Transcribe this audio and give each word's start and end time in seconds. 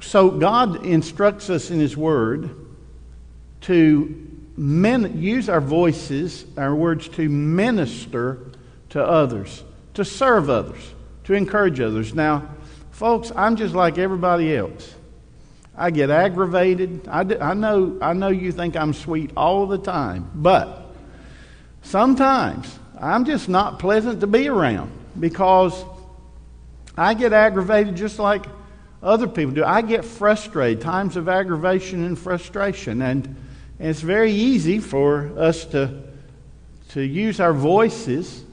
so 0.00 0.30
God 0.30 0.84
instructs 0.86 1.50
us 1.50 1.70
in 1.70 1.80
His 1.80 1.96
Word 1.96 2.50
to 3.62 4.28
men, 4.56 5.20
use 5.20 5.48
our 5.48 5.60
voices, 5.60 6.44
our 6.56 6.74
words, 6.74 7.08
to 7.08 7.28
minister 7.28 8.38
to 8.90 9.02
others, 9.02 9.62
to 9.94 10.04
serve 10.04 10.50
others, 10.50 10.94
to 11.24 11.34
encourage 11.34 11.80
others. 11.80 12.14
Now, 12.14 12.48
folks, 12.90 13.32
I'm 13.34 13.56
just 13.56 13.74
like 13.74 13.98
everybody 13.98 14.54
else. 14.54 14.94
I 15.74 15.90
get 15.90 16.10
aggravated. 16.10 17.08
I, 17.08 17.24
do, 17.24 17.38
I, 17.40 17.54
know, 17.54 17.98
I 18.02 18.12
know 18.12 18.28
you 18.28 18.52
think 18.52 18.76
I'm 18.76 18.92
sweet 18.92 19.30
all 19.36 19.66
the 19.66 19.78
time, 19.78 20.30
but 20.34 20.94
sometimes 21.82 22.78
I'm 23.00 23.24
just 23.24 23.48
not 23.48 23.78
pleasant 23.78 24.20
to 24.20 24.26
be 24.26 24.48
around 24.48 24.92
because 25.18 25.84
I 26.96 27.14
get 27.14 27.32
aggravated 27.32 27.96
just 27.96 28.18
like 28.18 28.44
other 29.02 29.26
people 29.26 29.52
do. 29.52 29.64
I 29.64 29.82
get 29.82 30.04
frustrated, 30.04 30.80
times 30.80 31.16
of 31.16 31.28
aggravation 31.28 32.04
and 32.04 32.18
frustration. 32.18 33.02
And, 33.02 33.26
and 33.78 33.88
it's 33.88 34.00
very 34.00 34.32
easy 34.32 34.78
for 34.78 35.32
us 35.36 35.64
to, 35.66 36.02
to 36.90 37.02
use 37.02 37.40
our 37.40 37.52
voices 37.52 38.44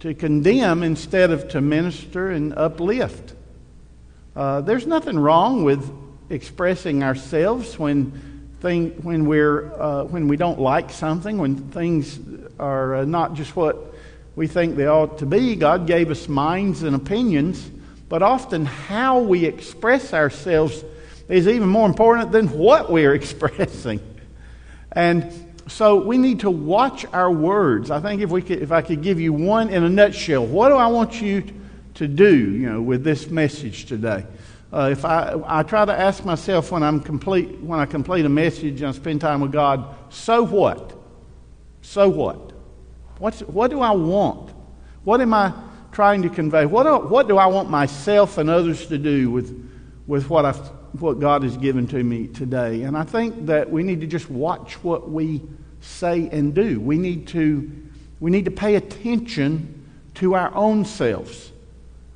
to 0.00 0.14
condemn 0.14 0.82
instead 0.82 1.30
of 1.30 1.48
to 1.48 1.60
minister 1.60 2.30
and 2.30 2.52
uplift. 2.56 3.34
Uh, 4.34 4.60
there's 4.60 4.86
nothing 4.86 5.18
wrong 5.18 5.62
with 5.62 5.88
expressing 6.30 7.02
ourselves 7.02 7.78
when, 7.78 8.10
thing, 8.60 8.90
when, 9.02 9.26
we're, 9.26 9.72
uh, 9.80 10.04
when 10.04 10.26
we 10.28 10.36
don't 10.36 10.58
like 10.58 10.90
something, 10.90 11.38
when 11.38 11.56
things 11.70 12.18
are 12.58 12.96
uh, 12.96 13.04
not 13.04 13.34
just 13.34 13.54
what 13.54 13.94
we 14.34 14.46
think 14.46 14.76
they 14.76 14.86
ought 14.86 15.18
to 15.18 15.26
be. 15.26 15.54
God 15.54 15.86
gave 15.86 16.10
us 16.10 16.28
minds 16.28 16.82
and 16.82 16.96
opinions, 16.96 17.70
but 18.12 18.22
often 18.22 18.66
how 18.66 19.20
we 19.20 19.46
express 19.46 20.12
ourselves 20.12 20.84
is 21.30 21.48
even 21.48 21.66
more 21.66 21.88
important 21.88 22.30
than 22.30 22.46
what 22.48 22.92
we're 22.92 23.14
expressing. 23.22 24.00
And 24.94 25.32
so 25.66 26.04
we 26.04 26.18
need 26.18 26.40
to 26.40 26.50
watch 26.50 27.06
our 27.14 27.32
words. 27.32 27.90
I 27.90 28.00
think 28.00 28.20
if, 28.20 28.28
we 28.28 28.42
could, 28.42 28.60
if 28.60 28.70
I 28.70 28.82
could 28.82 29.00
give 29.00 29.18
you 29.18 29.32
one 29.32 29.70
in 29.70 29.82
a 29.82 29.88
nutshell, 29.88 30.44
what 30.44 30.68
do 30.68 30.74
I 30.74 30.88
want 30.88 31.22
you 31.22 31.42
to 31.94 32.06
do 32.06 32.36
you 32.36 32.68
know, 32.68 32.82
with 32.82 33.02
this 33.02 33.30
message 33.30 33.86
today? 33.86 34.26
Uh, 34.70 34.90
if 34.92 35.06
I, 35.06 35.34
I 35.46 35.62
try 35.62 35.86
to 35.86 35.98
ask 35.98 36.22
myself 36.22 36.70
when, 36.70 36.82
I'm 36.82 37.00
complete, 37.00 37.60
when 37.60 37.80
I 37.80 37.86
complete 37.86 38.26
a 38.26 38.28
message 38.28 38.82
and 38.82 38.88
I 38.88 38.92
spend 38.92 39.22
time 39.22 39.40
with 39.40 39.52
God, 39.52 39.86
so 40.10 40.42
what? 40.42 40.92
So 41.80 42.10
what? 42.10 42.52
What's, 43.16 43.40
what 43.40 43.70
do 43.70 43.80
I 43.80 43.92
want? 43.92 44.50
What 45.02 45.22
am 45.22 45.32
I 45.32 45.54
trying 45.92 46.22
to 46.22 46.28
convey? 46.28 46.66
What 46.66 46.84
do, 46.84 47.08
what 47.08 47.28
do 47.28 47.38
I 47.38 47.46
want 47.46 47.70
myself 47.70 48.38
and 48.38 48.50
others 48.50 48.86
to 48.86 48.98
do 48.98 49.30
with, 49.30 49.70
with 50.06 50.28
what, 50.28 50.44
I've, 50.44 50.58
what 50.98 51.20
God 51.20 51.42
has 51.42 51.56
given 51.56 51.86
to 51.88 52.02
me 52.02 52.26
today? 52.26 52.82
And 52.82 52.96
I 52.96 53.04
think 53.04 53.46
that 53.46 53.70
we 53.70 53.82
need 53.82 54.00
to 54.00 54.06
just 54.06 54.28
watch 54.30 54.82
what 54.82 55.10
we 55.10 55.42
say 55.80 56.28
and 56.30 56.54
do. 56.54 56.80
We 56.80 56.96
need 56.96 57.28
to, 57.28 57.70
we 58.20 58.30
need 58.30 58.46
to 58.46 58.50
pay 58.50 58.76
attention 58.76 59.86
to 60.14 60.34
our 60.34 60.54
own 60.54 60.84
selves. 60.84 61.52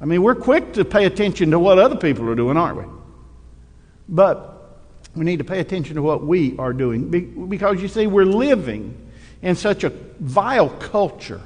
I 0.00 0.04
mean, 0.04 0.22
we're 0.22 0.34
quick 0.34 0.74
to 0.74 0.84
pay 0.84 1.04
attention 1.04 1.50
to 1.52 1.58
what 1.58 1.78
other 1.78 1.96
people 1.96 2.28
are 2.30 2.34
doing, 2.34 2.56
aren't 2.56 2.78
we? 2.78 2.84
But 4.08 4.78
we 5.14 5.24
need 5.24 5.38
to 5.38 5.44
pay 5.44 5.60
attention 5.60 5.96
to 5.96 6.02
what 6.02 6.24
we 6.24 6.56
are 6.58 6.72
doing 6.72 7.08
because 7.48 7.80
you 7.80 7.88
see, 7.88 8.06
we're 8.06 8.26
living 8.26 9.10
in 9.42 9.56
such 9.56 9.84
a 9.84 9.90
vile 9.90 10.68
culture 10.68 11.40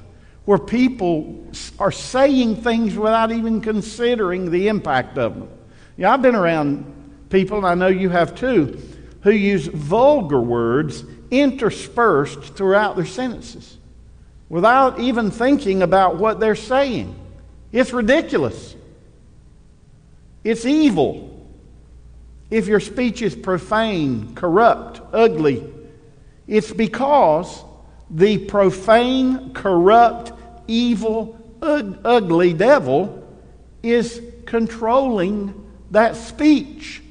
where 0.45 0.59
people 0.59 1.47
are 1.79 1.93
saying 1.93 2.57
things 2.57 2.97
without 2.97 3.31
even 3.31 3.61
considering 3.61 4.51
the 4.51 4.69
impact 4.69 5.19
of 5.19 5.35
them. 5.35 5.49
Yeah, 5.97 6.13
I've 6.13 6.23
been 6.23 6.35
around 6.35 7.29
people, 7.29 7.59
and 7.59 7.67
I 7.67 7.75
know 7.75 7.89
you 7.89 8.09
have 8.09 8.35
too, 8.35 8.81
who 9.23 9.31
use 9.31 9.67
vulgar 9.67 10.41
words 10.41 11.05
interspersed 11.31 12.55
throughout 12.55 12.97
their 12.97 13.07
sentences 13.07 13.77
without 14.51 14.99
even 14.99 15.31
thinking 15.31 15.81
about 15.81 16.17
what 16.17 16.41
they're 16.41 16.57
saying. 16.57 17.15
It's 17.73 17.93
ridiculous. 17.93 18.75
It's 20.43 20.67
evil. 20.67 21.29
If 22.51 22.67
your 22.67 22.81
speech 22.81 23.23
is 23.23 23.37
profane, 23.37 24.35
corrupt, 24.35 25.01
ugly, 25.15 25.73
it's 26.49 26.73
because 26.73 27.63
the 28.11 28.39
profane, 28.39 29.53
corrupt, 29.55 30.33
evil, 30.67 31.39
ugly 31.63 32.53
devil 32.53 33.27
is 33.83 34.21
controlling 34.47 35.55
that 35.91 36.17
speech. 36.17 37.03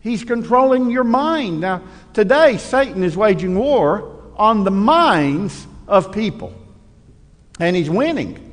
He's 0.00 0.24
controlling 0.24 0.90
your 0.90 1.04
mind. 1.04 1.60
Now, 1.60 1.82
today, 2.14 2.56
Satan 2.58 3.02
is 3.02 3.16
waging 3.16 3.58
war 3.58 4.16
on 4.36 4.64
the 4.64 4.70
minds 4.70 5.66
of 5.86 6.12
people, 6.12 6.54
and 7.58 7.74
he's 7.74 7.90
winning 7.90 8.44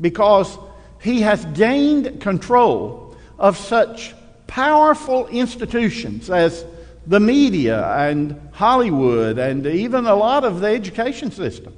because 0.00 0.56
he 1.00 1.22
has 1.22 1.44
gained 1.46 2.20
control 2.20 3.16
of 3.38 3.56
such 3.56 4.14
powerful 4.46 5.26
institutions 5.28 6.30
as 6.30 6.64
the 7.06 7.20
media 7.20 7.84
and 7.96 8.40
Hollywood 8.52 9.38
and 9.38 9.66
even 9.66 10.06
a 10.06 10.14
lot 10.14 10.44
of 10.44 10.60
the 10.60 10.68
education 10.68 11.30
system. 11.30 11.74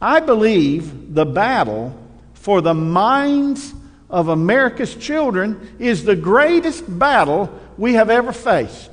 I 0.00 0.20
believe 0.20 1.14
the 1.14 1.24
battle 1.24 1.96
for 2.34 2.60
the 2.60 2.74
minds 2.74 3.74
of 4.10 4.28
America's 4.28 4.94
children 4.94 5.76
is 5.78 6.04
the 6.04 6.16
greatest 6.16 6.84
battle 6.98 7.52
we 7.76 7.94
have 7.94 8.10
ever 8.10 8.32
faced. 8.32 8.90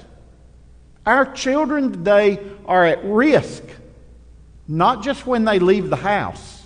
Our 1.06 1.32
children 1.34 1.92
today 1.92 2.40
are 2.66 2.86
at 2.86 3.04
risk, 3.04 3.64
not 4.68 5.04
just 5.04 5.28
when 5.28 5.44
they 5.44 5.60
leave 5.60 5.90
the 5.90 5.98
house, 5.98 6.64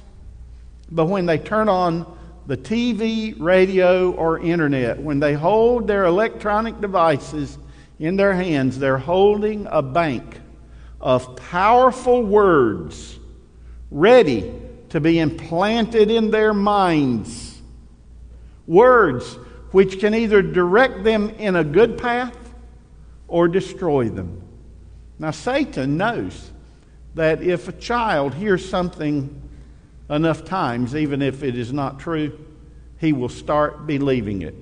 but 0.91 1.05
when 1.05 1.25
they 1.25 1.39
turn 1.39 1.67
on 1.67 2.05
the 2.45 2.55
TV, 2.55 3.35
radio, 3.37 4.11
or 4.11 4.39
internet, 4.39 4.99
when 4.99 5.19
they 5.19 5.33
hold 5.33 5.87
their 5.87 6.05
electronic 6.05 6.79
devices 6.79 7.57
in 7.99 8.15
their 8.15 8.33
hands, 8.33 8.77
they're 8.79 8.97
holding 8.97 9.67
a 9.69 9.81
bank 9.81 10.39
of 11.01 11.35
powerful 11.35 12.23
words 12.23 13.19
ready 13.89 14.53
to 14.89 14.99
be 14.99 15.19
implanted 15.19 16.11
in 16.11 16.31
their 16.31 16.53
minds. 16.53 17.61
Words 18.65 19.35
which 19.71 19.99
can 19.99 20.13
either 20.13 20.41
direct 20.41 21.03
them 21.03 21.29
in 21.31 21.55
a 21.55 21.63
good 21.63 21.97
path 21.97 22.35
or 23.27 23.47
destroy 23.47 24.09
them. 24.09 24.41
Now, 25.19 25.31
Satan 25.31 25.97
knows 25.97 26.51
that 27.15 27.41
if 27.41 27.67
a 27.67 27.73
child 27.73 28.33
hears 28.33 28.67
something 28.67 29.41
enough 30.09 30.45
times, 30.45 30.95
even 30.95 31.21
if 31.21 31.43
it 31.43 31.57
is 31.57 31.73
not 31.73 31.99
true, 31.99 32.37
he 32.99 33.13
will 33.13 33.29
start 33.29 33.85
believing 33.87 34.41
it. 34.41 34.55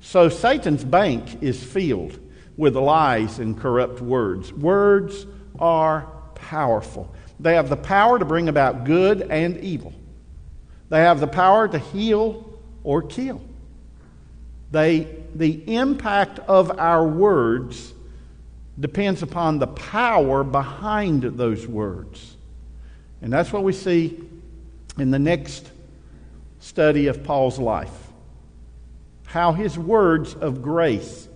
So 0.00 0.28
Satan's 0.28 0.84
bank 0.84 1.42
is 1.42 1.62
filled 1.62 2.18
with 2.56 2.76
lies 2.76 3.38
and 3.38 3.58
corrupt 3.58 4.00
words. 4.00 4.52
Words 4.52 5.26
are 5.58 6.06
powerful. 6.34 7.14
They 7.38 7.54
have 7.54 7.68
the 7.68 7.76
power 7.76 8.18
to 8.18 8.24
bring 8.24 8.48
about 8.48 8.84
good 8.84 9.22
and 9.22 9.58
evil. 9.58 9.92
They 10.88 11.00
have 11.00 11.20
the 11.20 11.26
power 11.26 11.68
to 11.68 11.78
heal 11.78 12.58
or 12.84 13.02
kill. 13.02 13.40
They, 14.70 15.06
the 15.34 15.74
impact 15.74 16.38
of 16.40 16.78
our 16.78 17.06
words 17.06 17.94
depends 18.78 19.22
upon 19.22 19.58
the 19.58 19.66
power 19.66 20.44
behind 20.44 21.22
those 21.22 21.66
words. 21.66 22.36
And 23.22 23.32
that's 23.32 23.52
what 23.52 23.62
we 23.62 23.72
see 23.72 24.18
in 24.98 25.10
the 25.10 25.18
next 25.18 25.70
study 26.60 27.06
of 27.08 27.22
Paul's 27.24 27.58
life. 27.58 28.08
How 29.26 29.52
his 29.52 29.78
words 29.78 30.34
of 30.34 30.62
grace 30.62 31.28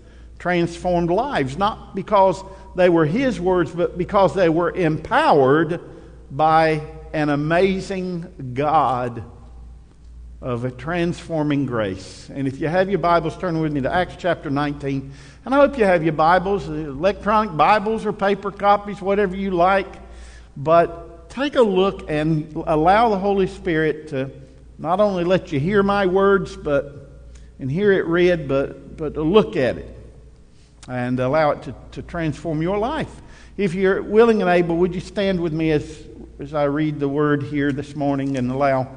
transformed 0.44 1.08
lives, 1.08 1.56
not 1.56 1.94
because 1.94 2.44
they 2.76 2.90
were 2.90 3.06
his 3.06 3.40
words, 3.40 3.70
but 3.70 3.96
because 3.96 4.34
they 4.34 4.50
were 4.50 4.70
empowered 4.70 5.80
by 6.30 6.82
an 7.14 7.30
amazing 7.30 8.52
God 8.52 9.24
of 10.42 10.66
a 10.66 10.70
transforming 10.70 11.64
grace. 11.64 12.28
And 12.28 12.46
if 12.46 12.60
you 12.60 12.68
have 12.68 12.90
your 12.90 12.98
Bibles, 12.98 13.38
turn 13.38 13.58
with 13.58 13.72
me 13.72 13.80
to 13.80 13.90
Acts 13.90 14.16
chapter 14.18 14.50
19. 14.50 15.12
And 15.46 15.54
I 15.54 15.56
hope 15.56 15.78
you 15.78 15.86
have 15.86 16.04
your 16.04 16.12
Bibles, 16.12 16.68
electronic 16.68 17.56
Bibles 17.56 18.04
or 18.04 18.12
paper 18.12 18.50
copies, 18.50 19.00
whatever 19.00 19.34
you 19.34 19.50
like. 19.50 19.94
But 20.58 21.30
take 21.30 21.56
a 21.56 21.62
look 21.62 22.10
and 22.10 22.54
allow 22.66 23.08
the 23.08 23.18
Holy 23.18 23.46
Spirit 23.46 24.08
to 24.08 24.30
not 24.76 25.00
only 25.00 25.24
let 25.24 25.52
you 25.52 25.58
hear 25.58 25.82
my 25.82 26.04
words, 26.04 26.54
but 26.54 27.00
and 27.58 27.72
hear 27.72 27.92
it 27.92 28.04
read, 28.04 28.46
but 28.46 28.98
but 28.98 29.14
to 29.14 29.22
look 29.22 29.56
at 29.56 29.78
it 29.78 29.93
and 30.88 31.18
allow 31.20 31.50
it 31.50 31.62
to, 31.62 31.74
to 31.92 32.02
transform 32.02 32.62
your 32.62 32.78
life. 32.78 33.10
If 33.56 33.74
you're 33.74 34.02
willing 34.02 34.42
and 34.42 34.50
able, 34.50 34.76
would 34.78 34.94
you 34.94 35.00
stand 35.00 35.40
with 35.40 35.52
me 35.52 35.70
as 35.70 36.04
as 36.40 36.52
I 36.52 36.64
read 36.64 36.98
the 36.98 37.08
word 37.08 37.44
here 37.44 37.70
this 37.70 37.94
morning 37.94 38.36
and 38.36 38.50
allow 38.50 38.88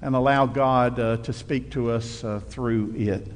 and 0.00 0.14
allow 0.14 0.46
God 0.46 0.98
uh, 1.00 1.16
to 1.18 1.32
speak 1.32 1.72
to 1.72 1.90
us 1.90 2.22
uh, 2.22 2.40
through 2.48 2.94
it. 2.96 3.26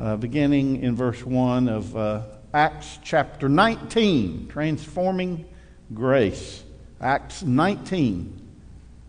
uh, 0.00 0.16
beginning 0.16 0.82
in 0.82 0.96
verse 0.96 1.22
1 1.24 1.68
of 1.68 1.94
uh, 1.94 2.22
Acts 2.54 2.98
chapter 3.04 3.50
19, 3.50 4.48
transforming 4.48 5.44
grace. 5.92 6.64
Acts 7.02 7.42
19, 7.42 8.40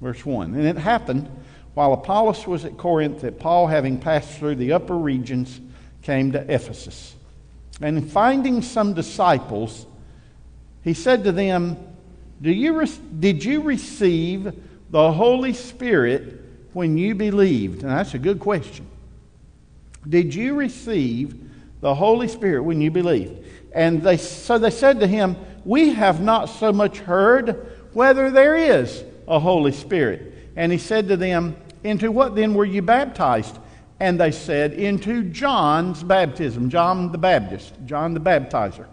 verse 0.02 0.26
1. 0.26 0.54
And 0.54 0.66
it 0.66 0.78
happened 0.78 1.30
while 1.76 1.94
Apollos 1.94 2.46
was 2.46 2.66
at 2.66 2.78
Corinth 2.78 3.22
that 3.22 3.40
Paul, 3.40 3.68
having 3.68 3.98
passed 3.98 4.38
through 4.38 4.56
the 4.56 4.74
upper 4.74 4.98
regions, 4.98 5.62
came 6.02 6.34
to 6.34 6.54
Ephesus. 6.54 7.16
And 7.82 8.10
finding 8.12 8.62
some 8.62 8.94
disciples, 8.94 9.86
he 10.84 10.94
said 10.94 11.24
to 11.24 11.32
them, 11.32 11.78
Do 12.42 12.52
you 12.52 12.80
re- 12.80 13.00
Did 13.20 13.44
you 13.44 13.62
receive 13.62 14.54
the 14.92 15.12
Holy 15.12 15.54
Spirit 15.54 16.42
when 16.74 16.98
you 16.98 17.16
believed? 17.16 17.82
And 17.82 17.92
that's 17.92 18.14
a 18.14 18.20
good 18.20 18.40
question. 18.40 18.88
Did 20.08 20.34
you 20.34 20.56
receive 20.56 21.50
the 21.82 21.94
Holy 21.94 22.28
Spirit 22.28 22.64
when 22.64 22.82
you 22.82 22.92
believed? 22.92 23.46
And 23.74 24.02
they, 24.02 24.18
so 24.18 24.58
they 24.58 24.72
said 24.72 25.00
to 25.00 25.08
him, 25.08 25.36
We 25.66 25.94
have 25.94 26.22
not 26.22 26.46
so 26.46 26.72
much 26.72 27.00
heard 27.00 27.68
whether 27.94 28.30
there 28.30 28.56
is 28.56 29.04
a 29.28 29.40
Holy 29.40 29.72
Spirit. 29.72 30.34
And 30.56 30.72
he 30.72 30.78
said 30.78 31.08
to 31.08 31.18
them, 31.18 31.56
Into 31.84 32.12
what 32.12 32.36
then 32.36 32.54
were 32.54 32.66
you 32.66 32.82
baptized? 32.82 33.58
And 34.02 34.20
they 34.20 34.32
said, 34.32 34.74
Into 34.74 35.26
John's 35.26 36.02
baptism, 36.02 36.72
John 36.72 37.12
the 37.12 37.20
Baptist, 37.20 37.76
John 37.86 38.16
the 38.16 38.20
baptizer. 38.20 38.88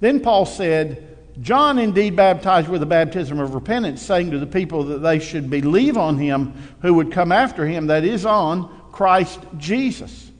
Then 0.00 0.20
Paul 0.20 0.44
said, 0.44 1.16
John 1.40 1.78
indeed 1.78 2.14
baptized 2.14 2.68
with 2.68 2.80
the 2.80 2.86
baptism 2.86 3.40
of 3.40 3.54
repentance, 3.54 4.02
saying 4.02 4.32
to 4.32 4.38
the 4.38 4.46
people 4.46 4.84
that 4.84 4.98
they 4.98 5.18
should 5.18 5.48
believe 5.48 5.96
on 5.96 6.18
him 6.18 6.52
who 6.82 6.92
would 6.92 7.10
come 7.10 7.32
after 7.32 7.66
him, 7.66 7.86
that 7.86 8.04
is, 8.04 8.26
on 8.26 8.68
Christ 8.92 9.40
Jesus. 9.56 10.30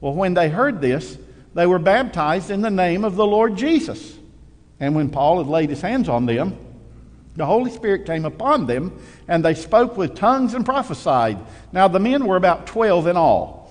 Well, 0.00 0.14
when 0.14 0.34
they 0.34 0.48
heard 0.48 0.80
this, 0.80 1.18
they 1.54 1.66
were 1.66 1.80
baptized 1.80 2.48
in 2.48 2.60
the 2.60 2.70
name 2.70 3.04
of 3.04 3.16
the 3.16 3.26
Lord 3.26 3.56
Jesus. 3.56 4.16
And 4.78 4.94
when 4.94 5.10
Paul 5.10 5.38
had 5.38 5.48
laid 5.48 5.68
his 5.68 5.80
hands 5.80 6.08
on 6.08 6.26
them, 6.26 6.56
the 7.34 7.46
Holy 7.46 7.70
Spirit 7.70 8.04
came 8.04 8.24
upon 8.24 8.66
them, 8.66 8.98
and 9.26 9.44
they 9.44 9.54
spoke 9.54 9.96
with 9.96 10.14
tongues 10.14 10.54
and 10.54 10.64
prophesied. 10.64 11.38
Now, 11.72 11.88
the 11.88 12.00
men 12.00 12.26
were 12.26 12.36
about 12.36 12.66
12 12.66 13.06
in 13.06 13.16
all. 13.16 13.62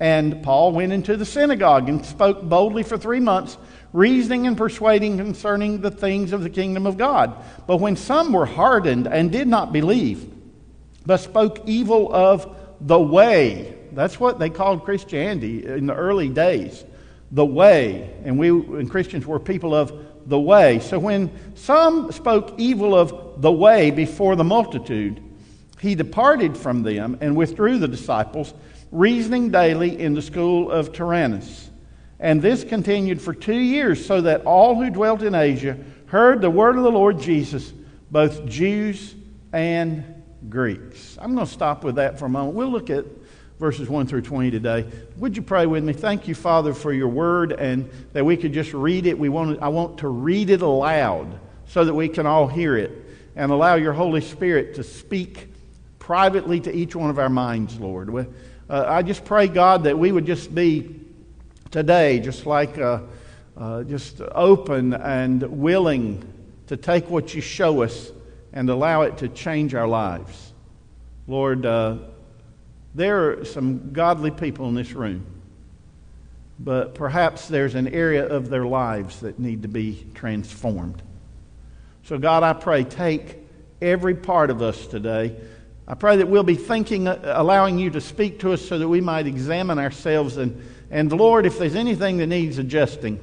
And 0.00 0.42
Paul 0.42 0.72
went 0.72 0.94
into 0.94 1.16
the 1.18 1.26
synagogue 1.26 1.90
and 1.90 2.04
spoke 2.04 2.42
boldly 2.42 2.82
for 2.82 2.96
three 2.96 3.20
months, 3.20 3.58
reasoning 3.92 4.46
and 4.46 4.56
persuading 4.56 5.18
concerning 5.18 5.82
the 5.82 5.90
things 5.90 6.32
of 6.32 6.42
the 6.42 6.48
kingdom 6.48 6.86
of 6.86 6.96
God. 6.96 7.36
But 7.66 7.76
when 7.78 7.96
some 7.96 8.32
were 8.32 8.46
hardened 8.46 9.06
and 9.06 9.30
did 9.30 9.46
not 9.46 9.72
believe, 9.72 10.32
but 11.04 11.18
spoke 11.18 11.60
evil 11.66 12.12
of 12.14 12.56
the 12.80 12.98
way, 12.98 13.74
that's 13.92 14.18
what 14.18 14.38
they 14.38 14.48
called 14.48 14.84
Christianity 14.84 15.66
in 15.66 15.86
the 15.86 15.94
early 15.94 16.30
days, 16.30 16.82
the 17.30 17.44
way. 17.44 18.14
And 18.24 18.38
we 18.38 18.48
and 18.48 18.90
Christians 18.90 19.26
were 19.26 19.38
people 19.38 19.74
of 19.74 19.92
the 20.26 20.38
way. 20.38 20.78
So 20.78 20.98
when 20.98 21.30
some 21.54 22.12
spoke 22.12 22.54
evil 22.58 22.94
of 22.94 23.40
the 23.42 23.52
way 23.52 23.90
before 23.90 24.36
the 24.36 24.44
multitude, 24.44 25.22
he 25.80 25.94
departed 25.94 26.56
from 26.56 26.82
them 26.82 27.18
and 27.20 27.36
withdrew 27.36 27.78
the 27.78 27.88
disciples, 27.88 28.52
reasoning 28.92 29.50
daily 29.50 29.98
in 29.98 30.14
the 30.14 30.22
school 30.22 30.70
of 30.70 30.92
Tyrannus. 30.92 31.70
And 32.18 32.42
this 32.42 32.64
continued 32.64 33.22
for 33.22 33.32
two 33.32 33.58
years, 33.58 34.04
so 34.04 34.20
that 34.20 34.44
all 34.44 34.74
who 34.74 34.90
dwelt 34.90 35.22
in 35.22 35.34
Asia 35.34 35.78
heard 36.06 36.42
the 36.42 36.50
word 36.50 36.76
of 36.76 36.82
the 36.82 36.90
Lord 36.90 37.18
Jesus, 37.18 37.72
both 38.10 38.44
Jews 38.44 39.14
and 39.52 40.04
Greeks. 40.48 41.16
I'm 41.20 41.34
going 41.34 41.46
to 41.46 41.52
stop 41.52 41.82
with 41.82 41.94
that 41.94 42.18
for 42.18 42.26
a 42.26 42.28
moment. 42.28 42.56
We'll 42.56 42.70
look 42.70 42.90
at 42.90 43.06
verses 43.60 43.90
1 43.90 44.06
through 44.06 44.22
20 44.22 44.50
today. 44.50 44.86
Would 45.18 45.36
you 45.36 45.42
pray 45.42 45.66
with 45.66 45.84
me? 45.84 45.92
Thank 45.92 46.26
you, 46.26 46.34
Father, 46.34 46.72
for 46.72 46.94
your 46.94 47.08
word 47.08 47.52
and 47.52 47.90
that 48.14 48.24
we 48.24 48.38
could 48.38 48.54
just 48.54 48.72
read 48.72 49.04
it. 49.04 49.18
We 49.18 49.28
want, 49.28 49.60
I 49.62 49.68
want 49.68 49.98
to 49.98 50.08
read 50.08 50.48
it 50.48 50.62
aloud 50.62 51.38
so 51.66 51.84
that 51.84 51.92
we 51.92 52.08
can 52.08 52.24
all 52.24 52.46
hear 52.46 52.74
it 52.74 52.90
and 53.36 53.52
allow 53.52 53.74
your 53.74 53.92
Holy 53.92 54.22
Spirit 54.22 54.76
to 54.76 54.82
speak 54.82 55.52
privately 55.98 56.58
to 56.60 56.74
each 56.74 56.96
one 56.96 57.10
of 57.10 57.18
our 57.18 57.28
minds, 57.28 57.78
Lord. 57.78 58.08
Uh, 58.70 58.84
I 58.88 59.02
just 59.02 59.26
pray, 59.26 59.46
God, 59.46 59.84
that 59.84 59.98
we 59.98 60.10
would 60.10 60.24
just 60.24 60.54
be 60.54 60.98
today 61.70 62.18
just 62.18 62.46
like 62.46 62.78
uh, 62.78 63.00
uh, 63.58 63.82
just 63.82 64.22
open 64.32 64.94
and 64.94 65.42
willing 65.42 66.26
to 66.68 66.78
take 66.78 67.10
what 67.10 67.34
you 67.34 67.42
show 67.42 67.82
us 67.82 68.10
and 68.54 68.70
allow 68.70 69.02
it 69.02 69.18
to 69.18 69.28
change 69.28 69.74
our 69.74 69.86
lives. 69.86 70.54
Lord, 71.26 71.66
uh, 71.66 71.98
there 72.94 73.40
are 73.40 73.44
some 73.44 73.92
godly 73.92 74.30
people 74.30 74.68
in 74.68 74.74
this 74.74 74.92
room, 74.92 75.24
but 76.58 76.94
perhaps 76.94 77.48
there's 77.48 77.74
an 77.74 77.88
area 77.88 78.26
of 78.26 78.50
their 78.50 78.66
lives 78.66 79.20
that 79.20 79.38
need 79.38 79.62
to 79.62 79.68
be 79.68 80.06
transformed. 80.14 81.02
So, 82.04 82.18
God, 82.18 82.42
I 82.42 82.52
pray, 82.52 82.84
take 82.84 83.38
every 83.80 84.14
part 84.14 84.50
of 84.50 84.62
us 84.62 84.86
today. 84.86 85.36
I 85.86 85.94
pray 85.94 86.16
that 86.16 86.28
we'll 86.28 86.42
be 86.42 86.56
thinking, 86.56 87.08
uh, 87.08 87.20
allowing 87.36 87.78
you 87.78 87.90
to 87.90 88.00
speak 88.00 88.40
to 88.40 88.52
us 88.52 88.66
so 88.66 88.78
that 88.78 88.88
we 88.88 89.00
might 89.00 89.26
examine 89.26 89.78
ourselves. 89.78 90.36
And, 90.36 90.62
and 90.90 91.12
Lord, 91.12 91.46
if 91.46 91.58
there's 91.58 91.74
anything 91.74 92.18
that 92.18 92.26
needs 92.26 92.58
adjusting, 92.58 93.18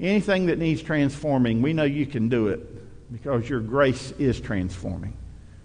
anything 0.00 0.46
that 0.46 0.58
needs 0.58 0.82
transforming, 0.82 1.62
we 1.62 1.72
know 1.72 1.84
you 1.84 2.06
can 2.06 2.28
do 2.28 2.48
it 2.48 3.12
because 3.12 3.48
your 3.48 3.60
grace 3.60 4.12
is 4.12 4.40
transforming. 4.40 5.16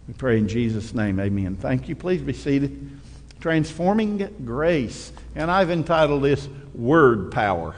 We 0.07 0.13
pray 0.13 0.37
in 0.37 0.47
Jesus' 0.47 0.93
name, 0.93 1.19
amen. 1.19 1.57
Thank 1.57 1.89
you. 1.89 1.95
Please 1.95 2.21
be 2.21 2.33
seated. 2.33 2.96
Transforming 3.39 4.35
Grace. 4.45 5.11
And 5.35 5.51
I've 5.51 5.69
entitled 5.69 6.23
this 6.23 6.47
Word 6.73 7.31
Power. 7.31 7.75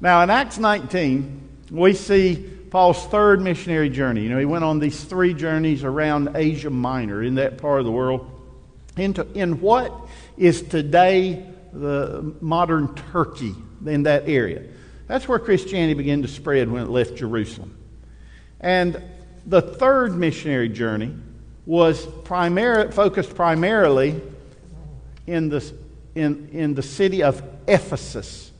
Now, 0.00 0.22
in 0.22 0.30
Acts 0.30 0.58
19, 0.58 1.48
we 1.70 1.94
see 1.94 2.50
Paul's 2.70 3.04
third 3.06 3.40
missionary 3.40 3.88
journey. 3.88 4.22
You 4.22 4.30
know, 4.30 4.38
he 4.38 4.44
went 4.44 4.64
on 4.64 4.80
these 4.80 5.02
three 5.04 5.32
journeys 5.32 5.84
around 5.84 6.36
Asia 6.36 6.70
Minor, 6.70 7.22
in 7.22 7.36
that 7.36 7.58
part 7.58 7.78
of 7.78 7.86
the 7.86 7.92
world, 7.92 8.30
into, 8.96 9.26
in 9.32 9.60
what 9.60 9.92
is 10.36 10.62
today 10.62 11.46
the 11.72 12.34
modern 12.40 12.94
Turkey, 13.12 13.54
in 13.86 14.04
that 14.04 14.28
area. 14.28 14.64
That's 15.06 15.28
where 15.28 15.38
Christianity 15.38 15.94
began 15.94 16.22
to 16.22 16.28
spread 16.28 16.70
when 16.70 16.82
it 16.82 16.88
left 16.88 17.16
Jerusalem. 17.16 17.76
And 18.60 19.02
the 19.46 19.60
third 19.60 20.14
missionary 20.14 20.68
journey 20.68 21.14
was 21.66 22.06
primar- 22.06 22.92
focused 22.92 23.34
primarily 23.34 24.20
in 25.26 25.48
the, 25.48 25.72
in, 26.14 26.48
in 26.52 26.74
the 26.74 26.82
city 26.82 27.22
of 27.22 27.42
Ephesus. 27.66 28.52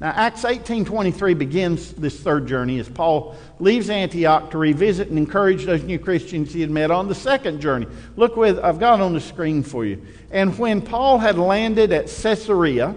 Now, 0.00 0.12
Acts 0.16 0.44
18.23 0.44 1.36
begins 1.36 1.92
this 1.92 2.18
third 2.18 2.46
journey 2.46 2.78
as 2.78 2.88
Paul 2.88 3.36
leaves 3.58 3.90
Antioch 3.90 4.50
to 4.52 4.58
revisit 4.58 5.08
and 5.08 5.18
encourage 5.18 5.66
those 5.66 5.82
new 5.82 5.98
Christians 5.98 6.54
he 6.54 6.62
had 6.62 6.70
met 6.70 6.90
on 6.90 7.06
the 7.06 7.14
second 7.14 7.60
journey. 7.60 7.86
Look 8.16 8.34
with, 8.34 8.58
I've 8.58 8.80
got 8.80 9.02
on 9.02 9.12
the 9.12 9.20
screen 9.20 9.62
for 9.62 9.84
you. 9.84 10.02
And 10.30 10.58
when 10.58 10.80
Paul 10.80 11.18
had 11.18 11.36
landed 11.36 11.92
at 11.92 12.06
Caesarea 12.06 12.94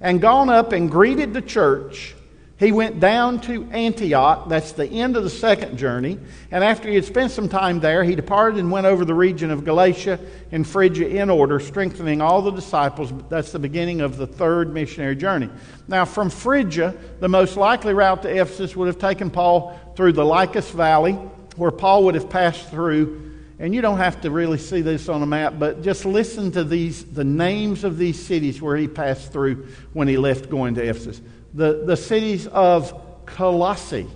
and 0.00 0.22
gone 0.22 0.48
up 0.48 0.72
and 0.72 0.90
greeted 0.90 1.34
the 1.34 1.42
church, 1.42 2.14
he 2.58 2.72
went 2.72 2.98
down 2.98 3.40
to 3.42 3.70
Antioch. 3.70 4.48
That's 4.48 4.72
the 4.72 4.86
end 4.86 5.16
of 5.16 5.22
the 5.22 5.30
second 5.30 5.78
journey. 5.78 6.18
And 6.50 6.64
after 6.64 6.88
he 6.88 6.96
had 6.96 7.04
spent 7.04 7.30
some 7.30 7.48
time 7.48 7.78
there, 7.78 8.02
he 8.02 8.16
departed 8.16 8.58
and 8.58 8.72
went 8.72 8.84
over 8.84 9.04
the 9.04 9.14
region 9.14 9.52
of 9.52 9.64
Galatia 9.64 10.18
and 10.50 10.66
Phrygia 10.66 11.06
in 11.06 11.30
order, 11.30 11.60
strengthening 11.60 12.20
all 12.20 12.42
the 12.42 12.50
disciples. 12.50 13.12
That's 13.28 13.52
the 13.52 13.60
beginning 13.60 14.00
of 14.00 14.16
the 14.16 14.26
third 14.26 14.74
missionary 14.74 15.14
journey. 15.14 15.50
Now, 15.86 16.04
from 16.04 16.30
Phrygia, 16.30 16.96
the 17.20 17.28
most 17.28 17.56
likely 17.56 17.94
route 17.94 18.22
to 18.22 18.28
Ephesus 18.28 18.74
would 18.74 18.88
have 18.88 18.98
taken 18.98 19.30
Paul 19.30 19.78
through 19.94 20.14
the 20.14 20.24
Lycus 20.24 20.68
Valley, 20.72 21.12
where 21.54 21.70
Paul 21.70 22.04
would 22.04 22.16
have 22.16 22.28
passed 22.28 22.70
through. 22.70 23.36
And 23.60 23.72
you 23.72 23.82
don't 23.82 23.98
have 23.98 24.20
to 24.22 24.32
really 24.32 24.58
see 24.58 24.80
this 24.80 25.08
on 25.08 25.22
a 25.22 25.26
map, 25.26 25.54
but 25.60 25.82
just 25.82 26.04
listen 26.04 26.50
to 26.52 26.64
these, 26.64 27.04
the 27.04 27.24
names 27.24 27.84
of 27.84 27.98
these 27.98 28.20
cities 28.20 28.60
where 28.60 28.76
he 28.76 28.88
passed 28.88 29.32
through 29.32 29.68
when 29.92 30.08
he 30.08 30.16
left 30.16 30.50
going 30.50 30.74
to 30.74 30.82
Ephesus 30.82 31.20
the, 31.54 31.84
the 31.84 31.96
cities 31.96 32.46
of 32.48 32.94
Colossae. 33.26 34.06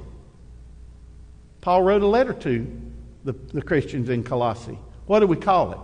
Paul 1.61 1.83
wrote 1.83 2.03
a 2.03 2.07
letter 2.07 2.33
to 2.33 2.81
the, 3.25 3.33
the 3.53 3.63
Christians 3.63 4.09
in 4.09 4.25
Colossae. 4.25 4.79
What 5.07 5.21
do 5.21 5.27
we 5.27 5.37
call 5.37 5.73
it? 5.73 5.79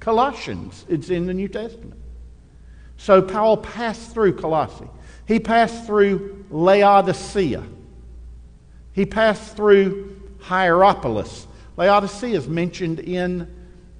Colossians. 0.00 0.84
It's 0.88 1.10
in 1.10 1.26
the 1.26 1.34
New 1.34 1.48
Testament. 1.48 1.94
So 2.96 3.22
Paul 3.22 3.58
passed 3.58 4.12
through 4.12 4.36
Colossae. 4.36 4.88
He 5.26 5.40
passed 5.40 5.86
through 5.86 6.44
Laodicea. 6.50 7.62
He 8.92 9.04
passed 9.04 9.56
through 9.56 10.20
Hierapolis. 10.40 11.46
Laodicea 11.76 12.36
is 12.36 12.48
mentioned 12.48 13.00
in 13.00 13.52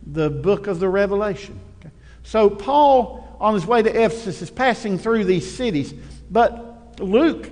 the 0.06 0.30
book 0.30 0.66
of 0.66 0.78
the 0.78 0.88
Revelation. 0.88 1.58
Okay. 1.80 1.90
So 2.22 2.48
Paul, 2.48 3.36
on 3.40 3.54
his 3.54 3.66
way 3.66 3.82
to 3.82 3.90
Ephesus, 3.90 4.40
is 4.40 4.50
passing 4.50 4.98
through 4.98 5.24
these 5.24 5.50
cities. 5.50 5.92
But 6.30 7.00
Luke, 7.00 7.50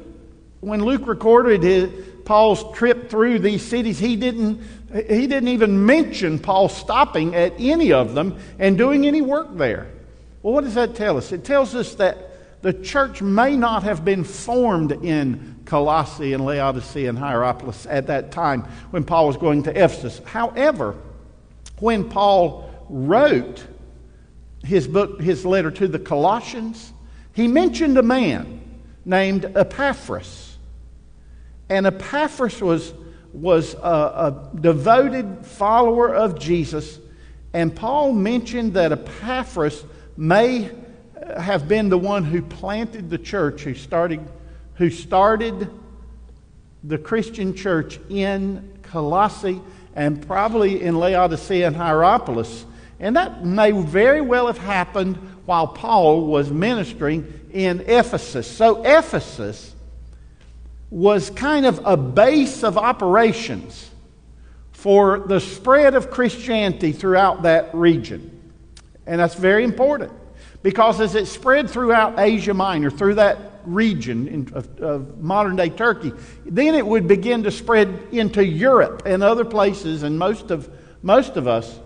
when 0.61 0.85
Luke 0.85 1.07
recorded 1.07 1.63
his, 1.63 1.91
Paul's 2.25 2.65
trip 2.77 3.11
through 3.11 3.41
these 3.41 3.63
cities, 3.63 3.99
he 3.99 4.17
didn't, 4.17 4.61
he 4.93 5.27
didn't 5.27 5.49
even 5.49 5.85
mention 5.85 6.39
Paul 6.39 6.69
stopping 6.69 7.35
at 7.35 7.53
any 7.59 7.93
of 7.93 8.15
them 8.15 8.39
and 8.59 8.79
doing 8.79 9.07
any 9.07 9.21
work 9.21 9.57
there. 9.57 9.91
Well, 10.43 10.55
what 10.55 10.65
does 10.65 10.75
that 10.75 10.95
tell 10.95 11.19
us? 11.19 11.33
It 11.33 11.45
tells 11.45 11.75
us 11.75 11.95
that 11.97 12.63
the 12.63 12.73
church 12.73 13.21
may 13.21 13.57
not 13.57 13.83
have 13.83 14.05
been 14.05 14.25
formed 14.25 14.93
in 14.93 15.61
Colossae 15.67 16.33
and 16.33 16.45
Laodicea 16.45 17.09
and 17.09 17.19
Hierapolis 17.19 17.87
at 17.87 18.07
that 18.07 18.33
time 18.33 18.63
when 18.91 19.05
Paul 19.05 19.27
was 19.27 19.37
going 19.37 19.65
to 19.65 19.71
Ephesus. 19.71 20.21
However, 20.25 20.97
when 21.79 22.09
Paul 22.09 22.71
wrote 22.89 23.67
his 24.63 24.89
book, 24.89 25.21
his 25.21 25.45
letter 25.45 25.71
to 25.73 25.89
the 25.89 25.99
Colossians, 25.99 26.93
he 27.35 27.49
mentioned 27.49 27.99
a 27.99 28.03
man 28.03 28.63
named 29.05 29.45
Epaphras. 29.57 30.57
And 31.69 31.87
Epaphras 31.87 32.61
was, 32.61 32.93
was 33.33 33.75
a, 33.75 33.79
a 33.79 34.51
devoted 34.61 35.45
follower 35.47 36.15
of 36.15 36.39
Jesus. 36.39 36.99
And 37.53 37.75
Paul 37.75 38.13
mentioned 38.13 38.75
that 38.75 38.93
Epaphras 38.93 39.85
may 40.17 40.71
have 41.39 41.69
been 41.69 41.89
the 41.89 41.99
one 41.99 42.25
who 42.25 42.43
planted 42.43 43.11
the 43.11 43.19
church, 43.19 43.63
who 43.63 43.75
started, 43.75 44.21
who 44.75 44.91
started 44.91 45.71
the 46.83 46.99
Christian 46.99 47.55
church 47.55 47.99
in 48.11 48.79
Colossae 48.83 49.61
and 49.95 50.27
probably 50.27 50.83
in 50.83 50.97
Laodicea 50.97 51.67
and 51.67 51.77
Hierapolis. 51.77 52.67
And 53.01 53.17
that 53.17 53.45
may 53.45 53.71
very 53.71 54.21
well 54.21 54.47
have 54.47 54.59
happened 54.59 55.17
while 55.47 55.67
Paul 55.67 56.27
was 56.27 56.51
ministering 56.51 57.41
in 57.55 57.81
Ephesus. 57.87 58.51
So, 58.51 58.83
Ephesus 58.83 59.75
was 60.91 61.31
kind 61.31 61.65
of 61.65 61.81
a 61.85 61.97
base 61.97 62.63
of 62.63 62.77
operations 62.77 63.91
for 64.73 65.21
the 65.21 65.41
spread 65.41 65.95
of 65.95 66.11
Christianity 66.11 66.93
throughout 66.93 67.43
that 67.43 67.75
region. 67.75 68.31
And 69.07 69.21
that's 69.21 69.35
very 69.35 69.65
important 69.65 70.13
because 70.63 71.01
as 71.01 71.15
it 71.15 71.27
spread 71.27 71.71
throughout 71.71 72.19
Asia 72.19 72.55
Minor, 72.55 72.91
through 72.91 73.15
that 73.15 73.39
region 73.65 74.29
in, 74.29 74.53
of, 74.53 74.81
of 74.81 75.19
modern 75.21 75.57
day 75.57 75.71
Turkey, 75.71 76.13
then 76.45 76.75
it 76.75 76.85
would 76.85 77.09
begin 77.09 77.45
to 77.45 77.51
spread 77.51 78.09
into 78.13 78.45
Europe 78.45 79.03
and 79.07 79.23
other 79.23 79.45
places, 79.45 80.03
and 80.03 80.19
most 80.19 80.51
of, 80.51 80.69
most 81.03 81.37
of 81.37 81.49
us 81.49 81.79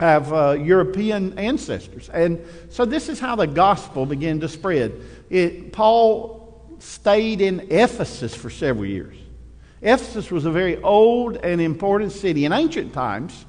have 0.00 0.32
uh, 0.32 0.52
European 0.52 1.38
ancestors. 1.38 2.08
And 2.08 2.42
so 2.70 2.86
this 2.86 3.10
is 3.10 3.20
how 3.20 3.36
the 3.36 3.46
gospel 3.46 4.06
began 4.06 4.40
to 4.40 4.48
spread. 4.48 4.98
It, 5.28 5.72
Paul 5.72 6.76
stayed 6.78 7.42
in 7.42 7.68
Ephesus 7.70 8.34
for 8.34 8.48
several 8.48 8.86
years. 8.86 9.14
Ephesus 9.82 10.30
was 10.30 10.46
a 10.46 10.50
very 10.50 10.82
old 10.82 11.36
and 11.36 11.60
important 11.60 12.12
city. 12.12 12.46
In 12.46 12.52
ancient 12.52 12.94
times, 12.94 13.44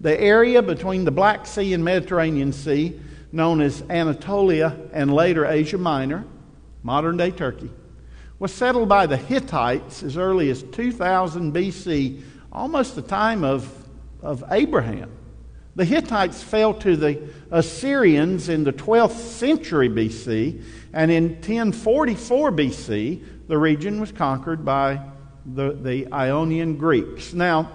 the 0.00 0.18
area 0.18 0.62
between 0.62 1.04
the 1.04 1.10
Black 1.10 1.46
Sea 1.46 1.74
and 1.74 1.84
Mediterranean 1.84 2.52
Sea, 2.52 2.98
known 3.30 3.60
as 3.60 3.82
Anatolia 3.90 4.76
and 4.92 5.12
later 5.12 5.44
Asia 5.44 5.78
Minor, 5.78 6.24
modern 6.82 7.18
day 7.18 7.30
Turkey, 7.30 7.70
was 8.38 8.52
settled 8.52 8.88
by 8.88 9.06
the 9.06 9.16
Hittites 9.18 10.02
as 10.02 10.16
early 10.16 10.48
as 10.48 10.62
2000 10.62 11.54
BC, 11.54 12.22
almost 12.52 12.96
the 12.96 13.02
time 13.02 13.44
of, 13.44 13.70
of 14.22 14.42
Abraham. 14.50 15.10
The 15.76 15.84
Hittites 15.84 16.42
fell 16.42 16.72
to 16.74 16.96
the 16.96 17.20
Assyrians 17.50 18.48
in 18.48 18.62
the 18.62 18.72
12th 18.72 19.16
century 19.16 19.88
BC, 19.88 20.62
and 20.92 21.10
in 21.10 21.30
1044 21.30 22.52
BC, 22.52 23.24
the 23.48 23.58
region 23.58 24.00
was 24.00 24.12
conquered 24.12 24.64
by 24.64 25.00
the, 25.44 25.72
the 25.72 26.12
Ionian 26.12 26.76
Greeks. 26.76 27.34
Now, 27.34 27.72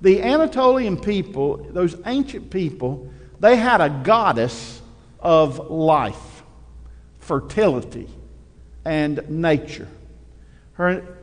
the 0.00 0.22
Anatolian 0.22 0.98
people, 0.98 1.58
those 1.70 1.96
ancient 2.06 2.50
people, 2.50 3.12
they 3.40 3.56
had 3.56 3.82
a 3.82 3.90
goddess 3.90 4.80
of 5.20 5.70
life, 5.70 6.42
fertility, 7.18 8.08
and 8.86 9.28
nature. 9.28 9.88
Her, 10.72 11.18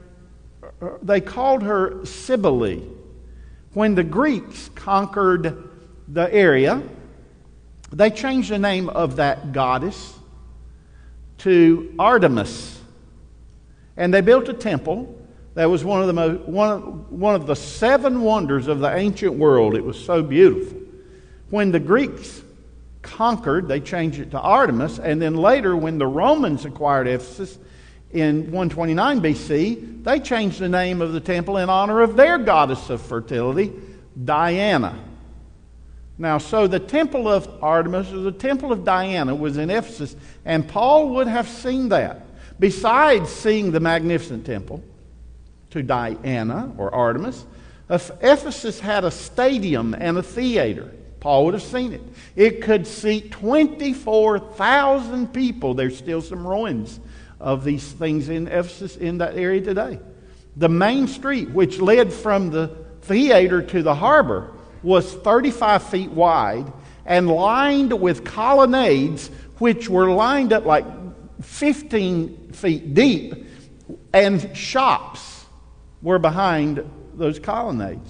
they 1.02 1.20
called 1.20 1.64
her 1.64 2.06
Cybele. 2.06 2.84
When 3.74 3.96
the 3.96 4.04
Greeks 4.04 4.70
conquered 4.76 5.71
the 6.12 6.34
area, 6.34 6.82
they 7.92 8.10
changed 8.10 8.50
the 8.50 8.60
name 8.60 8.90
of 8.90 9.18
that 9.18 9.52
goddess 9.52 10.14
to 11.40 11.94
Artemis. 11.98 12.80
And 13.98 14.14
they 14.14 14.22
built 14.22 14.50
a 14.50 14.54
temple 14.54 15.18
that 15.54 15.66
was 15.66 15.84
one 15.84 16.02
of 16.02 16.08
the, 16.08 16.14
most, 16.14 16.42
one, 16.48 16.70
of, 16.70 17.12
one 17.12 17.36
of 17.36 17.46
the 17.46 17.56
seven 17.56 18.22
wonders 18.22 18.68
of 18.68 18.80
the 18.80 18.94
ancient 18.96 19.34
world. 19.34 19.76
It 19.76 19.84
was 19.84 20.02
so 20.04 20.24
beautiful. 20.24 20.80
When 21.50 21.72
the 21.72 21.80
Greeks 21.80 22.42
conquered, 23.02 23.68
they 23.68 23.80
changed 23.80 24.20
it 24.20 24.32
to 24.32 24.40
Artemis. 24.40 25.00
And 25.00 25.22
then 25.22 25.36
later, 25.36 25.76
when 25.76 25.98
the 25.98 26.08
Romans 26.08 26.66
acquired 26.66 27.08
Ephesus 27.08 27.58
in 28.12 28.52
129 28.52 29.22
BC, 29.22 30.04
they 30.04 30.20
changed 30.20 30.60
the 30.60 30.70
name 30.70 31.02
of 31.02 31.14
the 31.14 31.20
temple 31.20 31.58
in 31.58 31.70
honor 31.70 32.02
of 32.02 32.16
their 32.16 32.38
goddess 32.38 32.90
of 32.90 33.02
fertility, 33.02 33.72
Diana. 34.24 35.11
Now, 36.22 36.38
so 36.38 36.68
the 36.68 36.80
temple 36.80 37.28
of 37.28 37.50
Artemis 37.64 38.14
or 38.14 38.20
the 38.20 38.32
temple 38.32 38.72
of 38.72 38.86
Diana 38.86 39.34
was 39.34 39.58
in 39.58 39.72
Ephesus, 39.72 40.16
and 40.46 40.68
Paul 40.68 41.10
would 41.16 41.26
have 41.26 41.48
seen 41.48 41.90
that. 41.90 42.28
Besides 42.60 43.28
seeing 43.28 43.72
the 43.72 43.80
magnificent 43.80 44.46
temple 44.46 44.84
to 45.72 45.82
Diana 45.82 46.74
or 46.78 46.94
Artemis, 46.94 47.44
Ephesus 47.90 48.80
had 48.80 49.04
a 49.04 49.10
stadium 49.10 49.96
and 49.96 50.16
a 50.16 50.22
theater. 50.22 50.92
Paul 51.22 51.46
would 51.46 51.56
have 51.56 51.64
seen 51.64 51.92
it. 51.92 52.04
It 52.36 52.62
could 52.62 52.86
seat 52.86 53.32
24,000 53.32 55.34
people. 55.34 55.74
There's 55.74 55.98
still 55.98 56.22
some 56.22 56.46
ruins 56.46 57.00
of 57.40 57.64
these 57.64 57.94
things 57.94 58.30
in 58.30 58.48
Ephesus 58.48 58.96
in 58.96 59.18
that 59.18 59.38
area 59.38 59.62
today. 59.62 59.98
The 60.56 60.70
main 60.70 61.08
street, 61.08 61.50
which 61.50 61.80
led 61.80 62.14
from 62.14 62.52
the 62.52 62.68
theater 63.02 63.64
to 63.64 63.82
the 63.82 63.96
harbor, 63.96 64.52
was 64.84 65.14
35 65.14 65.84
feet 65.84 66.12
wide 66.12 66.72
and 67.06 67.28
lined 67.28 68.00
with 68.00 68.24
colonnades, 68.24 69.30
which 69.58 69.90
were 69.90 70.12
lined 70.12 70.54
up 70.54 70.66
like 70.66 70.86
15 71.42 72.52
feet 72.54 72.94
deep, 72.94 73.46
and 74.14 74.56
shops 74.56 75.46
were 76.02 76.20
behind 76.20 76.84
those 77.16 77.40
colonnades. 77.40 78.10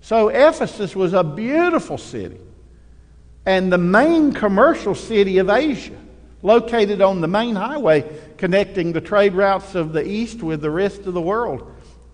So 0.00 0.28
Ephesus 0.28 0.94
was 0.94 1.12
a 1.12 1.24
beautiful 1.24 1.98
city 1.98 2.38
and 3.46 3.72
the 3.72 3.78
main 3.78 4.32
commercial 4.32 4.94
city 4.94 5.38
of 5.38 5.50
Asia, 5.50 5.96
located 6.42 7.00
on 7.00 7.20
the 7.20 7.28
main 7.28 7.54
highway 7.54 8.04
connecting 8.36 8.92
the 8.92 9.00
trade 9.00 9.34
routes 9.34 9.74
of 9.74 9.92
the 9.92 10.06
East 10.06 10.42
with 10.42 10.60
the 10.60 10.70
rest 10.70 11.06
of 11.06 11.14
the 11.14 11.20
world. 11.20 11.70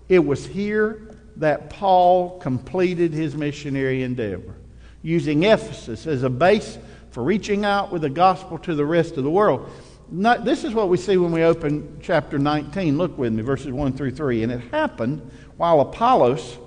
It 0.09 0.25
was 0.25 0.47
here 0.47 1.10
that 1.37 1.71
Paul 1.71 2.39
completed 2.39 3.13
his 3.13 3.35
missionary 3.35 4.03
endeavor, 4.03 4.55
using 5.03 5.45
Ephesus 5.45 6.07
as 6.07 6.23
a 6.23 6.31
base 6.31 6.79
for 7.11 7.23
reaching 7.23 7.65
out 7.65 7.93
with 7.93 8.03
the 8.03 8.11
gospel 8.11 8.59
to 8.59 8.75
the 8.75 8.85
rest 8.85 9.17
of 9.17 9.25
the 9.25 9.31
world. 9.31 9.69
Not, 10.13 10.45
this 10.45 10.65
is 10.65 10.75
what 10.75 10.89
we 10.89 10.97
see 10.97 11.17
when 11.17 11.33
we 11.33 11.45
open 11.45 11.99
chapter 12.03 12.39
19. 12.39 12.99
Look 12.99 13.17
with 13.17 13.33
me, 13.33 13.43
verses 13.43 13.73
1 13.73 13.93
through 13.93 14.13
3. 14.13 14.43
And 14.43 14.53
it 14.53 14.61
happened 14.73 15.31
while 15.57 15.81
Apollos 15.81 16.59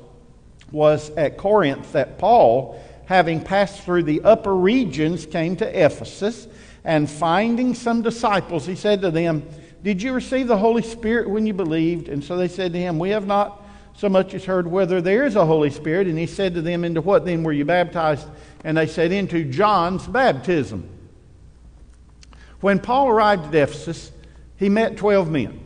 was 0.71 1.09
at 1.11 1.37
Corinth 1.37 1.91
that 1.91 2.17
Paul, 2.17 2.81
having 3.05 3.43
passed 3.43 3.81
through 3.81 4.03
the 4.03 4.21
upper 4.21 4.55
regions, 4.55 5.25
came 5.25 5.55
to 5.57 5.85
Ephesus. 5.85 6.47
And 6.85 7.09
finding 7.09 7.75
some 7.75 8.01
disciples, 8.01 8.65
he 8.65 8.75
said 8.75 9.01
to 9.01 9.11
them, 9.11 9.47
Did 9.83 10.01
you 10.01 10.13
receive 10.13 10.47
the 10.47 10.57
Holy 10.57 10.81
Spirit 10.81 11.29
when 11.29 11.45
you 11.45 11.53
believed? 11.53 12.09
And 12.09 12.23
so 12.23 12.37
they 12.37 12.49
said 12.49 12.73
to 12.73 12.79
him, 12.79 12.99
We 12.99 13.09
have 13.09 13.25
not 13.25 13.62
so 13.95 14.09
much 14.09 14.33
as 14.33 14.45
heard 14.45 14.67
whether 14.67 15.01
there 15.01 15.25
is 15.25 15.35
a 15.35 15.45
Holy 15.45 15.69
Spirit. 15.69 16.07
And 16.07 16.17
he 16.17 16.25
said 16.25 16.53
to 16.55 16.61
them, 16.61 16.83
Into 16.83 17.01
what 17.01 17.25
then 17.25 17.43
were 17.43 17.53
you 17.53 17.65
baptized? 17.65 18.27
And 18.63 18.77
they 18.77 18.87
said, 18.87 19.11
Into 19.11 19.43
John's 19.43 20.07
baptism. 20.07 20.89
When 22.59 22.79
Paul 22.79 23.09
arrived 23.09 23.47
at 23.47 23.55
Ephesus, 23.55 24.11
he 24.57 24.69
met 24.69 24.97
12 24.97 25.29
men 25.29 25.59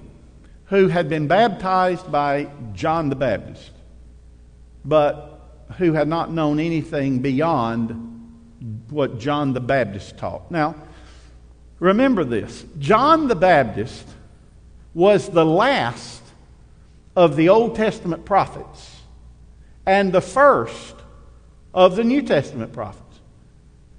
who 0.66 0.88
had 0.88 1.08
been 1.08 1.28
baptized 1.28 2.12
by 2.12 2.50
John 2.74 3.10
the 3.10 3.16
Baptist, 3.16 3.72
but 4.84 5.66
who 5.78 5.94
had 5.94 6.08
not 6.08 6.32
known 6.32 6.60
anything 6.60 7.20
beyond 7.20 8.04
what 8.90 9.20
John 9.20 9.54
the 9.54 9.60
Baptist 9.60 10.18
taught. 10.18 10.50
Now, 10.52 10.76
remember 11.80 12.24
this 12.24 12.66
John 12.80 13.28
the 13.28 13.36
Baptist 13.36 14.08
was 14.94 15.30
the 15.30 15.46
last 15.46 16.17
of 17.18 17.36
the 17.36 17.50
Old 17.50 17.76
Testament 17.76 18.26
prophets 18.26 18.96
and 19.88 20.14
the 20.14 20.22
first 20.22 20.96
of 21.74 21.96
the 21.96 22.04
New 22.04 22.22
Testament 22.22 22.74
prophets. 22.74 23.04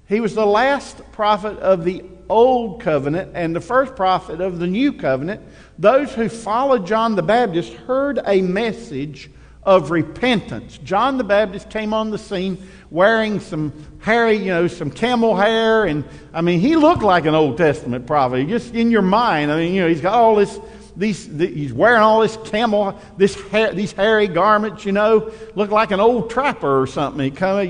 He 0.07 0.21
was 0.21 0.33
the 0.33 0.45
last 0.45 1.01
prophet 1.11 1.59
of 1.59 1.83
the 1.83 2.05
Old 2.29 2.81
Covenant 2.81 3.31
and 3.35 3.53
the 3.53 3.59
first 3.59 3.97
prophet 3.97 4.39
of 4.39 4.57
the 4.57 4.67
New 4.67 4.93
Covenant. 4.93 5.41
Those 5.77 6.13
who 6.13 6.29
followed 6.29 6.87
John 6.87 7.17
the 7.17 7.21
Baptist 7.21 7.73
heard 7.73 8.21
a 8.25 8.41
message 8.41 9.29
of 9.63 9.91
repentance. 9.91 10.77
John 10.77 11.17
the 11.17 11.25
Baptist 11.25 11.69
came 11.69 11.93
on 11.93 12.11
the 12.11 12.17
scene 12.17 12.57
wearing 12.89 13.41
some 13.41 13.73
hairy, 13.99 14.37
you 14.37 14.45
know, 14.45 14.67
some 14.67 14.89
camel 14.89 15.35
hair. 15.35 15.83
And 15.83 16.05
I 16.33 16.39
mean, 16.39 16.61
he 16.61 16.77
looked 16.77 17.03
like 17.03 17.25
an 17.25 17.35
Old 17.35 17.57
Testament 17.57 18.07
prophet. 18.07 18.47
Just 18.47 18.73
in 18.73 18.91
your 18.91 19.01
mind, 19.01 19.51
I 19.51 19.57
mean, 19.57 19.73
you 19.73 19.81
know, 19.81 19.89
he's 19.89 19.99
got 19.99 20.13
all 20.13 20.35
this. 20.35 20.57
These, 20.99 21.29
the, 21.37 21.47
he's 21.47 21.71
wearing 21.71 22.01
all 22.01 22.19
this 22.19 22.37
camel, 22.43 22.99
this 23.15 23.33
hair, 23.47 23.71
these 23.71 23.93
hairy 23.93 24.27
garments, 24.27 24.83
you 24.83 24.91
know, 24.91 25.31
look 25.55 25.71
like 25.71 25.91
an 25.91 26.01
old 26.01 26.29
trapper 26.29 26.81
or 26.81 26.87
something. 26.87 27.23
He 27.23 27.31
come, 27.31 27.63
you 27.63 27.69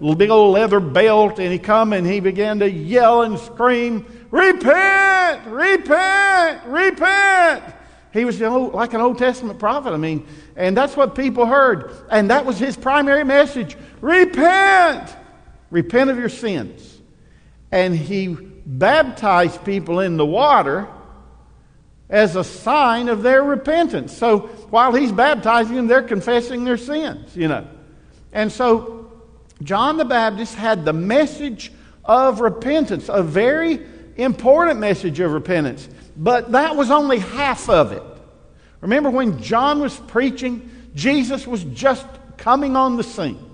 know, 0.00 0.14
big 0.14 0.30
old 0.30 0.54
leather 0.54 0.78
belt, 0.78 1.40
and 1.40 1.52
he 1.52 1.58
come 1.58 1.92
and 1.92 2.06
he 2.06 2.20
began 2.20 2.60
to 2.60 2.70
yell 2.70 3.22
and 3.22 3.36
scream, 3.36 4.06
"Repent! 4.30 5.44
Repent! 5.48 6.66
Repent!" 6.66 7.64
He 8.12 8.24
was 8.24 8.38
know, 8.38 8.66
like 8.66 8.94
an 8.94 9.00
Old 9.00 9.18
Testament 9.18 9.58
prophet. 9.58 9.92
I 9.92 9.96
mean, 9.96 10.24
and 10.54 10.76
that's 10.76 10.96
what 10.96 11.16
people 11.16 11.46
heard. 11.46 11.90
And 12.12 12.30
that 12.30 12.46
was 12.46 12.60
his 12.60 12.76
primary 12.76 13.24
message 13.24 13.76
repent! 14.00 15.16
Repent 15.72 16.10
of 16.10 16.16
your 16.16 16.28
sins. 16.28 17.00
And 17.72 17.96
he 17.96 18.28
baptized 18.28 19.64
people 19.64 19.98
in 19.98 20.16
the 20.16 20.24
water 20.24 20.86
as 22.10 22.36
a 22.36 22.44
sign 22.44 23.08
of 23.08 23.22
their 23.22 23.42
repentance. 23.42 24.16
So 24.16 24.40
while 24.70 24.94
he's 24.94 25.12
baptizing 25.12 25.76
them, 25.76 25.86
they're 25.86 26.02
confessing 26.02 26.64
their 26.64 26.78
sins, 26.78 27.36
you 27.36 27.48
know. 27.48 27.66
And 28.32 28.50
so 28.50 29.10
John 29.62 29.96
the 29.96 30.04
Baptist 30.04 30.54
had 30.54 30.84
the 30.84 30.92
message 30.92 31.72
of 32.04 32.40
repentance, 32.40 33.08
a 33.08 33.22
very 33.22 33.80
important 34.16 34.80
message 34.80 35.20
of 35.20 35.32
repentance. 35.32 35.88
But 36.16 36.52
that 36.52 36.76
was 36.76 36.90
only 36.90 37.18
half 37.18 37.68
of 37.68 37.92
it. 37.92 38.02
Remember 38.80 39.10
when 39.10 39.42
John 39.42 39.80
was 39.80 39.96
preaching, 39.96 40.70
Jesus 40.94 41.46
was 41.46 41.64
just 41.64 42.06
coming 42.36 42.76
on 42.76 42.96
the 42.96 43.04
scene. 43.04 43.44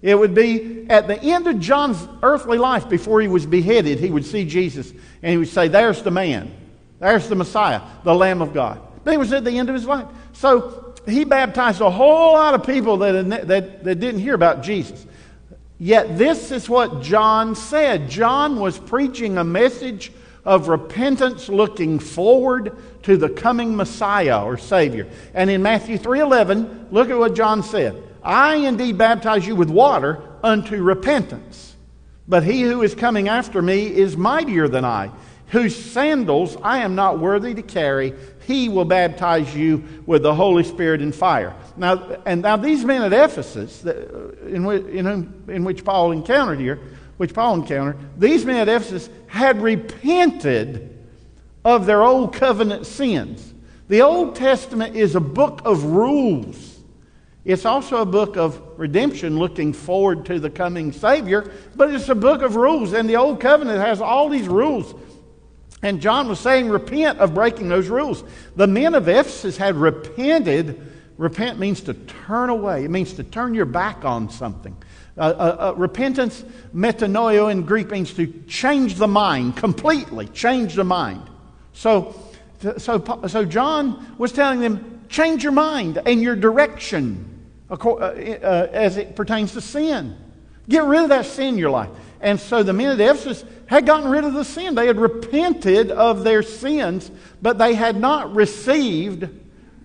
It 0.00 0.18
would 0.18 0.34
be 0.34 0.86
at 0.90 1.06
the 1.06 1.20
end 1.20 1.46
of 1.46 1.60
John's 1.60 2.08
earthly 2.22 2.58
life 2.58 2.88
before 2.88 3.20
he 3.20 3.28
was 3.28 3.46
beheaded, 3.46 4.00
he 4.00 4.10
would 4.10 4.24
see 4.24 4.44
Jesus 4.44 4.90
and 4.90 5.30
he 5.30 5.36
would 5.36 5.48
say, 5.48 5.68
There's 5.68 6.02
the 6.02 6.10
man. 6.10 6.61
There's 7.02 7.28
the 7.28 7.34
Messiah, 7.34 7.80
the 8.04 8.14
Lamb 8.14 8.40
of 8.42 8.54
God. 8.54 8.80
But 9.02 9.14
it 9.14 9.16
was 9.18 9.32
at 9.32 9.44
the 9.44 9.58
end 9.58 9.68
of 9.68 9.74
his 9.74 9.86
life. 9.86 10.06
So 10.34 10.94
he 11.04 11.24
baptized 11.24 11.80
a 11.80 11.90
whole 11.90 12.34
lot 12.34 12.54
of 12.54 12.64
people 12.64 12.98
that, 12.98 13.48
that, 13.48 13.82
that 13.82 13.94
didn't 13.96 14.20
hear 14.20 14.34
about 14.34 14.62
Jesus. 14.62 15.04
Yet 15.80 16.16
this 16.16 16.52
is 16.52 16.68
what 16.68 17.02
John 17.02 17.56
said. 17.56 18.08
John 18.08 18.60
was 18.60 18.78
preaching 18.78 19.36
a 19.36 19.42
message 19.42 20.12
of 20.44 20.68
repentance 20.68 21.48
looking 21.48 21.98
forward 21.98 22.76
to 23.02 23.16
the 23.16 23.28
coming 23.28 23.74
Messiah 23.74 24.44
or 24.44 24.56
Savior. 24.56 25.08
And 25.34 25.50
in 25.50 25.60
Matthew 25.60 25.98
3:11, 25.98 26.86
look 26.92 27.10
at 27.10 27.18
what 27.18 27.34
John 27.34 27.64
said. 27.64 28.00
I 28.22 28.54
indeed 28.54 28.96
baptize 28.96 29.44
you 29.44 29.56
with 29.56 29.70
water 29.70 30.20
unto 30.44 30.80
repentance. 30.80 31.74
But 32.28 32.44
he 32.44 32.62
who 32.62 32.82
is 32.82 32.94
coming 32.94 33.28
after 33.28 33.60
me 33.60 33.86
is 33.86 34.16
mightier 34.16 34.68
than 34.68 34.84
I, 34.84 35.10
whose 35.52 35.76
sandals 35.76 36.56
I 36.62 36.78
am 36.78 36.94
not 36.94 37.18
worthy 37.18 37.54
to 37.54 37.62
carry. 37.62 38.14
He 38.46 38.70
will 38.70 38.86
baptize 38.86 39.54
you 39.54 39.84
with 40.06 40.22
the 40.22 40.34
Holy 40.34 40.64
Spirit 40.64 41.02
and 41.02 41.14
fire. 41.14 41.54
Now, 41.76 42.16
and 42.24 42.40
now 42.40 42.56
these 42.56 42.86
men 42.86 43.02
at 43.02 43.12
Ephesus, 43.12 43.84
uh, 43.84 44.32
in, 44.46 44.66
in, 44.66 45.44
in 45.48 45.62
which 45.62 45.84
Paul 45.84 46.12
encountered 46.12 46.58
here, 46.58 46.80
which 47.18 47.34
Paul 47.34 47.56
encountered, 47.56 47.98
these 48.18 48.46
men 48.46 48.56
at 48.56 48.68
Ephesus 48.68 49.10
had 49.26 49.60
repented 49.60 50.98
of 51.66 51.84
their 51.84 52.02
old 52.02 52.34
covenant 52.34 52.86
sins. 52.86 53.52
The 53.88 54.00
Old 54.00 54.34
Testament 54.34 54.96
is 54.96 55.16
a 55.16 55.20
book 55.20 55.60
of 55.66 55.84
rules. 55.84 56.78
It's 57.44 57.66
also 57.66 58.00
a 58.00 58.06
book 58.06 58.38
of 58.38 58.58
redemption 58.78 59.38
looking 59.38 59.74
forward 59.74 60.24
to 60.26 60.40
the 60.40 60.48
coming 60.48 60.92
Savior, 60.92 61.52
but 61.76 61.92
it's 61.92 62.08
a 62.08 62.14
book 62.14 62.40
of 62.40 62.56
rules, 62.56 62.94
and 62.94 63.06
the 63.06 63.16
Old 63.16 63.38
Covenant 63.38 63.80
has 63.80 64.00
all 64.00 64.30
these 64.30 64.48
rules. 64.48 64.94
And 65.82 66.00
John 66.00 66.28
was 66.28 66.38
saying, 66.38 66.68
repent 66.68 67.18
of 67.18 67.34
breaking 67.34 67.68
those 67.68 67.88
rules. 67.88 68.22
The 68.54 68.68
men 68.68 68.94
of 68.94 69.08
Ephesus 69.08 69.56
had 69.56 69.74
repented. 69.74 70.80
Repent 71.18 71.58
means 71.58 71.80
to 71.82 71.94
turn 71.94 72.50
away, 72.50 72.84
it 72.84 72.90
means 72.90 73.14
to 73.14 73.24
turn 73.24 73.54
your 73.54 73.66
back 73.66 74.04
on 74.04 74.30
something. 74.30 74.76
Uh, 75.18 75.20
uh, 75.20 75.24
uh, 75.24 75.74
repentance, 75.76 76.42
metanoia 76.74 77.50
in 77.50 77.62
Greek, 77.62 77.90
means 77.90 78.14
to 78.14 78.26
change 78.48 78.94
the 78.94 79.08
mind 79.08 79.56
completely, 79.56 80.26
change 80.28 80.74
the 80.74 80.84
mind. 80.84 81.22
So, 81.74 82.14
so, 82.78 83.20
so 83.26 83.44
John 83.44 84.14
was 84.16 84.32
telling 84.32 84.60
them, 84.60 85.04
change 85.08 85.42
your 85.42 85.52
mind 85.52 86.00
and 86.06 86.22
your 86.22 86.36
direction 86.36 87.28
uh, 87.70 87.74
uh, 87.74 88.68
as 88.72 88.96
it 88.96 89.14
pertains 89.14 89.52
to 89.52 89.60
sin. 89.60 90.16
Get 90.68 90.84
rid 90.84 91.02
of 91.02 91.08
that 91.10 91.26
sin 91.26 91.48
in 91.48 91.58
your 91.58 91.70
life. 91.70 91.90
And 92.22 92.40
so 92.40 92.62
the 92.62 92.72
men 92.72 92.88
at 92.88 93.00
Ephesus 93.00 93.44
had 93.66 93.84
gotten 93.84 94.08
rid 94.08 94.24
of 94.24 94.32
the 94.32 94.44
sin. 94.44 94.74
They 94.76 94.86
had 94.86 94.98
repented 94.98 95.90
of 95.90 96.22
their 96.22 96.42
sins, 96.42 97.10
but 97.42 97.58
they 97.58 97.74
had 97.74 98.00
not 98.00 98.34
received 98.34 99.28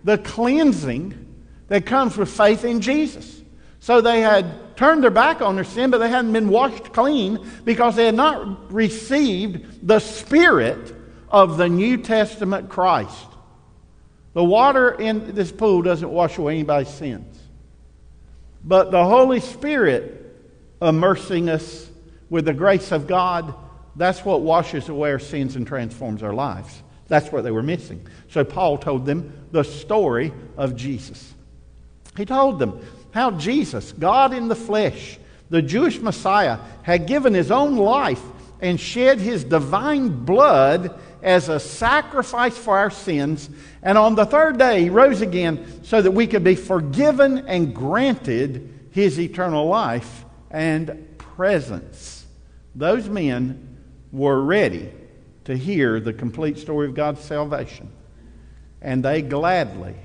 the 0.04 0.20
cleansing 0.20 1.26
that 1.68 1.86
comes 1.86 2.16
with 2.16 2.30
faith 2.30 2.64
in 2.64 2.80
Jesus. 2.80 3.42
So 3.80 4.02
they 4.02 4.22
had 4.22 4.78
turned 4.78 5.04
their 5.04 5.12
back 5.12 5.42
on 5.42 5.56
their 5.56 5.64
sin, 5.64 5.90
but 5.90 5.98
they 5.98 6.10
hadn't 6.10 6.32
been 6.32 6.50
washed 6.50 6.94
clean 6.94 7.46
because 7.66 7.96
they 7.96 8.06
had 8.06 8.16
not 8.16 8.72
received 8.72 9.88
the 9.88 10.00
Spirit 10.00 10.96
of 11.30 11.58
the 11.58 11.68
New 11.68 11.98
Testament 11.98 12.70
Christ. 12.70 13.28
The 14.34 14.44
water 14.44 14.92
in 14.92 15.34
this 15.34 15.52
pool 15.52 15.82
doesn't 15.82 16.10
wash 16.10 16.38
away 16.38 16.54
anybody's 16.54 16.90
sins. 16.90 17.40
But 18.64 18.92
the 18.92 19.04
Holy 19.04 19.40
Spirit 19.40 20.36
immersing 20.80 21.50
us 21.50 21.87
with 22.30 22.46
the 22.46 22.54
grace 22.54 22.92
of 22.92 23.08
God, 23.08 23.54
that's 23.96 24.24
what 24.24 24.42
washes 24.42 24.90
away 24.90 25.12
our 25.12 25.20
sins 25.20 25.56
and 25.56 25.66
transforms 25.66 26.22
our 26.24 26.34
lives. 26.34 26.84
That's 27.08 27.32
what 27.32 27.44
they 27.44 27.52
were 27.52 27.64
missing. 27.64 28.06
So 28.30 28.44
Paul 28.44 28.78
told 28.78 29.06
them 29.06 29.48
the 29.52 29.64
story 29.64 30.34
of 30.58 30.76
Jesus. 30.76 31.34
He 32.16 32.26
told 32.26 32.60
them 32.60 32.82
how 33.12 33.32
Jesus, 33.32 33.94
God 33.94 34.34
in 34.34 34.48
the 34.48 34.56
flesh, 34.56 35.18
the 35.50 35.62
Jewish 35.62 36.00
Messiah, 36.00 36.60
had 36.84 37.08
given 37.08 37.34
his 37.34 37.52
own 37.52 37.78
life 37.78 38.22
and 38.60 38.80
shed 38.80 39.20
his 39.20 39.44
divine 39.44 40.26
blood 40.26 41.00
as 41.24 41.50
a 41.50 41.60
sacrifice 41.60 42.58
for 42.58 42.78
our 42.78 42.90
sins. 42.90 43.50
And 43.82 43.98
on 43.98 44.16
the 44.16 44.26
third 44.26 44.58
day, 44.58 44.84
he 44.84 44.90
rose 44.90 45.22
again 45.22 45.84
so 45.84 46.02
that 46.02 46.12
we 46.12 46.28
could 46.28 46.44
be 46.44 46.56
forgiven 46.56 47.48
and 47.48 47.74
granted 47.74 48.90
his 48.92 49.20
eternal 49.20 49.68
life 49.68 50.26
and 50.52 51.18
presence. 51.18 52.17
Those 52.78 53.10
men 53.10 53.78
were 54.12 54.42
ready 54.42 54.92
to 55.46 55.58
hear 55.58 56.00
the 56.00 56.14
complete 56.14 56.58
story 56.58 56.88
of 56.88 56.94
God's 56.94 57.22
salvation. 57.22 57.92
And 58.82 59.04
they 59.04 59.22
gladly 59.22 59.96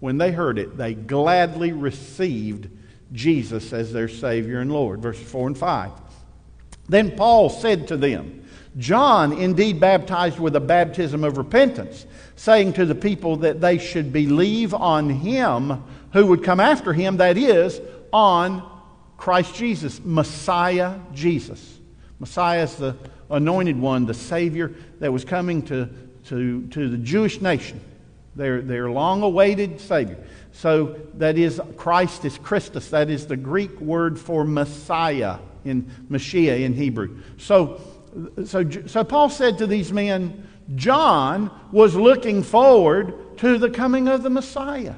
when 0.00 0.18
they 0.18 0.30
heard 0.30 0.58
it, 0.58 0.76
they 0.76 0.94
gladly 0.94 1.72
received 1.72 2.68
Jesus 3.12 3.72
as 3.72 3.92
their 3.92 4.08
Savior 4.08 4.60
and 4.60 4.70
Lord. 4.70 5.02
Verses 5.02 5.28
4 5.28 5.48
and 5.48 5.58
5. 5.58 5.90
Then 6.88 7.16
Paul 7.16 7.50
said 7.50 7.88
to 7.88 7.96
them, 7.96 8.44
John 8.76 9.32
indeed 9.32 9.80
baptized 9.80 10.38
with 10.38 10.54
a 10.54 10.60
baptism 10.60 11.24
of 11.24 11.36
repentance, 11.36 12.06
saying 12.36 12.74
to 12.74 12.86
the 12.86 12.94
people 12.94 13.36
that 13.38 13.60
they 13.60 13.78
should 13.78 14.12
believe 14.12 14.72
on 14.72 15.10
him 15.10 15.82
who 16.12 16.26
would 16.26 16.44
come 16.44 16.60
after 16.60 16.92
him, 16.92 17.16
that 17.16 17.36
is, 17.36 17.80
on 18.12 18.62
Christ 19.16 19.54
Jesus, 19.56 20.00
Messiah 20.04 20.98
Jesus. 21.12 21.77
Messiah 22.20 22.64
is 22.64 22.76
the 22.76 22.96
anointed 23.30 23.78
one, 23.78 24.06
the 24.06 24.14
Savior 24.14 24.74
that 25.00 25.12
was 25.12 25.24
coming 25.24 25.62
to, 25.62 25.88
to, 26.26 26.66
to 26.68 26.88
the 26.88 26.98
Jewish 26.98 27.40
nation. 27.40 27.80
Their, 28.36 28.62
their 28.62 28.90
long 28.90 29.22
awaited 29.22 29.80
Savior. 29.80 30.18
So 30.52 30.96
that 31.14 31.36
is, 31.36 31.60
Christ 31.76 32.24
is 32.24 32.38
Christus. 32.38 32.90
That 32.90 33.10
is 33.10 33.26
the 33.26 33.36
Greek 33.36 33.80
word 33.80 34.18
for 34.18 34.44
Messiah 34.44 35.38
in 35.64 35.90
Mashiach 36.08 36.60
in 36.60 36.72
Hebrew. 36.74 37.18
So, 37.36 37.80
so, 38.44 38.68
so 38.86 39.02
Paul 39.02 39.28
said 39.28 39.58
to 39.58 39.66
these 39.66 39.92
men, 39.92 40.46
John 40.76 41.50
was 41.72 41.94
looking 41.96 42.42
forward 42.42 43.38
to 43.38 43.58
the 43.58 43.70
coming 43.70 44.08
of 44.08 44.22
the 44.22 44.30
Messiah. 44.30 44.94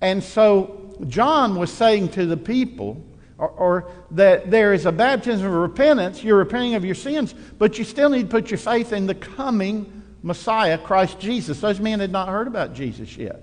And 0.00 0.22
so 0.22 0.96
John 1.06 1.56
was 1.56 1.72
saying 1.72 2.10
to 2.10 2.26
the 2.26 2.36
people, 2.36 3.02
or, 3.42 3.50
or, 3.50 3.90
that 4.12 4.50
there 4.50 4.72
is 4.72 4.86
a 4.86 4.92
baptism 4.92 5.46
of 5.46 5.52
repentance, 5.52 6.22
you're 6.22 6.38
repenting 6.38 6.74
of 6.74 6.84
your 6.84 6.94
sins, 6.94 7.34
but 7.58 7.76
you 7.76 7.84
still 7.84 8.08
need 8.08 8.22
to 8.22 8.28
put 8.28 8.50
your 8.50 8.58
faith 8.58 8.92
in 8.92 9.06
the 9.06 9.14
coming 9.14 10.02
Messiah, 10.22 10.78
Christ 10.78 11.18
Jesus. 11.18 11.60
Those 11.60 11.80
men 11.80 11.98
had 11.98 12.12
not 12.12 12.28
heard 12.28 12.46
about 12.46 12.74
Jesus 12.74 13.16
yet. 13.16 13.40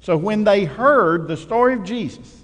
So 0.00 0.16
when 0.16 0.42
they 0.42 0.64
heard 0.64 1.28
the 1.28 1.36
story 1.36 1.74
of 1.74 1.84
Jesus, 1.84 2.42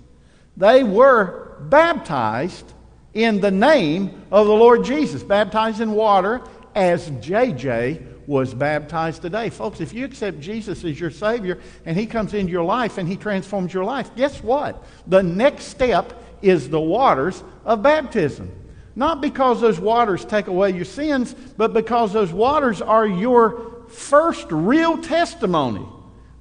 they 0.57 0.85
were 0.85 1.57
baptized 1.63 2.73
in 3.13 3.41
the 3.41 3.51
name 3.51 4.23
of 4.31 4.47
the 4.47 4.55
Lord 4.55 4.85
Jesus, 4.85 5.23
baptized 5.23 5.81
in 5.81 5.93
water, 5.93 6.43
as 6.75 7.11
JJ 7.11 8.15
was 8.27 8.55
baptized 8.55 9.23
today. 9.23 9.51
Folks, 9.51 9.81
if 9.81 9.93
you 9.93 10.05
accept 10.05 10.41
Jesus 10.41 10.85
as 10.85 10.99
your 10.99 11.11
Savior 11.11 11.61
and 11.85 11.97
He 11.97 12.07
comes 12.07 12.35
into 12.35 12.51
your 12.51 12.65
life 12.65 12.99
and 12.99 13.09
He 13.09 13.17
transforms 13.17 13.73
your 13.73 13.85
life, 13.85 14.15
guess 14.17 14.43
what? 14.43 14.85
The 15.07 15.23
next 15.23 15.65
step 15.65 16.24
is 16.45 16.69
the 16.69 16.81
waters 16.81 17.43
of 17.65 17.83
baptism. 17.83 18.51
Not 18.97 19.21
because 19.21 19.61
those 19.61 19.81
waters 19.81 20.25
take 20.25 20.47
away 20.47 20.71
your 20.71 20.85
sins, 20.85 21.35
but 21.57 21.73
because 21.73 22.13
those 22.13 22.33
waters 22.33 22.81
are 22.81 23.07
your 23.07 23.85
first 23.89 24.47
real 24.51 24.99
testimony 24.99 25.87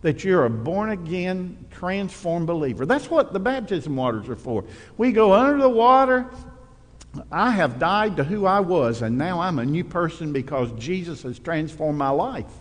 that 0.02 0.24
you're 0.24 0.46
a 0.46 0.50
born 0.50 0.92
again, 0.92 1.66
transformed 1.72 2.46
believer. 2.46 2.86
That's 2.86 3.10
what 3.10 3.34
the 3.34 3.39
baptism 3.39 3.96
waters 3.96 4.30
are 4.30 4.36
for. 4.36 4.66
We 4.98 5.13
go 5.13 5.34
under 5.34 5.62
the 5.62 5.70
water. 5.70 6.30
I 7.32 7.52
have 7.52 7.80
died 7.80 8.18
to 8.18 8.24
who 8.24 8.46
I 8.46 8.60
was, 8.60 9.02
and 9.02 9.18
now 9.18 9.39
I'm 9.39 9.60
a 9.60 9.66
new 9.66 9.84
person 9.84 10.34
because 10.34 10.72
Jesus 10.74 11.24
has 11.24 11.39
transformed 11.39 11.98
my 11.98 12.10
life. 12.10 12.52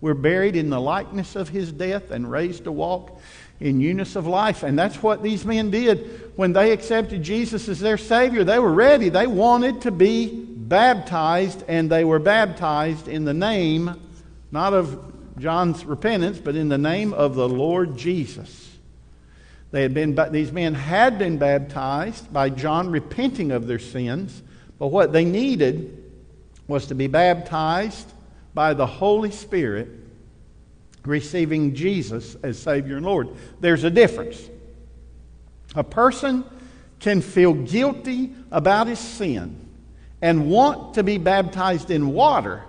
We're 0.00 0.14
buried 0.14 0.56
in 0.56 0.70
the 0.70 0.80
likeness 0.80 1.36
of 1.36 1.48
his 1.48 1.70
death 1.72 2.10
and 2.10 2.28
raised 2.28 2.64
to 2.64 2.72
walk 2.72 3.20
in 3.62 3.78
newness 3.78 4.16
of 4.16 4.26
life. 4.26 4.64
And 4.64 4.78
that's 4.78 5.02
what 5.02 5.22
these 5.22 5.44
men 5.44 5.70
did 5.70 6.32
when 6.36 6.52
they 6.52 6.72
accepted 6.72 7.22
Jesus 7.22 7.68
as 7.68 7.78
their 7.78 7.96
Savior. 7.96 8.42
They 8.42 8.58
were 8.58 8.72
ready. 8.72 9.08
They 9.08 9.26
wanted 9.26 9.82
to 9.82 9.92
be 9.92 10.44
baptized, 10.44 11.64
and 11.68 11.88
they 11.88 12.04
were 12.04 12.18
baptized 12.18 13.06
in 13.06 13.24
the 13.24 13.34
name, 13.34 13.94
not 14.50 14.74
of 14.74 15.12
John's 15.38 15.84
repentance, 15.84 16.38
but 16.38 16.56
in 16.56 16.68
the 16.68 16.78
name 16.78 17.14
of 17.14 17.36
the 17.36 17.48
Lord 17.48 17.96
Jesus. 17.96 18.70
They 19.70 19.82
had 19.82 19.94
been, 19.94 20.18
these 20.32 20.52
men 20.52 20.74
had 20.74 21.18
been 21.18 21.38
baptized 21.38 22.32
by 22.32 22.50
John 22.50 22.90
repenting 22.90 23.52
of 23.52 23.66
their 23.66 23.78
sins, 23.78 24.42
but 24.78 24.88
what 24.88 25.12
they 25.12 25.24
needed 25.24 26.02
was 26.66 26.86
to 26.86 26.94
be 26.94 27.06
baptized 27.06 28.12
by 28.54 28.74
the 28.74 28.86
Holy 28.86 29.30
Spirit, 29.30 29.88
receiving 31.04 31.74
Jesus 31.74 32.36
as 32.42 32.58
Savior 32.58 32.96
and 32.96 33.06
Lord. 33.06 33.28
There's 33.60 33.84
a 33.84 33.90
difference. 33.90 34.50
A 35.74 35.84
person 35.84 36.44
can 37.00 37.20
feel 37.20 37.54
guilty 37.54 38.32
about 38.50 38.86
his 38.86 38.98
sin 38.98 39.68
and 40.20 40.48
want 40.48 40.94
to 40.94 41.02
be 41.02 41.18
baptized 41.18 41.90
in 41.90 42.12
water 42.12 42.62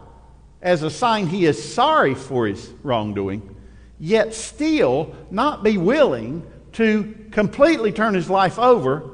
as 0.62 0.82
a 0.82 0.90
sign 0.90 1.28
he 1.28 1.46
is 1.46 1.74
sorry 1.74 2.16
for 2.16 2.48
his 2.48 2.72
wrongdoing, 2.82 3.56
yet 4.00 4.34
still 4.34 5.14
not 5.30 5.64
be 5.64 5.78
willing 5.78 6.46
to 6.72 7.16
completely 7.32 7.92
turn 7.92 8.16
his 8.16 8.30
life 8.30 8.58
over 8.58 9.10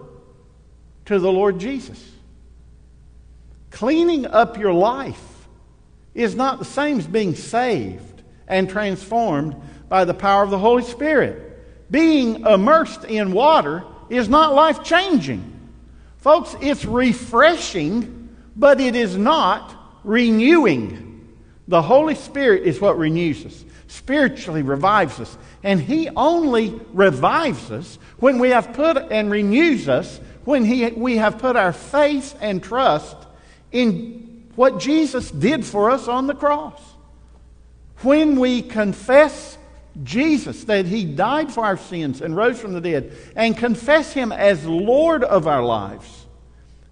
to 1.06 1.20
the 1.20 1.32
Lord 1.32 1.60
Jesus. 1.60 2.12
Cleaning 3.72 4.26
up 4.26 4.58
your 4.58 4.74
life 4.74 5.48
is 6.14 6.36
not 6.36 6.60
the 6.60 6.66
same 6.66 7.00
as 7.00 7.08
being 7.08 7.36
saved 7.36 8.09
and 8.50 8.70
transformed 8.70 9.56
by 9.88 10.04
the 10.06 10.14
power 10.14 10.44
of 10.44 10.50
the 10.50 10.60
Holy 10.60 10.84
Spirit. 10.84 11.46
Being 11.90 12.46
immersed 12.46 13.06
in 13.06 13.32
water 13.32 13.84
is 14.10 14.28
not 14.28 14.54
life 14.54 14.84
changing. 14.84 15.58
Folks, 16.18 16.56
it's 16.60 16.84
refreshing, 16.84 18.30
but 18.56 18.82
it 18.82 18.96
is 18.96 19.16
not 19.16 19.76
renewing. 20.04 21.28
The 21.68 21.82
Holy 21.82 22.16
Spirit 22.16 22.64
is 22.64 22.82
what 22.82 22.98
renews 22.98 23.46
us, 23.46 23.64
spiritually 23.88 24.64
revives 24.64 25.20
us. 25.20 25.38
And 25.64 25.80
He 25.80 26.10
only 26.10 26.80
revives 26.92 27.72
us 27.72 27.98
when 28.18 28.40
we 28.40 28.50
have 28.50 28.74
put 28.74 28.98
and 29.12 29.32
renews 29.32 29.88
us 29.88 30.20
when 30.50 30.66
he, 30.66 30.88
we 30.88 31.18
have 31.18 31.38
put 31.38 31.56
our 31.56 31.72
faith 31.72 32.36
and 32.42 32.64
trust 32.64 33.16
in 33.72 34.48
what 34.56 34.80
Jesus 34.80 35.30
did 35.30 35.64
for 35.64 35.92
us 35.92 36.08
on 36.08 36.26
the 36.26 36.34
cross. 36.34 36.82
When 38.02 38.40
we 38.40 38.62
confess 38.62 39.58
Jesus, 40.04 40.64
that 40.66 40.86
He 40.86 41.06
died 41.06 41.52
for 41.52 41.66
our 41.66 41.78
sins 41.78 42.22
and 42.22 42.36
rose 42.36 42.60
from 42.60 42.74
the 42.74 42.82
dead, 42.82 43.12
and 43.36 43.58
confess 43.58 44.14
Him 44.14 44.32
as 44.32 44.66
Lord 44.66 45.24
of 45.24 45.48
our 45.48 45.64
lives, 45.64 46.26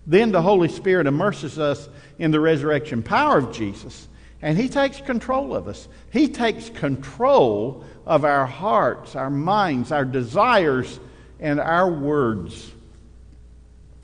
then 0.05 0.31
the 0.31 0.41
Holy 0.41 0.69
Spirit 0.69 1.07
immerses 1.07 1.59
us 1.59 1.87
in 2.19 2.31
the 2.31 2.39
resurrection 2.39 3.03
power 3.03 3.37
of 3.37 3.51
Jesus 3.51 4.07
and 4.41 4.57
He 4.57 4.69
takes 4.69 5.01
control 5.01 5.55
of 5.55 5.67
us. 5.67 5.87
He 6.11 6.27
takes 6.27 6.69
control 6.69 7.83
of 8.05 8.23
our 8.23 8.45
hearts, 8.45 9.15
our 9.15 9.29
minds, 9.29 9.91
our 9.91 10.05
desires, 10.05 10.99
and 11.39 11.59
our 11.59 11.89
words. 11.89 12.71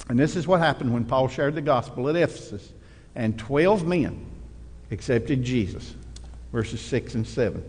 And 0.10 0.18
this 0.20 0.36
is 0.36 0.48
what 0.48 0.60
happened 0.60 0.94
when 0.94 1.06
Paul 1.06 1.28
shared 1.28 1.56
the 1.56 1.62
gospel 1.62 2.10
at 2.10 2.16
Ephesus. 2.16 2.72
And 3.16 3.38
12 3.38 3.86
men 3.86 4.26
accepted 4.92 5.44
Jesus. 5.44 5.94
Verses 6.54 6.80
6 6.80 7.16
and 7.16 7.28
7. 7.28 7.62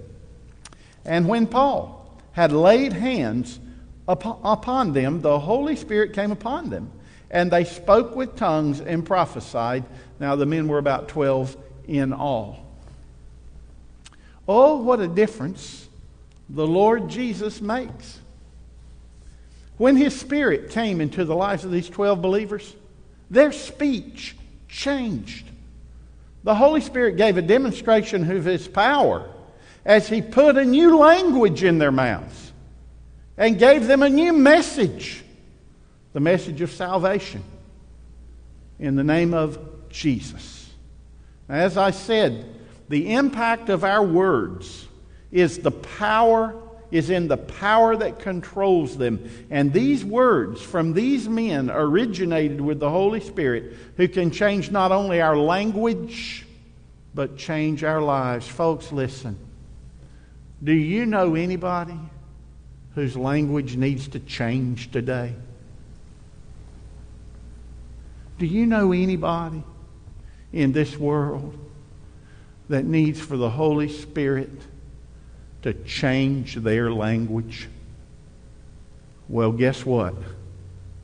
And 1.05 1.27
when 1.27 1.49
Paul 1.49 2.17
had 2.33 2.53
laid 2.53 2.93
hands 2.93 3.59
upon 4.07 4.93
them, 4.93 5.21
the 5.23 5.41
Holy 5.41 5.75
Spirit 5.75 6.13
came 6.13 6.31
upon 6.31 6.71
them. 6.71 6.93
And 7.31 7.51
they 7.51 7.65
spoke 7.65 8.15
with 8.15 8.37
tongues 8.37 8.81
and 8.81 9.05
prophesied. 9.05 9.85
Now 10.21 10.37
the 10.37 10.47
men 10.47 10.69
were 10.69 10.79
about 10.79 11.09
12 11.09 11.57
in 11.89 12.13
all. 12.13 12.65
Oh, 14.47 14.77
what 14.77 15.01
a 15.01 15.09
difference 15.09 15.89
the 16.49 16.67
Lord 16.67 17.09
Jesus 17.09 17.61
makes. 17.61 18.21
When 19.79 19.97
his 19.97 20.19
spirit 20.19 20.71
came 20.71 21.01
into 21.01 21.25
the 21.25 21.35
lives 21.35 21.65
of 21.65 21.73
these 21.73 21.89
12 21.89 22.21
believers, 22.21 22.77
their 23.31 23.51
speech 23.51 24.37
changed. 24.69 25.51
The 26.45 26.55
Holy 26.55 26.81
Spirit 26.81 27.17
gave 27.17 27.37
a 27.37 27.43
demonstration 27.43 28.31
of 28.31 28.45
his 28.45 28.69
power 28.69 29.29
as 29.85 30.09
he 30.09 30.23
put 30.23 30.57
a 30.57 30.65
new 30.65 30.99
language 30.99 31.65
in 31.65 31.79
their 31.79 31.93
mouths 31.93 32.53
and 33.37 33.59
gave 33.59 33.87
them 33.87 34.03
a 34.03 34.09
new 34.09 34.33
message 34.33 35.25
the 36.13 36.21
message 36.21 36.61
of 36.61 36.71
salvation 36.71 37.43
in 38.79 38.95
the 38.95 39.03
name 39.03 39.35
of 39.35 39.59
Jesus. 39.89 40.73
As 41.49 41.77
I 41.77 41.91
said, 41.91 42.55
the 42.89 43.13
impact 43.13 43.69
of 43.69 43.83
our 43.83 44.03
words 44.03 44.87
is 45.33 45.59
the 45.59 45.73
power 45.73 46.55
is 46.95 47.11
in 47.11 47.27
the 47.27 47.37
power 47.37 47.97
that 47.97 48.21
controls 48.21 48.97
them. 48.97 49.29
And 49.51 49.73
these 49.73 50.05
words 50.05 50.63
from 50.63 50.93
these 50.93 51.29
men 51.29 51.69
originated 51.69 52.61
with 52.61 52.79
the 52.79 52.89
Holy 52.89 53.19
Spirit 53.19 53.77
who 53.97 54.07
can 54.07 54.31
change 54.31 54.71
not 54.71 54.93
only 54.93 55.21
our 55.21 55.37
language, 55.37 56.47
but 57.13 57.37
change 57.37 57.83
our 57.83 58.01
lives. 58.01 58.47
Folks, 58.47 58.93
listen. 58.93 59.37
Do 60.63 60.73
you 60.73 61.05
know 61.05 61.35
anybody 61.35 61.99
whose 62.95 63.17
language 63.17 63.75
needs 63.75 64.07
to 64.09 64.21
change 64.21 64.93
today? 64.93 65.35
Do 68.39 68.47
you 68.47 68.67
know 68.67 68.93
anybody 68.93 69.65
in 70.53 70.71
this 70.71 70.97
world 70.97 71.59
that 72.69 72.85
needs 72.85 73.19
for 73.19 73.37
the 73.37 73.51
Holy 73.51 73.89
Spirit 73.89 74.53
to 75.65 75.73
change 75.73 76.57
their 76.57 76.93
language? 76.93 77.69
Well, 79.31 79.51
guess 79.51 79.85
what? 79.87 80.15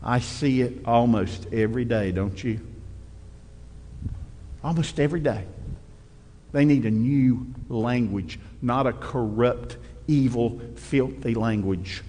I 0.03 0.21
see 0.21 0.61
it 0.61 0.85
almost 0.85 1.47
every 1.51 1.87
day, 1.87 2.13
don't 2.13 2.45
you? 2.45 2.61
Almost 4.63 5.01
every 5.01 5.21
day. 5.21 5.47
They 6.53 6.67
need 6.67 6.85
a 6.85 6.91
new 6.91 7.47
language, 7.71 8.39
not 8.61 8.87
a 8.87 8.93
corrupt, 8.93 9.79
evil, 10.07 10.61
filthy 10.77 11.33
language. 11.33 12.03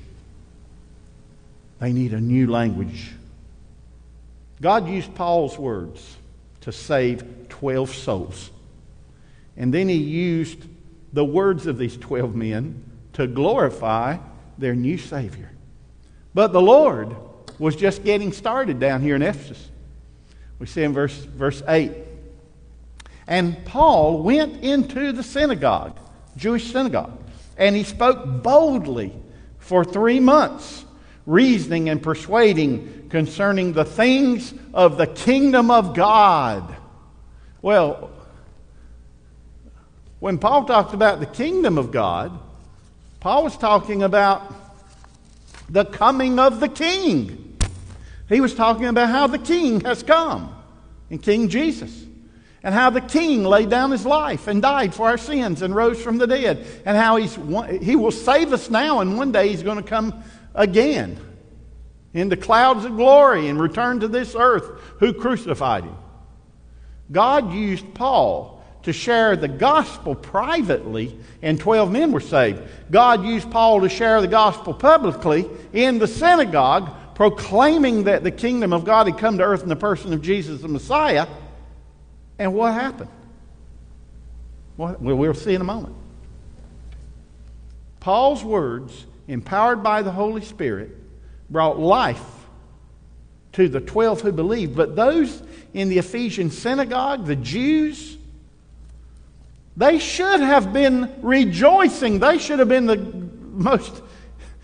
They 1.79 1.93
need 1.93 2.13
a 2.13 2.19
new 2.19 2.51
language. 2.51 3.11
God 4.59 4.89
used 4.89 5.15
Paul's 5.15 5.57
words 5.57 6.17
to 6.61 6.73
save 6.73 7.47
12 7.47 7.95
souls. 7.95 8.51
And 9.55 9.73
then 9.73 9.87
he 9.87 9.95
used 9.95 10.59
the 11.13 11.25
words 11.25 11.67
of 11.67 11.77
these 11.77 11.97
12 11.97 12.35
men 12.35 12.83
to 13.13 13.27
glorify 13.27 14.17
their 14.57 14.75
new 14.75 14.97
Savior. 14.97 15.51
But 16.33 16.53
the 16.53 16.61
Lord 16.61 17.15
was 17.59 17.75
just 17.75 18.03
getting 18.03 18.31
started 18.31 18.79
down 18.79 19.01
here 19.01 19.15
in 19.15 19.21
Ephesus. 19.21 19.69
We 20.59 20.67
see 20.67 20.83
in 20.83 20.93
verse, 20.93 21.15
verse 21.15 21.61
8. 21.67 21.91
And 23.27 23.63
Paul 23.65 24.23
went 24.23 24.63
into 24.63 25.11
the 25.11 25.23
synagogue, 25.23 25.97
Jewish 26.37 26.71
synagogue, 26.71 27.17
and 27.57 27.75
he 27.75 27.83
spoke 27.83 28.43
boldly 28.43 29.13
for 29.59 29.83
three 29.85 30.19
months, 30.19 30.85
reasoning 31.25 31.89
and 31.89 32.01
persuading 32.01 33.07
concerning 33.09 33.73
the 33.73 33.85
things 33.85 34.53
of 34.73 34.97
the 34.97 35.07
kingdom 35.07 35.69
of 35.69 35.93
God. 35.93 36.75
Well, 37.61 38.09
when 40.21 40.37
Paul 40.37 40.63
talked 40.63 40.93
about 40.93 41.19
the 41.19 41.25
kingdom 41.25 41.77
of 41.77 41.91
God, 41.91 42.31
Paul 43.19 43.43
was 43.43 43.57
talking 43.57 44.03
about 44.03 44.53
the 45.67 45.83
coming 45.83 46.39
of 46.39 46.59
the 46.59 46.69
king. 46.69 47.57
He 48.29 48.39
was 48.39 48.53
talking 48.53 48.85
about 48.85 49.09
how 49.09 49.27
the 49.27 49.39
king 49.39 49.81
has 49.81 50.03
come 50.03 50.55
in 51.09 51.19
King 51.19 51.49
Jesus. 51.49 52.05
and 52.63 52.75
how 52.75 52.89
the 52.89 53.01
king 53.01 53.43
laid 53.43 53.69
down 53.69 53.91
his 53.91 54.05
life 54.05 54.47
and 54.47 54.61
died 54.61 54.93
for 54.93 55.07
our 55.07 55.17
sins 55.17 55.61
and 55.61 55.75
rose 55.75 56.01
from 56.01 56.17
the 56.17 56.27
dead, 56.27 56.65
and 56.85 56.95
how 56.95 57.15
he's, 57.15 57.37
he 57.81 57.95
will 57.95 58.11
save 58.11 58.53
us 58.53 58.69
now, 58.69 58.99
and 58.99 59.17
one 59.17 59.31
day 59.31 59.49
he's 59.49 59.63
going 59.63 59.77
to 59.77 59.83
come 59.83 60.23
again 60.53 61.17
in 62.13 62.29
the 62.29 62.37
clouds 62.37 62.85
of 62.85 62.95
glory 62.95 63.47
and 63.47 63.59
return 63.59 63.99
to 64.01 64.07
this 64.07 64.35
earth 64.35 64.69
who 64.99 65.13
crucified 65.13 65.83
him. 65.83 65.95
God 67.11 67.51
used 67.51 67.93
Paul 67.93 68.50
to 68.83 68.93
share 68.93 69.35
the 69.35 69.47
gospel 69.47 70.15
privately, 70.15 71.15
and 71.41 71.59
12 71.59 71.91
men 71.91 72.11
were 72.11 72.19
saved. 72.19 72.61
God 72.89 73.23
used 73.23 73.51
Paul 73.51 73.81
to 73.81 73.89
share 73.89 74.21
the 74.21 74.27
gospel 74.27 74.73
publicly 74.73 75.47
in 75.71 75.99
the 75.99 76.07
synagogue, 76.07 76.91
proclaiming 77.15 78.05
that 78.05 78.23
the 78.23 78.31
kingdom 78.31 78.73
of 78.73 78.83
God 78.83 79.07
had 79.07 79.17
come 79.19 79.37
to 79.37 79.43
earth 79.43 79.63
in 79.63 79.69
the 79.69 79.75
person 79.75 80.13
of 80.13 80.21
Jesus 80.21 80.61
the 80.61 80.67
Messiah. 80.67 81.27
And 82.39 82.53
what 82.53 82.73
happened? 82.73 83.09
Well, 84.77 84.97
we'll 84.99 85.33
see 85.35 85.53
in 85.53 85.61
a 85.61 85.65
moment. 85.65 85.95
Paul's 87.99 88.43
words, 88.43 89.05
empowered 89.27 89.83
by 89.83 90.01
the 90.01 90.11
Holy 90.11 90.41
Spirit, 90.41 90.89
brought 91.51 91.77
life 91.77 92.23
to 93.53 93.69
the 93.69 93.79
12 93.79 94.21
who 94.21 94.31
believed. 94.31 94.75
But 94.75 94.95
those 94.95 95.43
in 95.73 95.89
the 95.89 95.99
Ephesian 95.99 96.49
synagogue, 96.49 97.27
the 97.27 97.35
Jews, 97.35 98.17
they 99.77 99.99
should 99.99 100.41
have 100.41 100.73
been 100.73 101.13
rejoicing. 101.21 102.19
They 102.19 102.37
should 102.37 102.59
have 102.59 102.67
been 102.67 102.85
the 102.85 102.97
most 102.97 104.01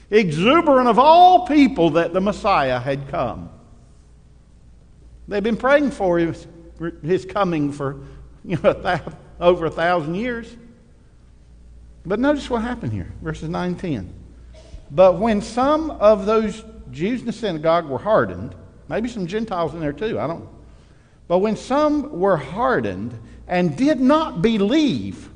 exuberant 0.09 0.87
of 0.87 0.99
all 0.99 1.47
people 1.47 1.91
that 1.91 2.13
the 2.13 2.21
Messiah 2.21 2.79
had 2.79 3.07
come. 3.09 3.49
They've 5.27 5.43
been 5.43 5.57
praying 5.57 5.91
for 5.91 6.17
his, 6.17 6.47
his 7.03 7.25
coming 7.25 7.71
for 7.71 7.97
you 8.45 8.57
know, 8.63 8.99
over 9.39 9.65
a 9.65 9.71
thousand 9.71 10.15
years. 10.15 10.55
But 12.05 12.19
notice 12.19 12.49
what 12.49 12.61
happened 12.61 12.93
here, 12.93 13.11
verses 13.21 13.49
9 13.49 13.69
and 13.71 13.79
10. 13.79 14.13
But 14.91 15.19
when 15.19 15.41
some 15.41 15.91
of 15.91 16.25
those 16.25 16.63
Jews 16.91 17.19
in 17.19 17.25
the 17.25 17.33
synagogue 17.33 17.85
were 17.85 17.97
hardened, 17.97 18.55
maybe 18.87 19.09
some 19.09 19.27
Gentiles 19.27 19.73
in 19.73 19.81
there 19.81 19.91
too, 19.91 20.17
I 20.17 20.27
don't 20.27 20.47
But 21.27 21.39
when 21.39 21.57
some 21.57 22.17
were 22.17 22.37
hardened 22.37 23.19
and 23.47 23.75
did 23.75 23.99
not 23.99 24.41
believe, 24.41 25.29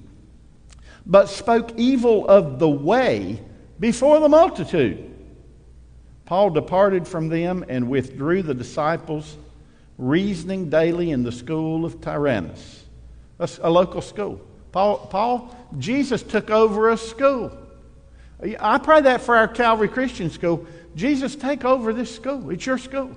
but 1.06 1.30
spoke 1.30 1.72
evil 1.78 2.28
of 2.28 2.60
the 2.60 2.70
way 2.70 3.42
before 3.80 4.20
the 4.20 4.30
multitude, 4.30 5.12
Paul 6.26 6.52
departed 6.52 7.08
from 7.08 7.30
them 7.30 7.66
and 7.68 7.90
withdrew 7.90 8.44
the 8.44 8.54
disciples, 8.54 9.38
reasoning 9.98 10.70
daily 10.70 11.12
in 11.12 11.24
the 11.24 11.32
school 11.32 11.84
of 11.84 12.00
Tyrannus, 12.00 12.86
a 13.40 13.70
local 13.70 14.02
school. 14.02 14.40
Paul, 14.72 14.98
Paul, 15.08 15.58
Jesus 15.80 16.24
took 16.24 16.50
over 16.50 16.90
a 16.90 16.98
school. 16.98 17.58
I 18.60 18.78
pray 18.78 19.02
that 19.02 19.22
for 19.22 19.36
our 19.36 19.48
Calvary 19.48 19.90
Christian 19.90 20.30
School. 20.30 20.66
Jesus, 20.96 21.36
take 21.36 21.66
over 21.66 21.92
this 21.94 22.14
school. 22.14 22.50
It's 22.50 22.66
your 22.66 22.78
school. 22.78 23.16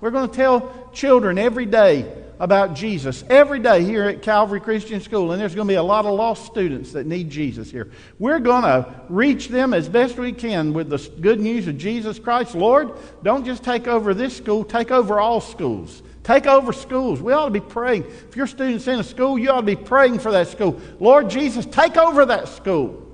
We're 0.00 0.10
going 0.10 0.28
to 0.28 0.36
tell 0.36 0.90
children 0.92 1.38
every 1.38 1.66
day 1.66 2.24
about 2.38 2.74
Jesus, 2.74 3.24
every 3.28 3.58
day 3.58 3.82
here 3.82 4.04
at 4.04 4.22
Calvary 4.22 4.60
Christian 4.60 5.00
School, 5.00 5.32
and 5.32 5.40
there's 5.40 5.54
going 5.54 5.66
to 5.66 5.72
be 5.72 5.76
a 5.76 5.82
lot 5.82 6.06
of 6.06 6.14
lost 6.14 6.46
students 6.46 6.92
that 6.92 7.06
need 7.06 7.30
Jesus 7.30 7.70
here. 7.70 7.90
We're 8.18 8.38
going 8.38 8.62
to 8.62 8.94
reach 9.08 9.48
them 9.48 9.74
as 9.74 9.88
best 9.88 10.16
we 10.18 10.32
can 10.32 10.72
with 10.72 10.88
the 10.88 10.98
good 11.20 11.40
news 11.40 11.66
of 11.66 11.78
Jesus 11.78 12.18
Christ. 12.18 12.54
Lord, 12.54 12.92
don't 13.24 13.44
just 13.44 13.64
take 13.64 13.88
over 13.88 14.14
this 14.14 14.36
school, 14.36 14.64
take 14.64 14.90
over 14.90 15.18
all 15.18 15.40
schools. 15.40 16.02
Take 16.22 16.46
over 16.46 16.74
schools. 16.74 17.22
We 17.22 17.32
ought 17.32 17.46
to 17.46 17.50
be 17.50 17.60
praying. 17.60 18.04
If 18.04 18.36
your 18.36 18.46
student's 18.46 18.86
in 18.86 19.00
a 19.00 19.04
school, 19.04 19.38
you 19.38 19.50
ought 19.50 19.62
to 19.62 19.66
be 19.66 19.76
praying 19.76 20.18
for 20.18 20.30
that 20.32 20.48
school. 20.48 20.78
Lord 21.00 21.30
Jesus, 21.30 21.64
take 21.64 21.96
over 21.96 22.26
that 22.26 22.48
school. 22.48 23.04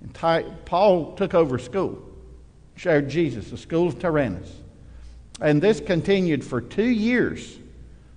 And 0.00 0.64
Paul 0.64 1.14
took 1.14 1.34
over 1.34 1.58
school 1.58 2.10
shared 2.76 3.08
Jesus, 3.08 3.50
the 3.50 3.56
school 3.56 3.88
of 3.88 3.98
Tyrannus. 3.98 4.50
And 5.44 5.60
this 5.60 5.78
continued 5.78 6.42
for 6.42 6.62
two 6.62 6.88
years, 6.88 7.58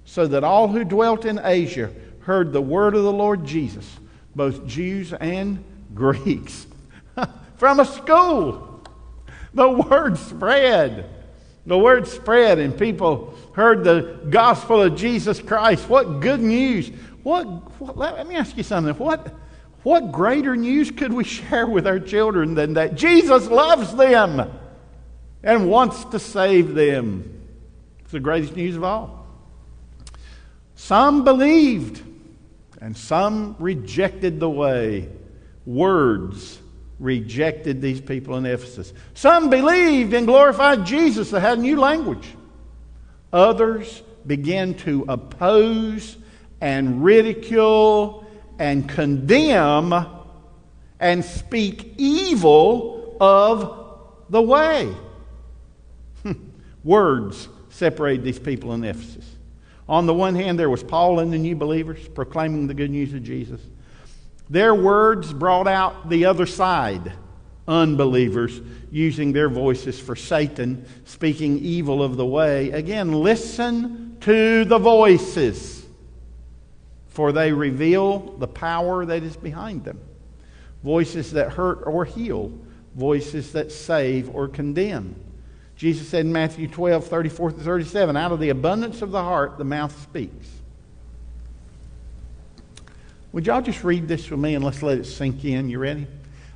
so 0.06 0.28
that 0.28 0.46
all 0.46 0.70
who 0.70 0.86
dwelt 0.86 1.26
in 1.26 1.42
Asia 1.44 1.92
heard 2.22 2.54
the 2.54 2.62
word 2.62 2.96
of 2.96 3.04
the 3.04 3.12
Lord 3.12 3.46
Jesus, 3.46 3.86
both 4.34 4.66
Jews 4.66 5.12
and 5.12 5.62
Greeks. 5.94 6.68
From 7.58 7.82
a 7.82 7.86
school, 7.86 8.82
the 9.54 9.70
word 9.70 10.18
spread. 10.18 11.10
The 11.66 11.78
word 11.78 12.08
spread, 12.08 12.60
and 12.60 12.80
people 12.80 13.38
heard 13.52 13.84
the 13.84 14.22
gospel 14.30 14.82
of 14.82 14.96
Jesus 14.96 15.42
Christ. 15.42 15.90
What 15.90 16.22
good 16.22 16.40
news! 16.40 16.92
What, 17.24 17.44
what 17.82 17.98
let 17.98 18.26
me 18.26 18.36
ask 18.36 18.56
you 18.56 18.63
something. 18.63 18.94
What 18.96 19.36
what 19.84 20.13
greater 20.13 20.56
news 20.56 20.92
could 20.92 21.12
we 21.12 21.26
share 21.26 21.68
with 21.68 21.88
our 21.88 22.00
children 22.00 22.56
than 22.56 22.76
that 22.76 22.96
Jesus 22.96 23.48
loves 23.48 23.94
them 23.96 24.50
and 25.43 25.69
wants 25.69 26.04
to 26.06 26.19
save 26.19 26.76
them? 26.76 27.41
It's 28.00 28.12
the 28.12 28.19
greatest 28.19 28.56
news 28.56 28.76
of 28.76 28.84
all. 28.84 29.28
Some 30.76 31.23
believed 31.23 32.04
and 32.80 32.95
some 32.95 33.56
rejected 33.60 34.39
the 34.39 34.50
way. 34.50 35.10
Words 35.65 36.60
rejected 37.00 37.82
these 37.82 38.00
people 38.00 38.38
in 38.38 38.45
Ephesus. 38.45 38.93
Some 39.13 39.50
believed 39.50 40.13
and 40.13 40.26
glorified 40.26 40.86
Jesus 40.86 41.32
that 41.32 41.41
had 41.41 41.58
a 41.58 41.62
new 41.62 41.80
language. 41.80 42.28
Others 43.34 44.04
began 44.26 44.73
to 44.76 45.06
oppose 45.08 46.17
and 46.62 47.04
ridicule 47.04 48.26
and 48.60 48.88
condemn 48.88 49.93
and 51.00 51.23
speak 51.23 51.93
evil 51.97 53.17
of 53.19 54.26
the 54.30 54.41
way. 54.41 54.93
Words 56.88 57.50
separated 57.67 58.23
these 58.23 58.39
people 58.39 58.73
in 58.73 58.82
Ephesus. 58.86 59.26
On 59.89 60.06
the 60.06 60.13
one 60.13 60.36
hand, 60.36 60.58
there 60.58 60.69
was 60.69 60.84
Paul 60.84 61.19
and 61.19 61.34
the 61.34 61.38
new 61.38 61.54
believers 61.54 62.08
proclaiming 62.08 62.67
the 62.67 62.73
good 62.73 62.91
news 62.91 63.13
of 63.13 63.23
Jesus. 63.23 63.60
Their 64.50 64.73
words 64.73 65.34
brought 65.34 65.67
out 65.67 66.10
the 66.10 66.23
other 66.23 66.45
side, 66.45 67.12
unbelievers 67.67 68.62
using 68.89 69.34
their 69.34 69.50
voices 69.50 70.00
for 70.00 70.15
Satan, 70.15 70.86
speaking 71.04 71.60
evil 71.60 72.02
of 72.02 72.15
the 72.15 72.26
way. 72.26 72.71
Again, 72.71 73.12
listen 73.12 74.15
to 74.21 74.63
the 74.63 74.80
voices 74.80 75.86
for 77.10 77.34
they 77.34 77.52
reveal 77.52 78.38
the 78.38 78.47
power 78.47 79.06
that 79.06 79.23
is 79.23 79.36
behind 79.36 79.84
them. 79.84 80.00
Voices 80.86 81.34
that 81.34 81.52
hurt 81.52 81.82
or 81.86 82.06
heal, 82.06 82.54
voices 82.95 83.52
that 83.52 83.73
save 83.73 84.34
or 84.34 84.47
condemn. 84.47 85.15
Jesus 85.78 86.10
said 86.10 86.26
in 86.26 86.34
Matthew 86.34 86.68
12, 86.68 87.06
34 87.06 87.52
to 87.52 87.60
37, 87.60 88.18
out 88.18 88.32
of 88.32 88.40
the 88.40 88.50
abundance 88.50 89.04
of 89.04 89.12
the 89.12 89.24
heart, 89.24 89.60
the 89.60 89.63
mouth 89.63 89.98
speaks. 90.02 90.50
Would 93.32 93.46
y'all 93.46 93.62
just 93.62 93.84
read 93.84 94.08
this 94.08 94.30
with 94.32 94.40
me 94.40 94.56
and 94.56 94.66
let's 94.66 94.82
let 94.82 94.98
it 94.98 95.06
sink 95.06 95.46
in? 95.46 95.70
You 95.70 95.78
ready? 95.78 96.08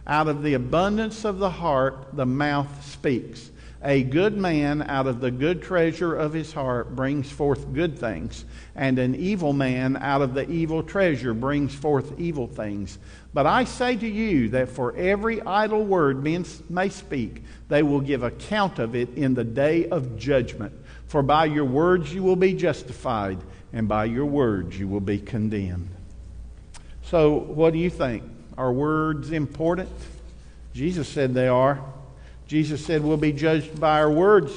Out 0.07 0.27
of 0.27 0.41
the 0.41 0.55
abundance 0.55 1.23
of 1.23 1.37
the 1.37 1.51
heart, 1.51 2.07
the 2.13 2.25
mouth 2.25 2.83
speaks. 2.83 3.51
A 3.83 4.03
good 4.03 4.37
man 4.37 4.83
out 4.83 5.05
of 5.05 5.21
the 5.21 5.31
good 5.31 5.61
treasure 5.61 6.15
of 6.15 6.33
his 6.33 6.53
heart 6.53 6.95
brings 6.95 7.31
forth 7.31 7.73
good 7.73 7.97
things, 7.97 8.45
and 8.75 8.97
an 8.99 9.15
evil 9.15 9.53
man 9.53 9.97
out 9.97 10.21
of 10.21 10.33
the 10.33 10.49
evil 10.49 10.83
treasure 10.83 11.33
brings 11.33 11.73
forth 11.73 12.19
evil 12.19 12.47
things. 12.47 12.99
But 13.33 13.45
I 13.45 13.63
say 13.63 13.95
to 13.95 14.07
you 14.07 14.49
that 14.49 14.69
for 14.69 14.95
every 14.95 15.41
idle 15.41 15.83
word 15.85 16.23
men 16.23 16.45
may 16.69 16.89
speak, 16.89 17.43
they 17.69 17.81
will 17.81 18.01
give 18.01 18.23
account 18.23 18.77
of 18.77 18.95
it 18.95 19.15
in 19.15 19.33
the 19.33 19.43
day 19.43 19.87
of 19.87 20.17
judgment. 20.17 20.73
For 21.07 21.21
by 21.21 21.45
your 21.45 21.65
words 21.65 22.13
you 22.13 22.23
will 22.23 22.35
be 22.35 22.53
justified, 22.53 23.37
and 23.71 23.87
by 23.87 24.05
your 24.05 24.25
words 24.25 24.77
you 24.77 24.87
will 24.87 24.99
be 24.99 25.19
condemned. 25.19 25.89
So, 27.03 27.37
what 27.37 27.73
do 27.73 27.79
you 27.79 27.89
think? 27.89 28.23
Are 28.57 28.71
words 28.71 29.31
important? 29.31 29.89
Jesus 30.73 31.07
said 31.07 31.33
they 31.33 31.47
are. 31.47 31.83
Jesus 32.47 32.85
said 32.85 33.01
we'll 33.01 33.17
be 33.17 33.31
judged 33.31 33.79
by 33.79 33.99
our 33.99 34.11
words 34.11 34.51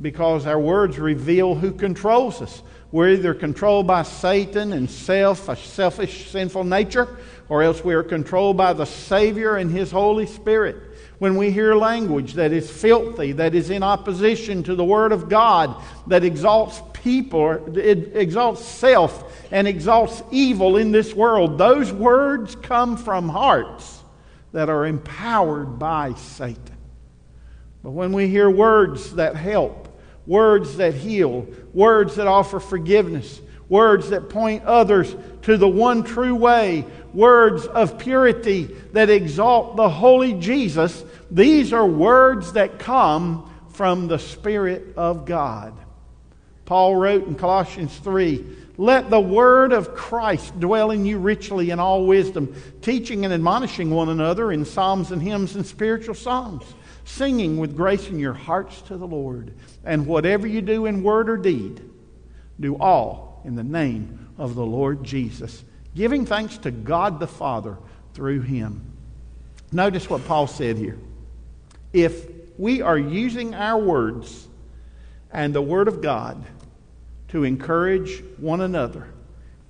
because 0.00 0.46
our 0.46 0.58
words 0.58 0.98
reveal 0.98 1.54
who 1.54 1.72
controls 1.72 2.40
us. 2.40 2.62
We're 2.92 3.10
either 3.10 3.34
controlled 3.34 3.88
by 3.88 4.04
Satan 4.04 4.72
and 4.72 4.88
self, 4.88 5.48
a 5.48 5.56
selfish, 5.56 6.30
sinful 6.30 6.64
nature, 6.64 7.16
or 7.48 7.62
else 7.62 7.84
we 7.84 7.94
are 7.94 8.02
controlled 8.02 8.56
by 8.56 8.72
the 8.72 8.86
Savior 8.86 9.56
and 9.56 9.70
His 9.70 9.90
Holy 9.90 10.26
Spirit. 10.26 10.76
When 11.18 11.36
we 11.36 11.50
hear 11.50 11.74
language 11.74 12.34
that 12.34 12.52
is 12.52 12.70
filthy, 12.70 13.32
that 13.32 13.54
is 13.54 13.70
in 13.70 13.82
opposition 13.82 14.62
to 14.64 14.74
the 14.74 14.84
Word 14.84 15.12
of 15.12 15.28
God, 15.28 15.80
that 16.06 16.24
exalts 16.24 16.80
people, 16.92 17.76
it 17.76 18.16
exalts 18.16 18.64
self, 18.64 19.32
and 19.52 19.68
exalts 19.68 20.22
evil 20.30 20.76
in 20.76 20.90
this 20.90 21.14
world, 21.14 21.58
those 21.58 21.92
words 21.92 22.56
come 22.56 22.96
from 22.96 23.28
hearts 23.28 24.02
that 24.52 24.68
are 24.68 24.86
empowered 24.86 25.78
by 25.78 26.14
Satan. 26.14 26.76
But 27.82 27.90
when 27.90 28.12
we 28.12 28.28
hear 28.28 28.48
words 28.48 29.14
that 29.14 29.36
help, 29.36 30.00
words 30.26 30.78
that 30.78 30.94
heal, 30.94 31.46
words 31.74 32.16
that 32.16 32.26
offer 32.26 32.58
forgiveness, 32.58 33.40
words 33.68 34.10
that 34.10 34.28
point 34.28 34.64
others 34.64 35.14
to 35.42 35.56
the 35.56 35.68
one 35.68 36.02
true 36.02 36.34
way, 36.34 36.84
words 37.12 37.66
of 37.66 37.98
purity 37.98 38.64
that 38.92 39.10
exalt 39.10 39.76
the 39.76 39.88
holy 39.88 40.34
Jesus. 40.34 41.04
These 41.30 41.72
are 41.72 41.86
words 41.86 42.52
that 42.52 42.78
come 42.78 43.50
from 43.70 44.08
the 44.08 44.18
Spirit 44.18 44.94
of 44.96 45.24
God. 45.24 45.74
Paul 46.64 46.96
wrote 46.96 47.26
in 47.26 47.34
Colossians 47.34 47.96
3 47.98 48.44
Let 48.78 49.10
the 49.10 49.20
word 49.20 49.72
of 49.72 49.94
Christ 49.94 50.58
dwell 50.58 50.90
in 50.90 51.04
you 51.04 51.18
richly 51.18 51.70
in 51.70 51.78
all 51.78 52.06
wisdom, 52.06 52.54
teaching 52.80 53.24
and 53.24 53.34
admonishing 53.34 53.90
one 53.90 54.08
another 54.08 54.52
in 54.52 54.64
psalms 54.64 55.10
and 55.10 55.22
hymns 55.22 55.56
and 55.56 55.66
spiritual 55.66 56.14
songs, 56.14 56.64
singing 57.04 57.58
with 57.58 57.76
grace 57.76 58.08
in 58.08 58.18
your 58.18 58.32
hearts 58.32 58.80
to 58.82 58.96
the 58.96 59.06
Lord. 59.06 59.52
And 59.84 60.06
whatever 60.06 60.46
you 60.46 60.62
do 60.62 60.86
in 60.86 61.02
word 61.02 61.28
or 61.28 61.36
deed, 61.36 61.82
do 62.58 62.76
all 62.76 63.23
in 63.44 63.54
the 63.54 63.62
name 63.62 64.28
of 64.38 64.54
the 64.54 64.64
Lord 64.64 65.04
Jesus, 65.04 65.62
giving 65.94 66.26
thanks 66.26 66.58
to 66.58 66.70
God 66.70 67.20
the 67.20 67.26
Father 67.26 67.76
through 68.14 68.40
him. 68.40 68.92
Notice 69.70 70.08
what 70.08 70.26
Paul 70.26 70.46
said 70.46 70.78
here. 70.78 70.98
If 71.92 72.26
we 72.58 72.82
are 72.82 72.98
using 72.98 73.54
our 73.54 73.80
words 73.80 74.48
and 75.30 75.54
the 75.54 75.62
Word 75.62 75.88
of 75.88 76.00
God 76.00 76.44
to 77.28 77.44
encourage 77.44 78.22
one 78.38 78.60
another, 78.60 79.08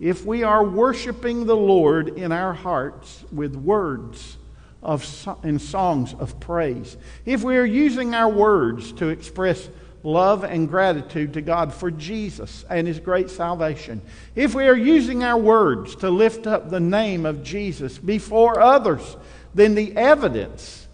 if 0.01 0.25
we 0.25 0.43
are 0.43 0.65
worshiping 0.65 1.47
the 1.47 1.57
Lord 1.57 2.09
in 2.09 2.33
our 2.33 2.53
hearts 2.53 3.25
with 3.33 3.55
words 3.55 4.37
of, 4.83 5.29
and 5.43 5.61
songs 5.61 6.15
of 6.15 6.39
praise, 6.41 6.97
if 7.25 7.43
we 7.43 7.57
are 7.57 7.65
using 7.65 8.15
our 8.15 8.29
words 8.29 8.93
to 8.93 9.09
express 9.09 9.69
love 10.05 10.45
and 10.45 10.69
gratitude 10.69 11.33
to 11.33 11.40
God 11.40 11.73
for 11.73 11.90
Jesus 11.90 12.64
and 12.71 12.87
His 12.87 13.01
great 13.01 13.31
salvation, 13.31 14.01
if 14.37 14.55
we 14.55 14.69
are 14.69 14.77
using 14.77 15.25
our 15.25 15.38
words 15.38 15.97
to 15.97 16.11
lift 16.11 16.47
up 16.47 16.71
the 16.71 16.79
name 16.79 17.27
of 17.27 17.43
Jesus 17.43 17.99
before 17.99 18.61
others, 18.61 19.17
then 19.55 19.75
the 19.75 19.97
evidence 19.97 20.87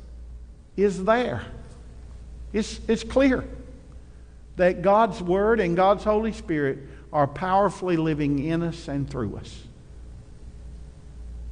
is 0.76 1.04
there. 1.04 1.42
It's, 2.52 2.80
it's 2.88 3.04
clear 3.04 3.44
that 4.56 4.82
God's 4.82 5.20
Word 5.20 5.60
and 5.60 5.76
God's 5.76 6.04
Holy 6.04 6.32
Spirit 6.32 6.78
are 7.12 7.26
powerfully 7.26 7.96
living 7.96 8.38
in 8.38 8.62
us 8.62 8.86
and 8.86 9.10
through 9.10 9.36
us. 9.36 9.64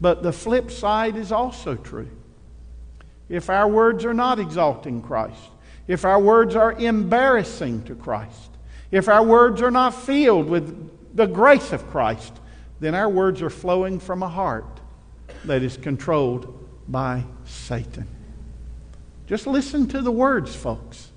But 0.01 0.23
the 0.23 0.33
flip 0.33 0.71
side 0.71 1.17
is 1.17 1.33
also 1.33 1.75
true. 1.75 2.09
If 3.29 3.51
our 3.51 3.67
words 3.69 4.05
are 4.05 4.15
not 4.15 4.39
exalting 4.39 5.03
Christ, 5.03 5.41
if 5.89 6.05
our 6.05 6.21
words 6.21 6.55
are 6.55 6.73
embarrassing 6.73 7.83
to 7.85 7.95
Christ, 7.95 8.51
if 8.91 9.09
our 9.09 9.25
words 9.25 9.61
are 9.63 9.71
not 9.71 9.95
filled 9.95 10.49
with 10.49 11.17
the 11.17 11.27
grace 11.27 11.73
of 11.73 11.89
Christ, 11.91 12.33
then 12.79 12.95
our 12.95 13.09
words 13.09 13.43
are 13.43 13.51
flowing 13.51 13.99
from 13.99 14.23
a 14.23 14.29
heart 14.29 14.81
that 15.45 15.63
is 15.63 15.77
controlled 15.77 16.69
by 16.87 17.25
Satan. 17.45 18.07
Just 19.27 19.47
listen 19.47 19.89
to 19.89 20.01
the 20.01 20.13
words, 20.13 20.55
folks. 20.55 21.11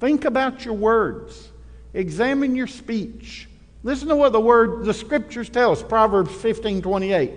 Think 0.00 0.24
about 0.24 0.64
your 0.64 0.74
words. 0.74 1.50
Examine 1.94 2.56
your 2.56 2.66
speech. 2.66 3.48
Listen 3.82 4.08
to 4.08 4.16
what 4.16 4.32
the 4.32 4.40
word, 4.40 4.84
the 4.84 4.94
scriptures 4.94 5.48
tell 5.48 5.72
us. 5.72 5.82
Proverbs 5.82 6.34
15 6.34 6.82
28. 6.82 7.32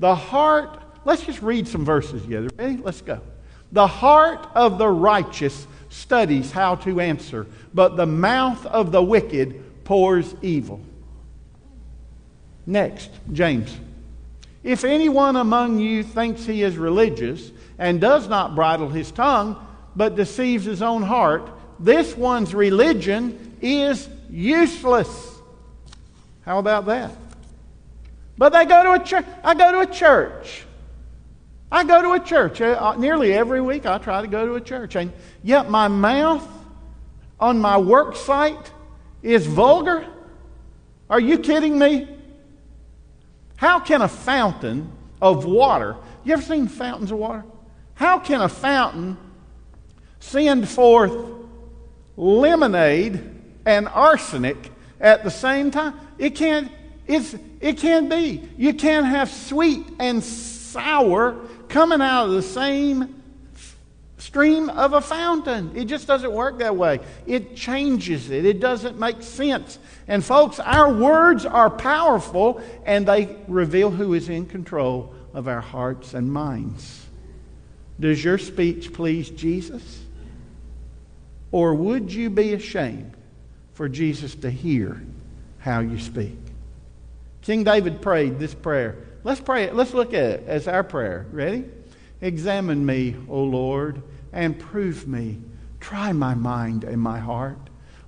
The 0.00 0.14
heart, 0.14 0.82
let's 1.04 1.24
just 1.24 1.42
read 1.42 1.68
some 1.68 1.84
verses 1.84 2.22
together. 2.22 2.48
Ready? 2.58 2.76
Let's 2.78 3.00
go. 3.00 3.20
The 3.70 3.86
heart 3.86 4.48
of 4.54 4.78
the 4.78 4.88
righteous 4.88 5.66
studies 5.92 6.50
how 6.50 6.74
to 6.76 7.00
answer, 7.00 7.46
but 7.74 7.96
the 7.96 8.06
mouth 8.06 8.64
of 8.66 8.92
the 8.92 9.02
wicked 9.02 9.84
pours 9.84 10.34
evil. 10.40 10.80
Next, 12.66 13.10
James. 13.32 13.76
If 14.62 14.84
anyone 14.84 15.36
among 15.36 15.80
you 15.80 16.02
thinks 16.02 16.46
he 16.46 16.62
is 16.62 16.78
religious 16.78 17.50
and 17.78 18.00
does 18.00 18.28
not 18.28 18.54
bridle 18.54 18.88
his 18.88 19.10
tongue, 19.10 19.64
but 19.94 20.16
deceives 20.16 20.64
his 20.64 20.80
own 20.80 21.02
heart, 21.02 21.50
this 21.78 22.16
one's 22.16 22.54
religion 22.54 23.56
is 23.60 24.08
useless. 24.30 25.08
How 26.44 26.58
about 26.58 26.86
that? 26.86 27.12
But 28.38 28.52
they 28.52 28.64
go 28.64 28.82
to 28.82 28.92
a 29.02 29.04
church. 29.04 29.26
I 29.44 29.54
go 29.54 29.72
to 29.72 29.80
a 29.80 29.86
church. 29.86 30.64
I 31.72 31.84
go 31.84 32.02
to 32.02 32.12
a 32.12 32.20
church. 32.20 32.60
Uh, 32.60 32.76
uh, 32.78 32.96
nearly 32.96 33.32
every 33.32 33.62
week 33.62 33.86
I 33.86 33.96
try 33.96 34.20
to 34.20 34.28
go 34.28 34.46
to 34.46 34.54
a 34.56 34.60
church. 34.60 34.94
And 34.94 35.10
yet 35.42 35.70
my 35.70 35.88
mouth 35.88 36.46
on 37.40 37.58
my 37.58 37.78
work 37.78 38.14
site 38.14 38.70
is 39.22 39.46
vulgar. 39.46 40.06
Are 41.08 41.18
you 41.18 41.38
kidding 41.38 41.78
me? 41.78 42.08
How 43.56 43.80
can 43.80 44.02
a 44.02 44.08
fountain 44.08 44.92
of 45.22 45.46
water, 45.46 45.96
you 46.24 46.34
ever 46.34 46.42
seen 46.42 46.68
fountains 46.68 47.10
of 47.10 47.18
water? 47.18 47.44
How 47.94 48.18
can 48.18 48.42
a 48.42 48.48
fountain 48.50 49.16
send 50.20 50.68
forth 50.68 51.14
lemonade 52.16 53.22
and 53.64 53.88
arsenic 53.88 54.70
at 55.00 55.24
the 55.24 55.30
same 55.30 55.70
time? 55.70 55.98
It 56.18 56.34
can't, 56.34 56.70
it's, 57.06 57.34
it 57.60 57.78
can't 57.78 58.10
be. 58.10 58.46
You 58.58 58.74
can't 58.74 59.06
have 59.06 59.30
sweet 59.30 59.86
and 59.98 60.22
sour 60.22 61.38
coming 61.72 62.02
out 62.02 62.26
of 62.26 62.32
the 62.32 62.42
same 62.42 63.22
stream 64.18 64.68
of 64.70 64.92
a 64.92 65.00
fountain. 65.00 65.72
It 65.74 65.86
just 65.86 66.06
doesn't 66.06 66.30
work 66.30 66.58
that 66.58 66.76
way. 66.76 67.00
It 67.26 67.56
changes 67.56 68.30
it, 68.30 68.44
it 68.44 68.60
doesn't 68.60 68.98
make 68.98 69.22
sense. 69.22 69.78
And, 70.06 70.24
folks, 70.24 70.60
our 70.60 70.92
words 70.92 71.44
are 71.44 71.70
powerful 71.70 72.62
and 72.84 73.06
they 73.06 73.36
reveal 73.48 73.90
who 73.90 74.14
is 74.14 74.28
in 74.28 74.46
control 74.46 75.14
of 75.34 75.48
our 75.48 75.60
hearts 75.60 76.14
and 76.14 76.32
minds. 76.32 77.06
Does 77.98 78.22
your 78.22 78.38
speech 78.38 78.92
please 78.92 79.30
Jesus? 79.30 80.00
Or 81.50 81.74
would 81.74 82.12
you 82.12 82.30
be 82.30 82.52
ashamed 82.54 83.14
for 83.74 83.88
Jesus 83.88 84.34
to 84.36 84.50
hear 84.50 85.02
how 85.58 85.80
you 85.80 85.98
speak? 85.98 86.38
King 87.42 87.64
David 87.64 88.00
prayed 88.02 88.38
this 88.38 88.54
prayer. 88.54 88.96
Let's 89.24 89.40
pray. 89.40 89.70
Let's 89.70 89.94
look 89.94 90.14
at 90.14 90.24
it 90.24 90.44
as 90.46 90.66
our 90.66 90.82
prayer. 90.82 91.26
Ready? 91.30 91.64
Examine 92.20 92.84
me, 92.84 93.16
O 93.28 93.42
Lord, 93.42 94.02
and 94.32 94.58
prove 94.58 95.06
me. 95.06 95.40
Try 95.80 96.12
my 96.12 96.34
mind 96.34 96.84
and 96.84 97.00
my 97.00 97.18
heart. 97.18 97.58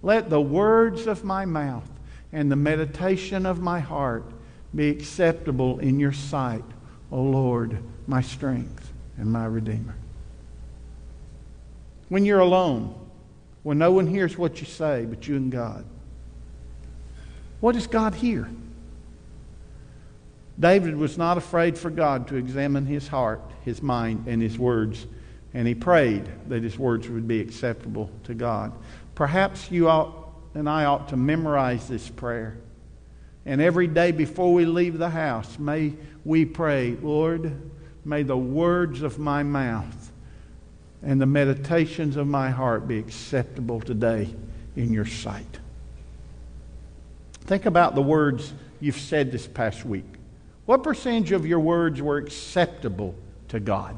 Let 0.03 0.31
the 0.31 0.40
words 0.40 1.07
of 1.07 1.24
my 1.24 1.44
mouth 1.44 1.88
and 2.33 2.50
the 2.50 2.57
meditation 2.57 3.46
of 3.46 3.61
my 3.61 3.81
heart 3.81 4.24
be 4.74 4.88
acceptable 4.88 5.79
in 5.79 6.00
your 6.00 6.12
sight, 6.12 6.64
O 7.12 7.22
Lord, 7.22 7.79
my 8.07 8.20
strength 8.20 8.92
and 9.16 9.31
my 9.31 9.46
Redeemer. 9.46 9.96
When 12.09 12.24
you're 12.24 12.40
alone, 12.40 12.94
when 13.62 13.79
no 13.79 13.92
one 13.92 14.07
hears 14.07 14.37
what 14.37 14.61
you 14.61 14.66
say 14.66 15.05
but 15.05 15.27
you 15.27 15.37
and 15.37 15.50
God, 15.50 15.85
what 17.61 17.72
does 17.72 17.87
God 17.87 18.14
hear? 18.16 18.50
David 20.59 20.97
was 20.97 21.19
not 21.19 21.37
afraid 21.37 21.77
for 21.77 21.90
God 21.90 22.29
to 22.29 22.37
examine 22.37 22.87
his 22.87 23.09
heart, 23.09 23.40
his 23.64 23.83
mind, 23.83 24.27
and 24.27 24.40
his 24.40 24.59
words, 24.59 25.07
and 25.53 25.67
he 25.67 25.75
prayed 25.75 26.29
that 26.49 26.62
his 26.62 26.79
words 26.79 27.09
would 27.09 27.27
be 27.27 27.40
acceptable 27.40 28.11
to 28.25 28.35
God. 28.35 28.73
Perhaps 29.14 29.71
you 29.71 29.88
ought 29.88 30.14
and 30.55 30.69
I 30.69 30.85
ought 30.85 31.09
to 31.09 31.17
memorize 31.17 31.88
this 31.88 32.09
prayer. 32.09 32.57
And 33.45 33.61
every 33.61 33.88
day 33.88 34.12
before 34.12 34.55
we 34.55 34.64
leave 34.64 34.99
the 34.99 35.11
house, 35.11 35.59
may 35.59 35.95
we 36.25 36.45
pray, 36.45 36.97
Lord, 37.03 37.53
May 38.05 38.23
the 38.23 38.37
words 38.37 39.03
of 39.03 39.19
my 39.19 39.43
mouth 39.43 40.12
and 41.03 41.21
the 41.21 41.27
meditations 41.27 42.17
of 42.17 42.27
my 42.27 42.51
heart 42.51 42.87
be 42.87 42.99
acceptable 42.99 43.81
today 43.81 44.35
in 44.77 44.93
your 44.93 45.07
sight. 45.07 45.59
Think 47.43 47.67
about 47.67 47.95
the 47.95 48.03
words 48.03 48.53
you've 48.81 48.99
said 48.99 49.33
this 49.33 49.47
past 49.47 49.85
week. 49.85 50.05
What 50.66 50.83
percentage 50.83 51.33
of 51.33 51.46
your 51.46 51.61
words 51.61 52.00
were 52.00 52.16
acceptable 52.16 53.14
to 53.48 53.61
God? 53.61 53.96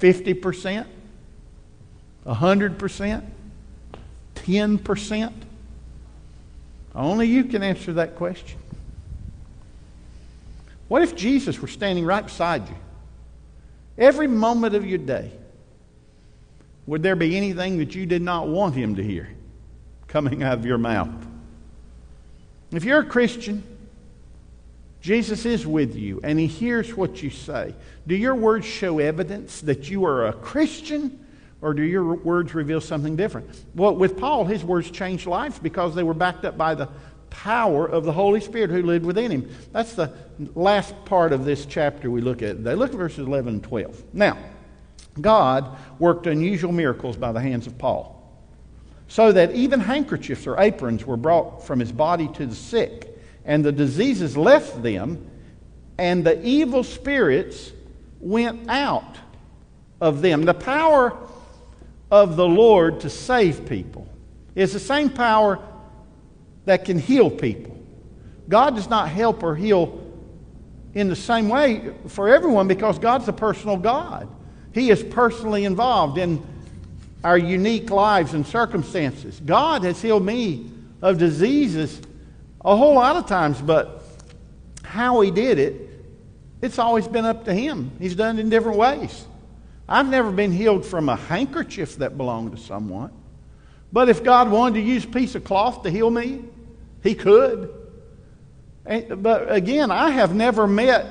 50%? 0.00 0.86
100%? 2.26 3.24
10%? 4.34 5.32
Only 6.94 7.26
you 7.26 7.44
can 7.44 7.62
answer 7.62 7.92
that 7.94 8.16
question. 8.16 8.58
What 10.88 11.02
if 11.02 11.14
Jesus 11.14 11.60
were 11.60 11.68
standing 11.68 12.04
right 12.04 12.24
beside 12.24 12.68
you? 12.68 12.76
Every 13.98 14.26
moment 14.26 14.74
of 14.74 14.86
your 14.86 14.98
day, 14.98 15.30
would 16.86 17.02
there 17.02 17.16
be 17.16 17.36
anything 17.36 17.78
that 17.78 17.94
you 17.94 18.06
did 18.06 18.22
not 18.22 18.48
want 18.48 18.74
him 18.74 18.96
to 18.96 19.02
hear 19.02 19.28
coming 20.06 20.42
out 20.42 20.58
of 20.58 20.66
your 20.66 20.78
mouth? 20.78 21.26
If 22.72 22.84
you're 22.84 23.00
a 23.00 23.06
Christian, 23.06 23.62
Jesus 25.06 25.46
is 25.46 25.64
with 25.64 25.94
you 25.94 26.20
and 26.24 26.36
he 26.36 26.48
hears 26.48 26.96
what 26.96 27.22
you 27.22 27.30
say. 27.30 27.72
Do 28.08 28.16
your 28.16 28.34
words 28.34 28.66
show 28.66 28.98
evidence 28.98 29.60
that 29.60 29.88
you 29.88 30.04
are 30.04 30.26
a 30.26 30.32
Christian 30.32 31.24
or 31.62 31.74
do 31.74 31.82
your 31.82 32.16
words 32.16 32.56
reveal 32.56 32.80
something 32.80 33.14
different? 33.14 33.48
Well, 33.76 33.94
with 33.94 34.18
Paul, 34.18 34.46
his 34.46 34.64
words 34.64 34.90
changed 34.90 35.28
lives 35.28 35.60
because 35.60 35.94
they 35.94 36.02
were 36.02 36.12
backed 36.12 36.44
up 36.44 36.58
by 36.58 36.74
the 36.74 36.88
power 37.30 37.86
of 37.86 38.02
the 38.02 38.12
Holy 38.12 38.40
Spirit 38.40 38.70
who 38.70 38.82
lived 38.82 39.04
within 39.04 39.30
him. 39.30 39.48
That's 39.70 39.92
the 39.92 40.12
last 40.56 40.92
part 41.04 41.32
of 41.32 41.44
this 41.44 41.66
chapter 41.66 42.10
we 42.10 42.20
look 42.20 42.42
at. 42.42 42.64
They 42.64 42.74
look 42.74 42.90
at 42.90 42.96
verses 42.96 43.28
11 43.28 43.54
and 43.54 43.62
12. 43.62 44.12
Now, 44.12 44.36
God 45.20 45.78
worked 46.00 46.26
unusual 46.26 46.72
miracles 46.72 47.16
by 47.16 47.30
the 47.30 47.40
hands 47.40 47.68
of 47.68 47.78
Paul, 47.78 48.28
so 49.06 49.30
that 49.30 49.54
even 49.54 49.78
handkerchiefs 49.78 50.48
or 50.48 50.58
aprons 50.58 51.06
were 51.06 51.16
brought 51.16 51.64
from 51.64 51.78
his 51.78 51.92
body 51.92 52.26
to 52.34 52.44
the 52.44 52.56
sick, 52.56 53.15
and 53.46 53.64
the 53.64 53.72
diseases 53.72 54.36
left 54.36 54.82
them, 54.82 55.30
and 55.96 56.24
the 56.24 56.44
evil 56.46 56.84
spirits 56.84 57.72
went 58.20 58.68
out 58.68 59.16
of 60.00 60.20
them. 60.20 60.42
The 60.42 60.52
power 60.52 61.16
of 62.10 62.36
the 62.36 62.46
Lord 62.46 63.00
to 63.00 63.10
save 63.10 63.66
people 63.66 64.06
is 64.54 64.72
the 64.72 64.80
same 64.80 65.10
power 65.10 65.58
that 66.64 66.84
can 66.84 66.98
heal 66.98 67.30
people. 67.30 67.76
God 68.48 68.74
does 68.74 68.90
not 68.90 69.08
help 69.08 69.42
or 69.42 69.54
heal 69.54 70.02
in 70.94 71.08
the 71.08 71.16
same 71.16 71.48
way 71.48 71.94
for 72.08 72.28
everyone 72.28 72.68
because 72.68 72.98
God's 72.98 73.28
a 73.28 73.32
personal 73.32 73.76
God. 73.76 74.28
He 74.72 74.90
is 74.90 75.02
personally 75.02 75.64
involved 75.64 76.18
in 76.18 76.44
our 77.22 77.38
unique 77.38 77.90
lives 77.90 78.34
and 78.34 78.46
circumstances. 78.46 79.40
God 79.44 79.84
has 79.84 80.02
healed 80.02 80.24
me 80.24 80.70
of 81.02 81.18
diseases 81.18 82.00
a 82.66 82.76
whole 82.76 82.94
lot 82.94 83.16
of 83.16 83.26
times, 83.26 83.60
but 83.62 84.02
how 84.82 85.20
He 85.20 85.30
did 85.30 85.58
it, 85.58 85.88
it's 86.60 86.78
always 86.78 87.06
been 87.06 87.24
up 87.24 87.44
to 87.44 87.54
Him. 87.54 87.92
He's 87.98 88.16
done 88.16 88.38
it 88.38 88.42
in 88.42 88.50
different 88.50 88.76
ways. 88.76 89.24
I've 89.88 90.08
never 90.08 90.32
been 90.32 90.50
healed 90.50 90.84
from 90.84 91.08
a 91.08 91.14
handkerchief 91.16 91.96
that 91.96 92.16
belonged 92.16 92.50
to 92.56 92.58
someone. 92.58 93.12
But 93.92 94.08
if 94.08 94.24
God 94.24 94.50
wanted 94.50 94.80
to 94.80 94.86
use 94.86 95.04
a 95.04 95.08
piece 95.08 95.36
of 95.36 95.44
cloth 95.44 95.84
to 95.84 95.90
heal 95.90 96.10
me, 96.10 96.42
He 97.02 97.14
could. 97.14 97.72
But 98.84 99.52
again, 99.52 99.90
I 99.92 100.10
have 100.10 100.34
never 100.34 100.66
met 100.66 101.06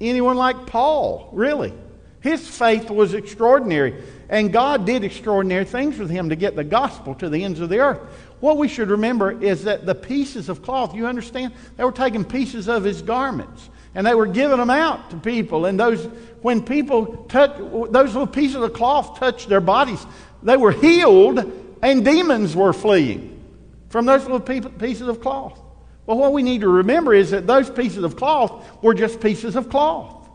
anyone 0.00 0.36
like 0.36 0.66
Paul, 0.66 1.30
really. 1.32 1.72
His 2.20 2.46
faith 2.46 2.90
was 2.90 3.12
extraordinary, 3.12 4.02
and 4.30 4.52
God 4.52 4.86
did 4.86 5.04
extraordinary 5.04 5.66
things 5.66 5.98
with 5.98 6.08
him 6.08 6.30
to 6.30 6.36
get 6.36 6.56
the 6.56 6.64
gospel 6.64 7.14
to 7.16 7.28
the 7.28 7.44
ends 7.44 7.60
of 7.60 7.68
the 7.68 7.80
earth. 7.80 8.00
What 8.44 8.58
we 8.58 8.68
should 8.68 8.90
remember 8.90 9.42
is 9.42 9.64
that 9.64 9.86
the 9.86 9.94
pieces 9.94 10.50
of 10.50 10.60
cloth, 10.60 10.94
you 10.94 11.06
understand, 11.06 11.54
they 11.78 11.84
were 11.84 11.90
taking 11.90 12.26
pieces 12.26 12.68
of 12.68 12.84
his 12.84 13.00
garments 13.00 13.70
and 13.94 14.06
they 14.06 14.14
were 14.14 14.26
giving 14.26 14.58
them 14.58 14.68
out 14.68 15.08
to 15.12 15.16
people. 15.16 15.64
And 15.64 15.80
those, 15.80 16.04
when 16.42 16.62
people 16.62 17.24
touch, 17.30 17.56
those 17.56 18.12
little 18.12 18.26
pieces 18.26 18.56
of 18.56 18.74
cloth 18.74 19.18
touched 19.18 19.48
their 19.48 19.62
bodies, 19.62 20.04
they 20.42 20.58
were 20.58 20.72
healed 20.72 21.50
and 21.80 22.04
demons 22.04 22.54
were 22.54 22.74
fleeing 22.74 23.42
from 23.88 24.04
those 24.04 24.24
little 24.24 24.40
pieces 24.40 25.08
of 25.08 25.22
cloth. 25.22 25.58
Well, 26.04 26.18
what 26.18 26.34
we 26.34 26.42
need 26.42 26.60
to 26.60 26.68
remember 26.68 27.14
is 27.14 27.30
that 27.30 27.46
those 27.46 27.70
pieces 27.70 28.04
of 28.04 28.14
cloth 28.14 28.62
were 28.82 28.92
just 28.92 29.22
pieces 29.22 29.56
of 29.56 29.70
cloth, 29.70 30.28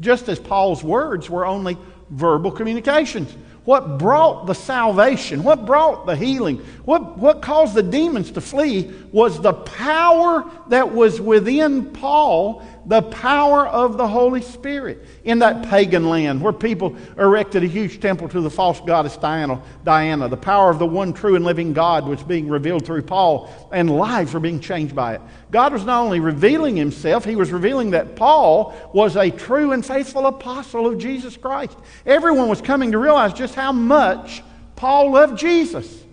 just 0.00 0.28
as 0.28 0.38
Paul's 0.38 0.84
words 0.84 1.30
were 1.30 1.46
only 1.46 1.78
verbal 2.10 2.50
communications. 2.50 3.34
What 3.68 3.98
brought 3.98 4.46
the 4.46 4.54
salvation, 4.54 5.42
what 5.42 5.66
brought 5.66 6.06
the 6.06 6.16
healing, 6.16 6.56
what, 6.86 7.18
what 7.18 7.42
caused 7.42 7.74
the 7.74 7.82
demons 7.82 8.30
to 8.30 8.40
flee 8.40 8.90
was 9.12 9.42
the 9.42 9.52
power 9.52 10.50
that 10.68 10.94
was 10.94 11.20
within 11.20 11.92
Paul, 11.92 12.62
the 12.88 13.02
power 13.02 13.66
of 13.66 13.98
the 13.98 14.08
Holy 14.08 14.40
Spirit. 14.40 15.04
In 15.22 15.40
that 15.40 15.68
pagan 15.68 16.08
land 16.08 16.40
where 16.40 16.54
people 16.54 16.96
erected 17.18 17.62
a 17.62 17.66
huge 17.66 18.00
temple 18.00 18.30
to 18.30 18.40
the 18.40 18.50
false 18.50 18.80
goddess 18.80 19.16
Diana, 19.18 19.60
Diana, 19.84 20.28
the 20.28 20.38
power 20.38 20.70
of 20.70 20.78
the 20.78 20.86
one 20.86 21.12
true 21.12 21.36
and 21.36 21.44
living 21.44 21.74
God 21.74 22.08
was 22.08 22.22
being 22.22 22.48
revealed 22.48 22.86
through 22.86 23.02
Paul, 23.02 23.50
and 23.70 23.90
lives 23.90 24.32
were 24.32 24.40
being 24.40 24.58
changed 24.58 24.96
by 24.96 25.14
it. 25.16 25.20
God 25.50 25.74
was 25.74 25.84
not 25.84 26.00
only 26.02 26.18
revealing 26.18 26.76
himself, 26.76 27.26
he 27.26 27.36
was 27.36 27.52
revealing 27.52 27.90
that 27.90 28.16
Paul 28.16 28.74
was 28.94 29.16
a 29.16 29.30
true 29.30 29.72
and 29.72 29.84
faithful 29.84 30.26
apostle 30.26 30.86
of 30.86 30.98
Jesus 30.98 31.36
Christ. 31.36 31.76
Everyone 32.06 32.48
was 32.48 32.62
coming 32.62 32.92
to 32.92 32.98
realize 32.98 33.34
just 33.34 33.54
how 33.54 33.72
much 33.72 34.42
Paul 34.76 35.12
loved 35.12 35.38
Jesus. 35.38 36.04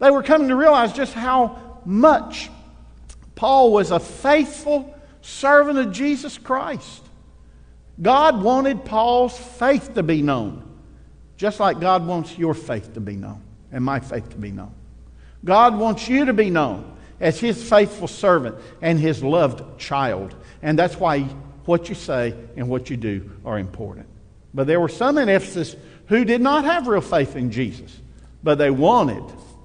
They 0.00 0.10
were 0.10 0.24
coming 0.24 0.48
to 0.48 0.56
realize 0.56 0.92
just 0.92 1.14
how 1.14 1.78
much 1.84 2.50
Paul 3.36 3.72
was 3.72 3.92
a 3.92 4.00
faithful 4.00 4.97
servant 5.28 5.78
of 5.78 5.92
Jesus 5.92 6.38
Christ. 6.38 7.04
God 8.00 8.42
wanted 8.42 8.84
Paul's 8.84 9.36
faith 9.36 9.94
to 9.94 10.02
be 10.02 10.22
known, 10.22 10.62
just 11.36 11.60
like 11.60 11.80
God 11.80 12.06
wants 12.06 12.38
your 12.38 12.54
faith 12.54 12.94
to 12.94 13.00
be 13.00 13.14
known 13.14 13.42
and 13.70 13.84
my 13.84 14.00
faith 14.00 14.30
to 14.30 14.36
be 14.36 14.50
known. 14.50 14.72
God 15.44 15.78
wants 15.78 16.08
you 16.08 16.24
to 16.24 16.32
be 16.32 16.50
known 16.50 16.96
as 17.20 17.38
his 17.38 17.68
faithful 17.68 18.08
servant 18.08 18.56
and 18.80 18.98
his 18.98 19.22
loved 19.22 19.78
child. 19.78 20.34
And 20.62 20.78
that's 20.78 20.96
why 20.96 21.22
what 21.64 21.88
you 21.88 21.94
say 21.94 22.34
and 22.56 22.68
what 22.68 22.88
you 22.88 22.96
do 22.96 23.30
are 23.44 23.58
important. 23.58 24.06
But 24.54 24.66
there 24.66 24.80
were 24.80 24.88
some 24.88 25.18
in 25.18 25.28
Ephesus 25.28 25.76
who 26.06 26.24
did 26.24 26.40
not 26.40 26.64
have 26.64 26.88
real 26.88 27.00
faith 27.00 27.36
in 27.36 27.50
Jesus, 27.50 27.94
but 28.42 28.56
they 28.56 28.70
wanted 28.70 29.24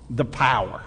the 0.09 0.25
power. 0.25 0.83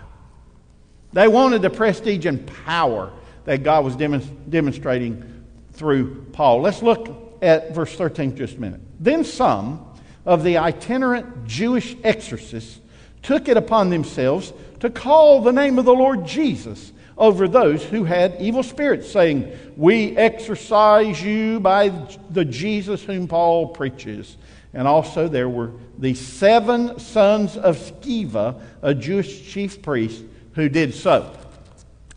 They 1.13 1.29
wanted 1.29 1.63
the 1.63 1.71
prestige 1.71 2.27
and 2.27 2.47
power 2.65 3.13
that 3.47 3.63
God 3.63 3.85
was 3.85 3.97
demonstrating 3.97 5.45
through 5.73 6.27
Paul. 6.33 6.61
Let's 6.61 6.83
look 6.83 7.39
at 7.43 7.75
verse 7.75 7.95
13 7.95 8.37
just 8.37 8.57
a 8.57 8.61
minute. 8.61 8.81
Then 9.01 9.25
some 9.25 9.87
of 10.25 10.43
the 10.43 10.59
itinerant 10.59 11.47
Jewish 11.47 11.97
exorcists 12.05 12.81
took 13.23 13.49
it 13.49 13.57
upon 13.57 13.91
themselves 13.91 14.53
to 14.81 14.91
call 14.91 15.41
the 15.41 15.53
name 15.53 15.79
of 15.79 15.85
the 15.85 15.95
Lord 15.95 16.27
Jesus 16.27 16.93
over 17.19 17.49
those 17.49 17.83
who 17.83 18.05
had 18.05 18.37
evil 18.41 18.63
spirits, 18.63 19.11
saying, 19.11 19.51
We 19.77 20.17
exorcise 20.17 21.23
you 21.23 21.61
by 21.61 21.89
the 22.31 22.45
Jesus 22.45 23.03
whom 23.03 23.27
Paul 23.27 23.69
preaches. 23.69 24.37
And 24.75 24.87
also 24.87 25.27
there 25.27 25.49
were 25.49 25.73
the 25.99 26.15
seven 26.15 26.99
sons 26.99 27.57
of 27.57 27.79
Sceva, 27.79 28.61
a 28.83 28.95
Jewish 28.95 29.51
chief 29.51 29.81
priest, 29.81 30.23
who 30.55 30.69
did 30.69 30.95
so. 30.95 31.33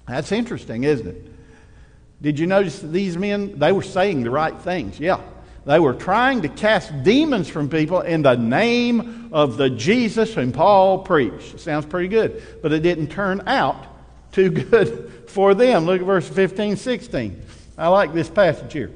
That's 0.09 0.31
interesting, 0.31 0.83
isn't 0.83 1.07
it? 1.07 1.25
Did 2.21 2.39
you 2.39 2.47
notice 2.47 2.79
that 2.79 2.87
these 2.87 3.15
men, 3.15 3.59
they 3.59 3.71
were 3.71 3.83
saying 3.83 4.23
the 4.23 4.31
right 4.31 4.57
things? 4.57 4.99
Yeah. 4.99 5.21
They 5.65 5.79
were 5.79 5.93
trying 5.93 6.41
to 6.41 6.49
cast 6.49 7.03
demons 7.03 7.47
from 7.47 7.69
people 7.69 8.01
in 8.01 8.23
the 8.23 8.35
name 8.35 9.29
of 9.31 9.57
the 9.57 9.69
Jesus 9.69 10.33
whom 10.33 10.51
Paul 10.51 10.99
preached. 10.99 11.59
Sounds 11.59 11.85
pretty 11.85 12.07
good, 12.07 12.41
but 12.61 12.73
it 12.73 12.81
didn't 12.81 13.07
turn 13.09 13.43
out 13.45 13.85
too 14.31 14.49
good 14.49 15.13
for 15.27 15.53
them. 15.53 15.85
Look 15.85 16.01
at 16.01 16.07
verse 16.07 16.27
15, 16.27 16.75
16. 16.75 17.41
I 17.77 17.87
like 17.89 18.13
this 18.13 18.29
passage 18.29 18.73
here. 18.73 18.91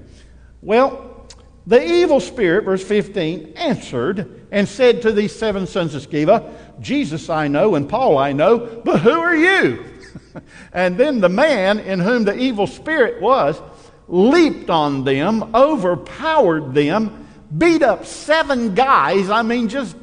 Well, 0.61 1.28
the 1.68 1.86
evil 1.86 2.20
spirit, 2.20 2.66
verse 2.66 2.84
15, 2.84 3.53
answered 3.55 4.47
and 4.51 4.68
said 4.68 5.03
to 5.03 5.11
these 5.11 5.34
seven 5.34 5.68
sons 5.68 5.93
of 5.95 6.09
Sceva, 6.09 6.51
Jesus 6.82 7.30
I 7.30 7.47
know 7.47 7.76
and 7.76 7.88
Paul 7.88 8.18
I 8.18 8.34
know, 8.34 8.82
but 8.84 8.99
who 8.99 9.11
are 9.11 9.36
you? 9.36 9.92
and 10.74 10.97
then 10.97 11.20
the 11.20 11.30
man 11.30 11.80
in 11.80 11.99
whom 11.99 12.24
the 12.24 12.36
evil 12.36 12.68
spirit 12.68 13.22
was 13.22 13.61
leaped 14.07 14.70
on 14.70 15.03
them, 15.03 15.55
overpowered 15.55 16.74
them, 16.74 17.28
beat 17.57 17.84
up 17.84 18.05
seven 18.05 18.76
guys. 18.76 19.30
I 19.30 19.41
mean, 19.41 19.70
just 19.70 19.95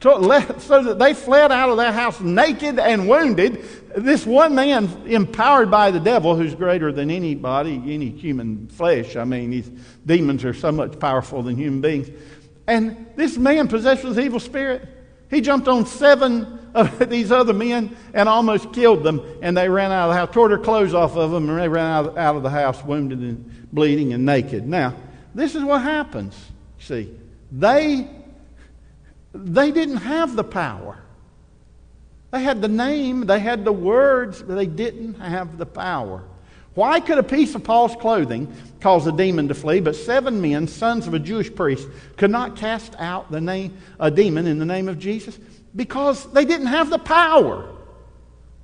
so 0.00 0.82
that 0.82 0.98
they 0.98 1.14
fled 1.14 1.50
out 1.50 1.70
of 1.70 1.76
their 1.76 1.92
house 1.92 2.20
naked 2.20 2.78
and 2.78 3.08
wounded. 3.08 3.64
This 3.96 4.26
one 4.26 4.54
man, 4.54 4.88
empowered 5.06 5.70
by 5.70 5.90
the 5.90 6.00
devil, 6.00 6.36
who's 6.36 6.54
greater 6.54 6.92
than 6.92 7.10
anybody, 7.10 7.82
any 7.86 8.10
human 8.10 8.68
flesh. 8.68 9.16
I 9.16 9.24
mean, 9.24 9.50
these 9.50 9.70
demons 10.04 10.44
are 10.44 10.54
so 10.54 10.70
much 10.70 10.98
powerful 10.98 11.42
than 11.42 11.56
human 11.56 11.80
beings. 11.80 12.08
And 12.66 13.06
this 13.16 13.36
man, 13.36 13.68
possessed 13.68 14.04
with 14.04 14.18
evil 14.18 14.40
spirit, 14.40 14.86
he 15.30 15.40
jumped 15.40 15.68
on 15.68 15.86
seven 15.86 16.70
of 16.74 17.08
these 17.10 17.32
other 17.32 17.52
men 17.52 17.96
and 18.14 18.28
almost 18.28 18.72
killed 18.72 19.02
them. 19.02 19.20
And 19.42 19.56
they 19.56 19.68
ran 19.68 19.92
out 19.92 20.08
of 20.08 20.14
the 20.14 20.20
house, 20.20 20.34
tore 20.34 20.48
their 20.48 20.58
clothes 20.58 20.94
off 20.94 21.16
of 21.16 21.30
them, 21.30 21.48
and 21.48 21.58
they 21.58 21.68
ran 21.68 22.06
out 22.16 22.36
of, 22.36 22.42
the 22.42 22.50
house, 22.50 22.82
wounded 22.84 23.18
and 23.18 23.68
bleeding 23.72 24.12
and 24.12 24.24
naked. 24.24 24.66
Now, 24.66 24.94
this 25.34 25.54
is 25.54 25.62
what 25.64 25.82
happens. 25.82 26.34
See, 26.78 27.12
they 27.50 28.08
they 29.32 29.70
didn't 29.70 29.98
have 29.98 30.34
the 30.34 30.44
power. 30.44 30.98
They 32.30 32.42
had 32.42 32.62
the 32.62 32.68
name, 32.68 33.26
they 33.26 33.38
had 33.38 33.64
the 33.64 33.72
words, 33.72 34.42
but 34.42 34.54
they 34.54 34.66
didn't 34.66 35.14
have 35.14 35.58
the 35.58 35.66
power. 35.66 36.24
Why 36.76 37.00
could 37.00 37.16
a 37.16 37.22
piece 37.22 37.54
of 37.54 37.64
Paul's 37.64 37.96
clothing 37.96 38.54
cause 38.82 39.06
a 39.06 39.12
demon 39.12 39.48
to 39.48 39.54
flee, 39.54 39.80
but 39.80 39.96
seven 39.96 40.42
men, 40.42 40.68
sons 40.68 41.06
of 41.06 41.14
a 41.14 41.18
Jewish 41.18 41.52
priest, 41.52 41.88
could 42.18 42.30
not 42.30 42.54
cast 42.54 42.94
out 42.98 43.32
the 43.32 43.40
name, 43.40 43.78
a 43.98 44.10
demon 44.10 44.46
in 44.46 44.58
the 44.58 44.66
name 44.66 44.86
of 44.86 44.98
Jesus? 44.98 45.38
Because 45.74 46.30
they 46.32 46.44
didn't 46.44 46.66
have 46.66 46.90
the 46.90 46.98
power. 46.98 47.66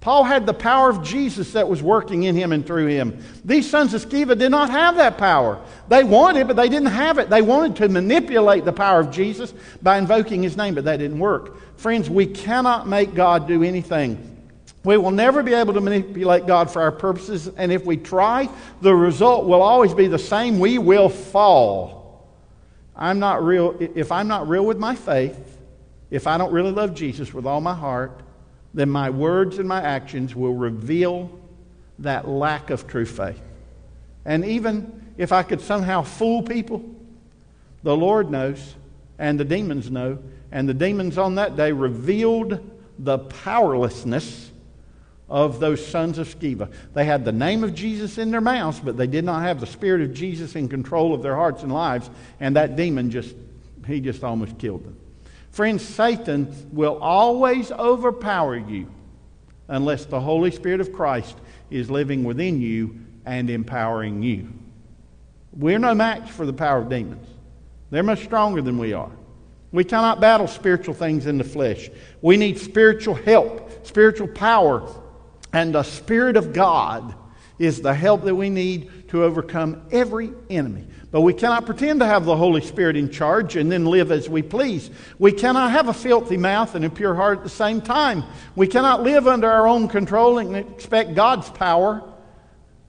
Paul 0.02 0.24
had 0.24 0.44
the 0.44 0.52
power 0.52 0.90
of 0.90 1.02
Jesus 1.02 1.54
that 1.54 1.70
was 1.70 1.82
working 1.82 2.24
in 2.24 2.36
him 2.36 2.52
and 2.52 2.66
through 2.66 2.88
him. 2.88 3.18
These 3.46 3.70
sons 3.70 3.94
of 3.94 4.04
Sceva 4.04 4.36
did 4.36 4.50
not 4.50 4.68
have 4.68 4.96
that 4.96 5.16
power. 5.16 5.64
They 5.88 6.04
wanted, 6.04 6.48
but 6.48 6.56
they 6.56 6.68
didn't 6.68 6.88
have 6.88 7.16
it. 7.16 7.30
They 7.30 7.40
wanted 7.40 7.76
to 7.76 7.88
manipulate 7.88 8.66
the 8.66 8.74
power 8.74 9.00
of 9.00 9.10
Jesus 9.10 9.54
by 9.80 9.96
invoking 9.96 10.42
his 10.42 10.58
name, 10.58 10.74
but 10.74 10.84
that 10.84 10.98
didn't 10.98 11.18
work. 11.18 11.78
Friends, 11.78 12.10
we 12.10 12.26
cannot 12.26 12.86
make 12.86 13.14
God 13.14 13.48
do 13.48 13.62
anything 13.62 14.31
We 14.84 14.96
will 14.96 15.12
never 15.12 15.42
be 15.42 15.54
able 15.54 15.74
to 15.74 15.80
manipulate 15.80 16.46
God 16.46 16.70
for 16.70 16.82
our 16.82 16.90
purposes, 16.90 17.48
and 17.56 17.70
if 17.70 17.84
we 17.84 17.96
try, 17.96 18.48
the 18.80 18.94
result 18.94 19.46
will 19.46 19.62
always 19.62 19.94
be 19.94 20.08
the 20.08 20.18
same. 20.18 20.58
We 20.58 20.78
will 20.78 21.08
fall. 21.08 22.28
I'm 22.96 23.18
not 23.18 23.44
real, 23.44 23.76
if 23.78 24.10
I'm 24.10 24.28
not 24.28 24.48
real 24.48 24.66
with 24.66 24.78
my 24.78 24.94
faith, 24.94 25.58
if 26.10 26.26
I 26.26 26.36
don't 26.36 26.52
really 26.52 26.72
love 26.72 26.94
Jesus 26.94 27.32
with 27.32 27.46
all 27.46 27.60
my 27.60 27.74
heart, 27.74 28.20
then 28.74 28.90
my 28.90 29.10
words 29.10 29.58
and 29.58 29.68
my 29.68 29.82
actions 29.82 30.34
will 30.34 30.54
reveal 30.54 31.30
that 32.00 32.28
lack 32.28 32.70
of 32.70 32.86
true 32.86 33.06
faith. 33.06 33.40
And 34.24 34.44
even 34.44 35.12
if 35.16 35.32
I 35.32 35.42
could 35.42 35.60
somehow 35.60 36.02
fool 36.02 36.42
people, 36.42 36.82
the 37.82 37.96
Lord 37.96 38.30
knows, 38.30 38.74
and 39.18 39.38
the 39.38 39.44
demons 39.44 39.90
know, 39.90 40.18
and 40.50 40.68
the 40.68 40.74
demons 40.74 41.18
on 41.18 41.36
that 41.36 41.56
day 41.56 41.72
revealed 41.72 42.60
the 42.98 43.18
powerlessness 43.18 44.51
of 45.32 45.60
those 45.60 45.84
sons 45.84 46.18
of 46.18 46.28
Sceva. 46.28 46.70
They 46.92 47.06
had 47.06 47.24
the 47.24 47.32
name 47.32 47.64
of 47.64 47.74
Jesus 47.74 48.18
in 48.18 48.30
their 48.30 48.42
mouths, 48.42 48.80
but 48.80 48.98
they 48.98 49.06
did 49.06 49.24
not 49.24 49.42
have 49.42 49.60
the 49.60 49.66
Spirit 49.66 50.02
of 50.02 50.12
Jesus 50.12 50.54
in 50.56 50.68
control 50.68 51.14
of 51.14 51.22
their 51.22 51.34
hearts 51.34 51.62
and 51.62 51.72
lives, 51.72 52.10
and 52.38 52.54
that 52.56 52.76
demon 52.76 53.10
just, 53.10 53.34
he 53.86 53.98
just 53.98 54.22
almost 54.22 54.58
killed 54.58 54.84
them. 54.84 54.94
Friends, 55.50 55.82
Satan 55.82 56.54
will 56.70 56.98
always 56.98 57.72
overpower 57.72 58.56
you 58.56 58.92
unless 59.68 60.04
the 60.04 60.20
Holy 60.20 60.50
Spirit 60.50 60.82
of 60.82 60.92
Christ 60.92 61.38
is 61.70 61.90
living 61.90 62.24
within 62.24 62.60
you 62.60 63.00
and 63.24 63.48
empowering 63.48 64.22
you. 64.22 64.48
We're 65.54 65.78
no 65.78 65.94
match 65.94 66.30
for 66.30 66.44
the 66.44 66.52
power 66.52 66.80
of 66.80 66.90
demons. 66.90 67.26
They're 67.88 68.02
much 68.02 68.22
stronger 68.22 68.60
than 68.60 68.76
we 68.76 68.92
are. 68.92 69.12
We 69.72 69.84
cannot 69.84 70.20
battle 70.20 70.46
spiritual 70.46 70.92
things 70.92 71.24
in 71.24 71.38
the 71.38 71.44
flesh. 71.44 71.88
We 72.20 72.36
need 72.36 72.58
spiritual 72.58 73.14
help, 73.14 73.86
spiritual 73.86 74.28
power, 74.28 74.86
and 75.52 75.74
the 75.74 75.82
Spirit 75.82 76.36
of 76.36 76.52
God 76.52 77.14
is 77.58 77.82
the 77.82 77.94
help 77.94 78.24
that 78.24 78.34
we 78.34 78.50
need 78.50 79.08
to 79.08 79.22
overcome 79.22 79.82
every 79.92 80.32
enemy. 80.50 80.86
But 81.10 81.20
we 81.20 81.34
cannot 81.34 81.66
pretend 81.66 82.00
to 82.00 82.06
have 82.06 82.24
the 82.24 82.36
Holy 82.36 82.62
Spirit 82.62 82.96
in 82.96 83.10
charge 83.10 83.56
and 83.56 83.70
then 83.70 83.84
live 83.84 84.10
as 84.10 84.28
we 84.28 84.40
please. 84.40 84.90
We 85.18 85.30
cannot 85.30 85.70
have 85.70 85.88
a 85.88 85.92
filthy 85.92 86.38
mouth 86.38 86.74
and 86.74 86.84
a 86.84 86.90
pure 86.90 87.14
heart 87.14 87.38
at 87.38 87.44
the 87.44 87.50
same 87.50 87.82
time. 87.82 88.24
We 88.56 88.66
cannot 88.66 89.02
live 89.02 89.28
under 89.28 89.50
our 89.50 89.68
own 89.68 89.88
control 89.88 90.38
and 90.38 90.56
expect 90.56 91.14
God's 91.14 91.50
power 91.50 92.02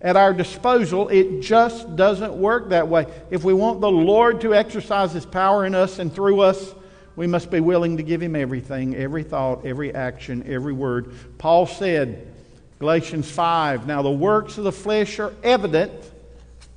at 0.02 0.16
our 0.16 0.34
disposal. 0.34 1.10
It 1.10 1.42
just 1.42 1.96
doesn't 1.98 2.34
work 2.34 2.70
that 2.70 2.88
way. 2.88 3.08
If 3.30 3.44
we 3.44 3.54
want 3.54 3.82
the 3.82 3.92
Lord 3.92 4.42
to 4.42 4.56
exercise 4.56 5.12
His 5.12 5.26
power 5.26 5.66
in 5.66 5.76
us 5.76 6.00
and 6.00 6.14
through 6.14 6.40
us, 6.40 6.74
we 7.16 7.28
must 7.28 7.52
be 7.52 7.60
willing 7.60 7.98
to 7.98 8.04
give 8.04 8.22
Him 8.22 8.36
everything, 8.36 8.96
every 8.96 9.24
thought, 9.24 9.66
every 9.66 9.94
action, 9.94 10.44
every 10.48 10.74
word. 10.74 11.14
Paul 11.38 11.68
said, 11.68 12.33
Galatians 12.84 13.32
5 13.32 13.88
Now 13.88 14.02
the 14.02 14.12
works 14.12 14.58
of 14.58 14.66
the 14.66 14.72
flesh 14.74 15.18
are 15.18 15.34
evident 15.42 15.94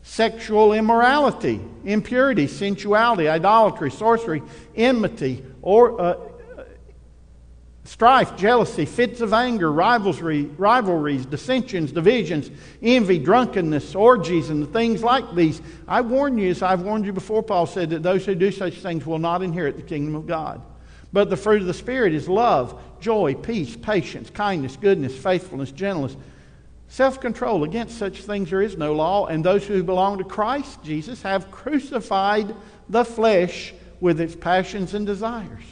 sexual 0.04 0.72
immorality, 0.72 1.60
impurity, 1.84 2.46
sensuality, 2.46 3.28
idolatry, 3.28 3.90
sorcery, 3.90 4.40
enmity, 4.76 5.44
or 5.62 6.00
uh, 6.00 6.16
strife, 7.82 8.36
jealousy, 8.36 8.84
fits 8.84 9.20
of 9.20 9.32
anger, 9.32 9.72
rivalry, 9.72 10.44
rivalries, 10.44 11.26
dissensions, 11.26 11.90
divisions, 11.90 12.52
envy, 12.80 13.18
drunkenness, 13.18 13.96
orgies, 13.96 14.48
and 14.48 14.72
things 14.72 15.02
like 15.02 15.34
these. 15.34 15.60
I 15.88 16.02
warn 16.02 16.38
you, 16.38 16.50
as 16.50 16.62
I've 16.62 16.82
warned 16.82 17.04
you 17.04 17.12
before, 17.12 17.42
Paul 17.42 17.66
said 17.66 17.90
that 17.90 18.04
those 18.04 18.24
who 18.24 18.36
do 18.36 18.52
such 18.52 18.74
things 18.74 19.04
will 19.04 19.18
not 19.18 19.42
inherit 19.42 19.74
the 19.74 19.82
kingdom 19.82 20.14
of 20.14 20.28
God. 20.28 20.62
But 21.12 21.30
the 21.30 21.36
fruit 21.36 21.60
of 21.60 21.66
the 21.66 21.74
Spirit 21.74 22.12
is 22.12 22.28
love, 22.28 22.80
joy, 23.00 23.34
peace, 23.34 23.76
patience, 23.76 24.30
kindness, 24.30 24.76
goodness, 24.76 25.16
faithfulness, 25.16 25.72
gentleness, 25.72 26.16
self 26.88 27.20
control. 27.20 27.64
Against 27.64 27.98
such 27.98 28.22
things 28.22 28.50
there 28.50 28.62
is 28.62 28.76
no 28.76 28.94
law, 28.94 29.26
and 29.26 29.44
those 29.44 29.66
who 29.66 29.82
belong 29.82 30.18
to 30.18 30.24
Christ 30.24 30.82
Jesus 30.82 31.22
have 31.22 31.50
crucified 31.50 32.54
the 32.88 33.04
flesh 33.04 33.74
with 34.00 34.20
its 34.20 34.34
passions 34.34 34.94
and 34.94 35.06
desires. 35.06 35.64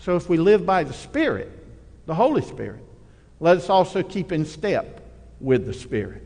So 0.00 0.16
if 0.16 0.28
we 0.28 0.36
live 0.36 0.64
by 0.64 0.84
the 0.84 0.92
Spirit, 0.92 1.50
the 2.06 2.14
Holy 2.14 2.42
Spirit, 2.42 2.82
let 3.40 3.56
us 3.56 3.68
also 3.68 4.02
keep 4.02 4.32
in 4.32 4.44
step 4.44 5.02
with 5.40 5.66
the 5.66 5.74
Spirit. 5.74 6.22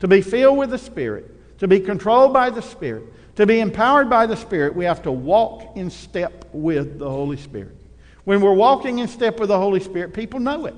To 0.00 0.08
be 0.08 0.20
filled 0.20 0.58
with 0.58 0.70
the 0.70 0.78
Spirit, 0.78 1.58
to 1.58 1.68
be 1.68 1.80
controlled 1.80 2.32
by 2.32 2.50
the 2.50 2.62
Spirit, 2.62 3.04
to 3.36 3.46
be 3.46 3.60
empowered 3.60 4.10
by 4.10 4.26
the 4.26 4.36
Spirit, 4.36 4.74
we 4.74 4.84
have 4.86 5.02
to 5.02 5.12
walk 5.12 5.76
in 5.76 5.90
step 5.90 6.46
with 6.52 6.98
the 6.98 7.08
Holy 7.08 7.36
Spirit. 7.36 7.76
When 8.24 8.40
we're 8.40 8.54
walking 8.54 8.98
in 8.98 9.08
step 9.08 9.38
with 9.38 9.50
the 9.50 9.58
Holy 9.58 9.80
Spirit, 9.80 10.12
people 10.12 10.40
know 10.40 10.66
it. 10.66 10.74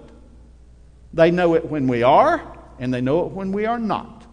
They 1.14 1.30
know 1.30 1.54
it 1.54 1.64
when 1.64 1.86
we 1.86 2.02
are, 2.02 2.59
and 2.78 2.92
they 2.92 3.00
know 3.00 3.24
it 3.26 3.32
when 3.32 3.52
we 3.52 3.64
are 3.64 3.78
not. 3.78 4.26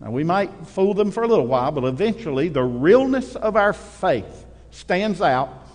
Now, 0.00 0.10
we 0.10 0.24
might 0.24 0.50
fool 0.66 0.94
them 0.94 1.10
for 1.10 1.22
a 1.22 1.26
little 1.26 1.46
while, 1.46 1.72
but 1.72 1.84
eventually 1.84 2.48
the 2.48 2.62
realness 2.62 3.34
of 3.34 3.56
our 3.56 3.72
faith 3.72 4.46
stands 4.70 5.20
out, 5.20 5.66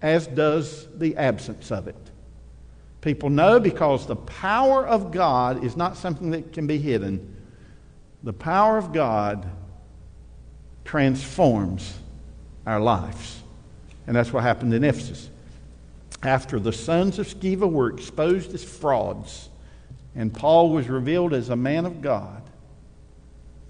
as 0.00 0.26
does 0.26 0.86
the 0.96 1.16
absence 1.16 1.72
of 1.72 1.88
it. 1.88 1.96
People 3.00 3.30
know 3.30 3.58
because 3.58 4.06
the 4.06 4.16
power 4.16 4.86
of 4.86 5.10
God 5.10 5.64
is 5.64 5.76
not 5.76 5.96
something 5.96 6.30
that 6.30 6.52
can 6.52 6.66
be 6.66 6.78
hidden. 6.78 7.36
The 8.22 8.32
power 8.32 8.78
of 8.78 8.92
God 8.92 9.50
transforms 10.86 11.98
our 12.64 12.80
lives. 12.80 13.42
And 14.06 14.14
that's 14.16 14.32
what 14.32 14.44
happened 14.44 14.72
in 14.72 14.84
Ephesus. 14.84 15.28
After 16.22 16.58
the 16.58 16.72
sons 16.72 17.18
of 17.18 17.26
Sceva 17.26 17.70
were 17.70 17.90
exposed 17.90 18.54
as 18.54 18.64
frauds, 18.64 19.50
and 20.14 20.32
Paul 20.32 20.70
was 20.70 20.88
revealed 20.88 21.34
as 21.34 21.50
a 21.50 21.56
man 21.56 21.84
of 21.84 22.00
God, 22.00 22.42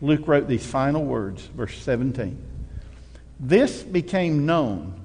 Luke 0.01 0.29
wrote 0.29 0.47
these 0.47 0.65
final 0.65 1.05
words, 1.05 1.43
verse 1.47 1.77
17. 1.79 2.39
This 3.41 3.83
became 3.83 4.47
known. 4.47 5.01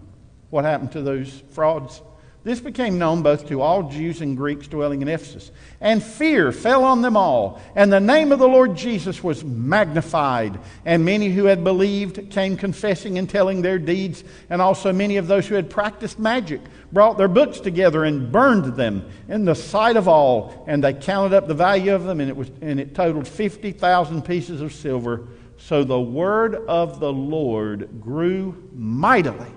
What 0.49 0.65
happened 0.65 0.91
to 0.91 1.01
those 1.01 1.41
frauds? 1.51 2.01
This 2.43 2.59
became 2.59 2.97
known 2.97 3.21
both 3.21 3.47
to 3.49 3.61
all 3.61 3.83
Jews 3.83 4.19
and 4.19 4.35
Greeks 4.35 4.67
dwelling 4.67 5.03
in 5.03 5.07
Ephesus. 5.07 5.51
And 5.79 6.01
fear 6.01 6.51
fell 6.51 6.83
on 6.83 7.03
them 7.03 7.15
all. 7.15 7.61
And 7.75 7.93
the 7.93 7.99
name 7.99 8.31
of 8.31 8.39
the 8.39 8.47
Lord 8.47 8.75
Jesus 8.75 9.23
was 9.23 9.43
magnified. 9.43 10.59
And 10.83 11.05
many 11.05 11.29
who 11.29 11.45
had 11.45 11.63
believed 11.63 12.31
came 12.31 12.57
confessing 12.57 13.19
and 13.19 13.29
telling 13.29 13.61
their 13.61 13.77
deeds. 13.77 14.23
And 14.49 14.59
also 14.59 14.91
many 14.91 15.17
of 15.17 15.27
those 15.27 15.45
who 15.45 15.53
had 15.53 15.69
practiced 15.69 16.17
magic 16.17 16.61
brought 16.91 17.19
their 17.19 17.27
books 17.27 17.59
together 17.59 18.03
and 18.03 18.31
burned 18.31 18.75
them 18.75 19.07
in 19.29 19.45
the 19.45 19.53
sight 19.53 19.95
of 19.95 20.07
all. 20.07 20.63
And 20.65 20.83
they 20.83 20.93
counted 20.93 21.35
up 21.35 21.47
the 21.47 21.53
value 21.53 21.93
of 21.93 22.05
them, 22.05 22.19
and 22.19 22.29
it, 22.29 22.35
was, 22.35 22.49
and 22.61 22.79
it 22.79 22.95
totaled 22.95 23.27
50,000 23.27 24.23
pieces 24.23 24.61
of 24.61 24.73
silver. 24.73 25.27
So 25.57 25.83
the 25.83 26.01
word 26.01 26.55
of 26.55 26.99
the 26.99 27.13
Lord 27.13 28.01
grew 28.01 28.67
mightily 28.73 29.51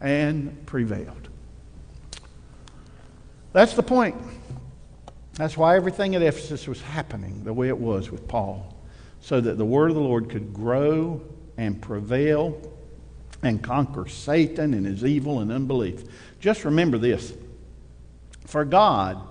and 0.00 0.66
prevailed. 0.66 1.25
That's 3.56 3.72
the 3.72 3.82
point. 3.82 4.14
That's 5.32 5.56
why 5.56 5.76
everything 5.76 6.14
at 6.14 6.20
Ephesus 6.20 6.68
was 6.68 6.82
happening 6.82 7.42
the 7.42 7.54
way 7.54 7.68
it 7.68 7.78
was 7.78 8.10
with 8.10 8.28
Paul, 8.28 8.76
so 9.22 9.40
that 9.40 9.56
the 9.56 9.64
word 9.64 9.88
of 9.88 9.94
the 9.94 10.02
Lord 10.02 10.28
could 10.28 10.52
grow 10.52 11.22
and 11.56 11.80
prevail 11.80 12.60
and 13.42 13.62
conquer 13.62 14.08
Satan 14.08 14.74
and 14.74 14.84
his 14.84 15.06
evil 15.06 15.40
and 15.40 15.50
unbelief. 15.50 16.04
Just 16.38 16.66
remember 16.66 16.98
this 16.98 17.32
for 18.44 18.62
God, 18.66 19.26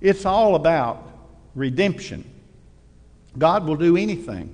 it's 0.00 0.26
all 0.26 0.56
about 0.56 1.12
redemption. 1.54 2.28
God 3.38 3.64
will 3.64 3.76
do 3.76 3.96
anything 3.96 4.52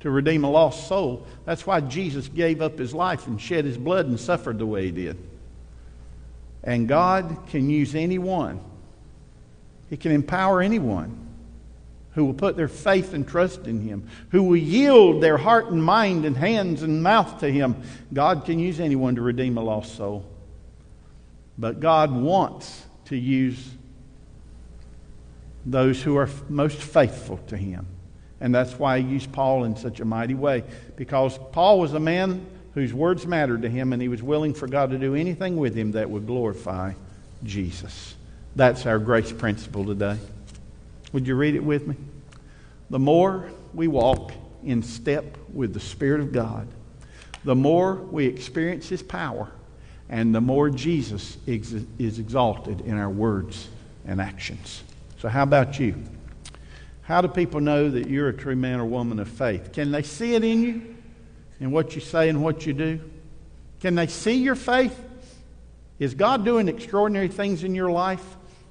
to 0.00 0.08
redeem 0.08 0.44
a 0.44 0.50
lost 0.50 0.88
soul. 0.88 1.26
That's 1.44 1.66
why 1.66 1.82
Jesus 1.82 2.28
gave 2.28 2.62
up 2.62 2.78
his 2.78 2.94
life 2.94 3.26
and 3.26 3.38
shed 3.38 3.66
his 3.66 3.76
blood 3.76 4.06
and 4.06 4.18
suffered 4.18 4.58
the 4.58 4.64
way 4.64 4.86
he 4.86 4.92
did. 4.92 5.35
And 6.66 6.88
God 6.88 7.46
can 7.46 7.70
use 7.70 7.94
anyone, 7.94 8.60
He 9.88 9.96
can 9.96 10.10
empower 10.10 10.60
anyone 10.60 11.22
who 12.12 12.24
will 12.24 12.34
put 12.34 12.56
their 12.56 12.68
faith 12.68 13.14
and 13.14 13.28
trust 13.28 13.66
in 13.66 13.80
Him, 13.80 14.08
who 14.30 14.42
will 14.42 14.56
yield 14.56 15.22
their 15.22 15.36
heart 15.36 15.70
and 15.70 15.82
mind 15.82 16.24
and 16.24 16.36
hands 16.36 16.82
and 16.82 17.02
mouth 17.02 17.38
to 17.40 17.50
Him. 17.50 17.76
God 18.12 18.44
can 18.44 18.58
use 18.58 18.80
anyone 18.80 19.14
to 19.14 19.22
redeem 19.22 19.56
a 19.56 19.62
lost 19.62 19.96
soul. 19.96 20.26
But 21.56 21.78
God 21.78 22.10
wants 22.10 22.84
to 23.06 23.16
use 23.16 23.62
those 25.64 26.02
who 26.02 26.16
are 26.16 26.28
most 26.48 26.78
faithful 26.78 27.38
to 27.48 27.56
Him. 27.56 27.86
And 28.40 28.54
that's 28.54 28.78
why 28.78 29.00
He 29.00 29.08
used 29.08 29.30
Paul 29.30 29.64
in 29.64 29.76
such 29.76 30.00
a 30.00 30.04
mighty 30.04 30.34
way. 30.34 30.64
Because 30.96 31.38
Paul 31.52 31.78
was 31.78 31.92
a 31.92 32.00
man 32.00 32.44
whose 32.76 32.92
words 32.92 33.26
mattered 33.26 33.62
to 33.62 33.70
him, 33.70 33.94
and 33.94 34.02
he 34.02 34.08
was 34.08 34.22
willing 34.22 34.52
for 34.52 34.68
God 34.68 34.90
to 34.90 34.98
do 34.98 35.14
anything 35.14 35.56
with 35.56 35.74
him 35.74 35.92
that 35.92 36.10
would 36.10 36.26
glorify 36.26 36.92
Jesus. 37.42 38.14
That's 38.54 38.84
our 38.84 38.98
grace 38.98 39.32
principle 39.32 39.86
today. 39.86 40.18
Would 41.14 41.26
you 41.26 41.36
read 41.36 41.54
it 41.54 41.64
with 41.64 41.86
me? 41.86 41.96
The 42.90 42.98
more 42.98 43.48
we 43.72 43.88
walk 43.88 44.30
in 44.62 44.82
step 44.82 45.38
with 45.54 45.72
the 45.72 45.80
Spirit 45.80 46.20
of 46.20 46.32
God, 46.32 46.68
the 47.44 47.54
more 47.54 47.94
we 47.94 48.26
experience 48.26 48.90
His 48.90 49.02
power, 49.02 49.50
and 50.10 50.34
the 50.34 50.42
more 50.42 50.68
Jesus 50.68 51.38
is 51.46 52.18
exalted 52.18 52.82
in 52.82 52.98
our 52.98 53.08
words 53.08 53.68
and 54.04 54.20
actions. 54.20 54.82
So, 55.18 55.30
how 55.30 55.44
about 55.44 55.80
you? 55.80 55.94
How 57.00 57.22
do 57.22 57.28
people 57.28 57.60
know 57.60 57.88
that 57.88 58.06
you're 58.06 58.28
a 58.28 58.36
true 58.36 58.56
man 58.56 58.80
or 58.80 58.84
woman 58.84 59.18
of 59.18 59.28
faith? 59.28 59.72
Can 59.72 59.92
they 59.92 60.02
see 60.02 60.34
it 60.34 60.44
in 60.44 60.62
you, 60.62 60.95
in 61.60 61.70
what 61.70 61.94
you 61.94 62.00
say 62.00 62.28
and 62.28 62.42
what 62.42 62.66
you 62.66 62.72
do? 62.72 63.00
Can 63.80 63.94
they 63.94 64.06
see 64.06 64.34
your 64.34 64.54
faith? 64.54 64.98
Is 65.98 66.14
God 66.14 66.44
doing 66.44 66.68
extraordinary 66.68 67.28
things 67.28 67.64
in 67.64 67.74
your 67.74 67.90
life? 67.90 68.24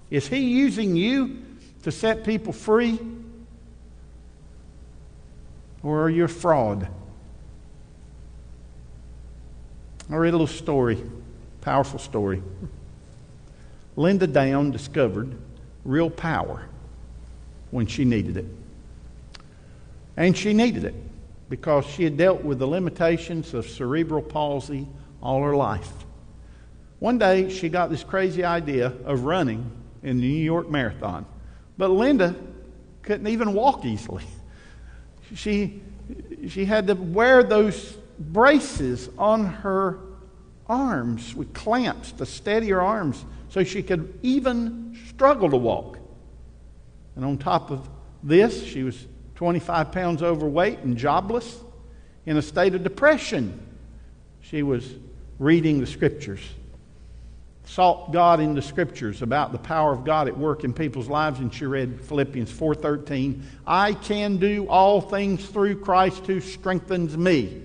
Is 0.09 0.27
He 0.27 0.39
using 0.39 0.95
you 0.95 1.43
to 1.83 1.91
set 1.91 2.23
people 2.23 2.53
free? 2.53 2.99
Or 5.83 6.03
are 6.03 6.09
you 6.09 6.25
a 6.25 6.27
fraud? 6.27 6.87
I 10.09 10.15
read 10.15 10.29
a 10.29 10.37
little 10.37 10.47
story, 10.47 11.01
powerful 11.61 11.99
story. 11.99 12.43
Linda 13.95 14.27
Down 14.27 14.71
discovered 14.71 15.35
real 15.83 16.09
power 16.09 16.67
when 17.71 17.87
she 17.87 18.05
needed 18.05 18.37
it. 18.37 18.45
And 20.17 20.37
she 20.37 20.53
needed 20.53 20.83
it 20.83 20.95
because 21.49 21.85
she 21.85 22.03
had 22.03 22.17
dealt 22.17 22.43
with 22.43 22.59
the 22.59 22.67
limitations 22.67 23.53
of 23.53 23.67
cerebral 23.67 24.21
palsy 24.21 24.87
all 25.21 25.43
her 25.43 25.55
life. 25.55 25.91
One 26.99 27.17
day, 27.17 27.49
she 27.49 27.69
got 27.69 27.89
this 27.89 28.03
crazy 28.03 28.43
idea 28.43 28.87
of 29.05 29.23
running 29.23 29.69
in 30.01 30.17
the 30.17 30.27
New 30.27 30.43
York 30.43 30.69
Marathon. 30.69 31.25
But 31.77 31.89
Linda 31.89 32.35
couldn't 33.01 33.27
even 33.27 33.53
walk 33.53 33.85
easily. 33.85 34.23
She, 35.35 35.81
she 36.47 36.65
had 36.65 36.87
to 36.87 36.93
wear 36.93 37.43
those 37.43 37.97
braces 38.17 39.09
on 39.17 39.45
her 39.45 39.99
arms 40.67 41.35
with 41.35 41.53
clamps 41.53 42.11
to 42.13 42.25
steady 42.25 42.69
her 42.69 42.81
arms 42.81 43.23
so 43.49 43.63
she 43.63 43.83
could 43.83 44.17
even 44.23 44.97
struggle 45.09 45.49
to 45.49 45.57
walk. 45.57 45.99
And 47.15 47.23
on 47.23 47.37
top 47.37 47.71
of 47.71 47.89
this, 48.23 48.63
she 48.63 48.83
was 48.83 49.05
25 49.35 49.91
pounds 49.91 50.23
overweight 50.23 50.79
and 50.79 50.97
jobless 50.97 51.61
in 52.25 52.37
a 52.37 52.41
state 52.41 52.73
of 52.73 52.83
depression. 52.83 53.59
She 54.41 54.63
was 54.63 54.89
reading 55.39 55.79
the 55.79 55.87
scriptures 55.87 56.41
sought 57.67 58.11
God 58.11 58.39
in 58.39 58.53
the 58.53 58.61
scriptures 58.61 59.21
about 59.21 59.51
the 59.51 59.57
power 59.57 59.91
of 59.91 60.03
God 60.03 60.27
at 60.27 60.37
work 60.37 60.63
in 60.63 60.73
people's 60.73 61.07
lives 61.07 61.39
and 61.39 61.53
she 61.53 61.65
read 61.65 62.01
Philippians 62.01 62.51
4:13, 62.51 63.41
I 63.65 63.93
can 63.93 64.37
do 64.37 64.67
all 64.67 65.01
things 65.01 65.45
through 65.45 65.79
Christ 65.79 66.25
who 66.27 66.39
strengthens 66.39 67.17
me. 67.17 67.61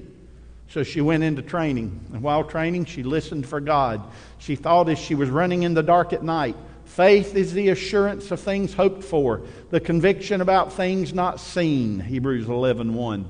So 0.68 0.84
she 0.84 1.00
went 1.00 1.24
into 1.24 1.42
training. 1.42 2.00
And 2.12 2.22
while 2.22 2.44
training, 2.44 2.84
she 2.84 3.02
listened 3.02 3.46
for 3.46 3.60
God. 3.60 4.02
She 4.38 4.54
thought 4.54 4.88
as 4.88 4.98
she 4.98 5.16
was 5.16 5.28
running 5.28 5.64
in 5.64 5.74
the 5.74 5.82
dark 5.82 6.12
at 6.12 6.22
night, 6.22 6.56
faith 6.90 7.34
is 7.34 7.52
the 7.52 7.68
assurance 7.68 8.30
of 8.30 8.40
things 8.40 8.74
hoped 8.74 9.04
for, 9.04 9.42
the 9.70 9.80
conviction 9.80 10.40
about 10.40 10.72
things 10.72 11.14
not 11.14 11.40
seen. 11.40 12.00
Hebrews 12.00 12.46
11:1. 12.46 13.24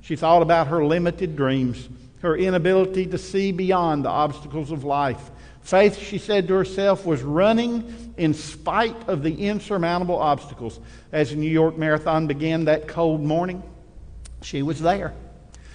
She 0.00 0.16
thought 0.16 0.42
about 0.42 0.68
her 0.68 0.84
limited 0.84 1.36
dreams, 1.36 1.88
her 2.22 2.36
inability 2.36 3.06
to 3.06 3.18
see 3.18 3.52
beyond 3.52 4.04
the 4.04 4.10
obstacles 4.10 4.70
of 4.70 4.84
life 4.84 5.30
Faith, 5.66 5.98
she 5.98 6.18
said 6.18 6.46
to 6.46 6.54
herself, 6.54 7.04
was 7.04 7.24
running 7.24 8.12
in 8.16 8.32
spite 8.32 9.08
of 9.08 9.24
the 9.24 9.48
insurmountable 9.48 10.16
obstacles. 10.16 10.78
As 11.10 11.30
the 11.30 11.36
New 11.36 11.50
York 11.50 11.76
Marathon 11.76 12.28
began 12.28 12.66
that 12.66 12.86
cold 12.86 13.20
morning, 13.20 13.64
she 14.42 14.62
was 14.62 14.80
there. 14.80 15.12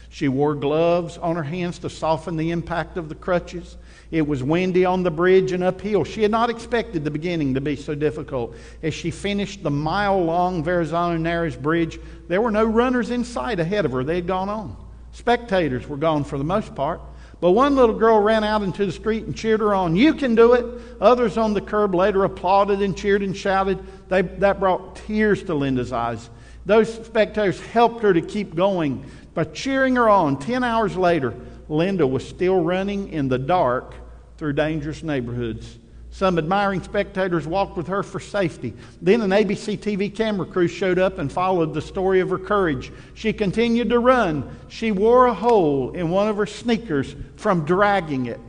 She 0.08 0.30
wore 0.30 0.56
gloves 0.56 1.18
on 1.18 1.36
her 1.36 1.44
hands 1.44 1.80
to 1.80 1.90
soften 1.90 2.38
the 2.38 2.52
impact 2.52 2.96
of 2.96 3.10
the 3.10 3.16
crutches. 3.16 3.76
It 4.12 4.28
was 4.28 4.44
windy 4.44 4.84
on 4.84 5.04
the 5.04 5.12
bridge 5.12 5.54
and 5.54 5.64
uphill. 5.64 6.04
She 6.04 6.22
had 6.22 6.32
not 6.32 6.50
expected 6.50 7.06
the 7.06 7.12
beginning 7.12 7.54
to 7.54 7.62
be 7.62 7.78
so 7.78 7.96
difficult. 7.96 8.56
As 8.84 8.94
she 8.94 9.10
finished 9.10 9.64
the 9.64 9.72
mile 9.72 10.22
long 10.22 10.64
Verrazano 10.64 11.18
Narrows 11.18 11.56
Bridge, 11.56 11.98
there 12.28 12.42
were 12.42 12.52
no 12.52 12.66
runners 12.66 13.10
in 13.10 13.24
sight 13.24 13.62
ahead 13.62 13.86
of 13.86 13.94
her. 13.94 14.04
They 14.04 14.16
had 14.16 14.28
gone 14.28 14.50
on. 14.50 14.76
Spectators 15.14 15.88
were 15.88 15.98
gone 15.98 16.26
for 16.26 16.38
the 16.38 16.44
most 16.44 16.76
part. 16.76 17.00
But 17.40 17.52
one 17.52 17.76
little 17.76 17.98
girl 17.98 18.20
ran 18.20 18.44
out 18.44 18.62
into 18.62 18.86
the 18.86 18.92
street 18.92 19.24
and 19.24 19.36
cheered 19.36 19.62
her 19.62 19.74
on. 19.74 19.96
You 19.96 20.14
can 20.14 20.36
do 20.36 20.54
it. 20.54 20.66
Others 21.00 21.38
on 21.38 21.54
the 21.54 21.62
curb 21.62 21.96
later 21.96 22.24
applauded 22.26 22.82
and 22.82 22.96
cheered 22.96 23.24
and 23.24 23.36
shouted. 23.36 23.80
They, 24.10 24.22
that 24.22 24.60
brought 24.60 24.98
tears 24.98 25.42
to 25.44 25.56
Linda's 25.56 25.92
eyes. 25.92 26.30
Those 26.66 26.94
spectators 26.94 27.60
helped 27.60 28.04
her 28.04 28.14
to 28.14 28.22
keep 28.22 28.56
going 28.56 29.06
by 29.34 29.46
cheering 29.46 29.96
her 29.96 30.08
on. 30.08 30.38
Ten 30.38 30.64
hours 30.64 30.96
later, 30.96 31.34
Linda 31.68 32.06
was 32.06 32.28
still 32.28 32.62
running 32.62 33.10
in 33.10 33.30
the 33.30 33.40
dark 33.40 33.96
through 34.42 34.54
dangerous 34.54 35.04
neighborhoods. 35.04 35.78
Some 36.10 36.40
admiring 36.40 36.82
spectators 36.82 37.46
walked 37.46 37.78
with 37.78 37.86
her 37.90 38.02
for 38.02 38.20
safety. 38.20 38.74
Then 39.00 39.22
an 39.22 39.30
ABC 39.30 39.78
TV 39.78 40.14
camera 40.14 40.48
crew 40.48 40.68
showed 40.68 40.98
up 40.98 41.20
and 41.20 41.32
followed 41.32 41.76
the 41.76 41.82
story 41.82 42.22
of 42.22 42.32
her 42.32 42.40
courage. 42.40 42.92
She 43.14 43.34
continued 43.34 43.92
to 43.92 44.00
run. 44.00 44.50
She 44.68 44.92
wore 44.92 45.28
a 45.28 45.34
hole 45.36 45.92
in 45.92 46.10
one 46.10 46.28
of 46.28 46.38
her 46.38 46.48
sneakers 46.48 47.16
from 47.36 47.66
dragging 47.66 48.26
it, 48.26 48.40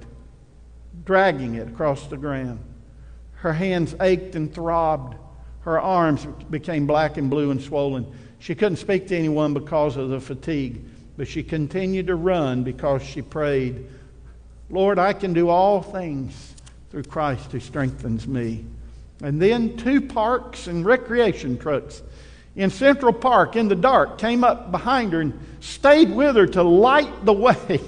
dragging 1.04 1.56
it 1.56 1.68
across 1.68 2.06
the 2.06 2.16
ground. 2.16 2.60
Her 3.32 3.52
hands 3.52 3.94
ached 4.00 4.34
and 4.34 4.50
throbbed. 4.50 5.18
Her 5.60 5.78
arms 5.78 6.26
became 6.48 6.86
black 6.86 7.18
and 7.18 7.28
blue 7.28 7.50
and 7.50 7.60
swollen. 7.60 8.06
She 8.38 8.54
couldn't 8.54 8.78
speak 8.78 9.08
to 9.08 9.18
anyone 9.18 9.52
because 9.52 9.98
of 9.98 10.08
the 10.08 10.20
fatigue, 10.20 10.86
but 11.18 11.28
she 11.28 11.42
continued 11.42 12.06
to 12.06 12.14
run 12.14 12.64
because 12.64 13.02
she 13.02 13.20
prayed, 13.20 13.84
Lord, 14.72 14.98
I 14.98 15.12
can 15.12 15.34
do 15.34 15.50
all 15.50 15.82
things 15.82 16.54
through 16.90 17.04
Christ 17.04 17.52
who 17.52 17.60
strengthens 17.60 18.26
me. 18.26 18.64
And 19.22 19.40
then 19.40 19.76
two 19.76 20.00
parks 20.00 20.66
and 20.66 20.84
recreation 20.84 21.58
trucks 21.58 22.02
in 22.56 22.70
Central 22.70 23.12
Park 23.12 23.54
in 23.54 23.68
the 23.68 23.76
dark 23.76 24.18
came 24.18 24.42
up 24.42 24.70
behind 24.70 25.12
her 25.12 25.20
and 25.20 25.38
stayed 25.60 26.10
with 26.10 26.36
her 26.36 26.46
to 26.48 26.62
light 26.62 27.24
the 27.26 27.34
way. 27.34 27.80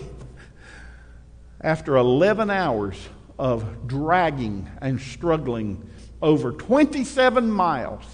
After 1.63 1.97
11 1.97 2.51
hours 2.51 2.97
of 3.39 3.89
dragging 3.89 4.69
and 4.83 5.01
struggling 5.01 5.89
over 6.21 6.53
27 6.53 7.51
miles, 7.51 8.05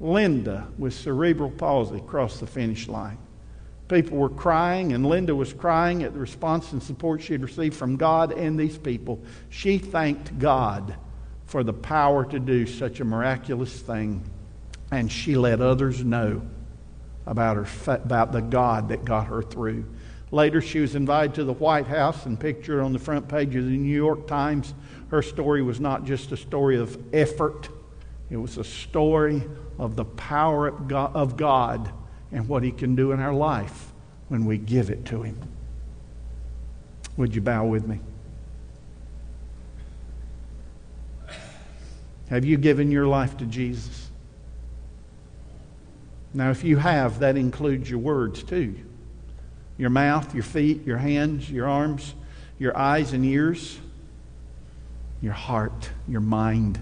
Linda 0.00 0.66
with 0.78 0.94
cerebral 0.94 1.50
palsy 1.50 2.02
crossed 2.06 2.40
the 2.40 2.46
finish 2.46 2.88
line. 2.88 3.18
People 3.88 4.16
were 4.16 4.30
crying, 4.30 4.94
and 4.94 5.04
Linda 5.04 5.34
was 5.34 5.52
crying 5.52 6.02
at 6.02 6.14
the 6.14 6.18
response 6.18 6.72
and 6.72 6.82
support 6.82 7.20
she 7.20 7.34
had 7.34 7.42
received 7.42 7.74
from 7.74 7.96
God 7.96 8.32
and 8.32 8.58
these 8.58 8.78
people. 8.78 9.22
She 9.50 9.76
thanked 9.76 10.38
God 10.38 10.96
for 11.44 11.62
the 11.62 11.74
power 11.74 12.24
to 12.24 12.38
do 12.40 12.66
such 12.66 13.00
a 13.00 13.04
miraculous 13.04 13.78
thing, 13.78 14.22
and 14.90 15.12
she 15.12 15.36
let 15.36 15.60
others 15.60 16.02
know 16.02 16.42
about, 17.26 17.56
her, 17.56 17.94
about 17.96 18.32
the 18.32 18.40
God 18.40 18.88
that 18.88 19.04
got 19.04 19.26
her 19.26 19.42
through. 19.42 19.84
Later, 20.30 20.62
she 20.62 20.80
was 20.80 20.94
invited 20.94 21.34
to 21.34 21.44
the 21.44 21.52
White 21.52 21.86
House 21.86 22.24
and 22.24 22.40
pictured 22.40 22.80
on 22.80 22.94
the 22.94 22.98
front 22.98 23.28
page 23.28 23.54
of 23.54 23.64
the 23.64 23.70
New 23.70 23.94
York 23.94 24.26
Times. 24.26 24.72
Her 25.08 25.20
story 25.20 25.62
was 25.62 25.78
not 25.78 26.06
just 26.06 26.32
a 26.32 26.36
story 26.38 26.78
of 26.78 26.98
effort, 27.14 27.68
it 28.30 28.38
was 28.38 28.56
a 28.56 28.64
story 28.64 29.44
of 29.78 29.94
the 29.94 30.06
power 30.06 30.68
of 30.90 31.36
God 31.36 31.92
and 32.34 32.48
what 32.48 32.62
He 32.62 32.72
can 32.72 32.96
do 32.96 33.12
in 33.12 33.20
our 33.20 33.32
life 33.32 33.92
when 34.28 34.44
we 34.44 34.58
give 34.58 34.90
it 34.90 35.06
to 35.06 35.22
Him. 35.22 35.40
Would 37.16 37.34
you 37.34 37.40
bow 37.40 37.64
with 37.64 37.86
me? 37.86 38.00
Have 42.28 42.44
you 42.44 42.56
given 42.56 42.90
your 42.90 43.06
life 43.06 43.36
to 43.38 43.46
Jesus? 43.46 44.10
Now, 46.34 46.50
if 46.50 46.64
you 46.64 46.76
have, 46.78 47.20
that 47.20 47.36
includes 47.36 47.88
your 47.88 48.00
words 48.00 48.42
too 48.42 48.76
your 49.76 49.90
mouth, 49.90 50.32
your 50.34 50.44
feet, 50.44 50.84
your 50.84 50.98
hands, 50.98 51.50
your 51.50 51.68
arms, 51.68 52.14
your 52.60 52.76
eyes 52.78 53.12
and 53.12 53.24
ears, 53.24 53.80
your 55.20 55.32
heart, 55.32 55.90
your 56.06 56.20
mind. 56.20 56.78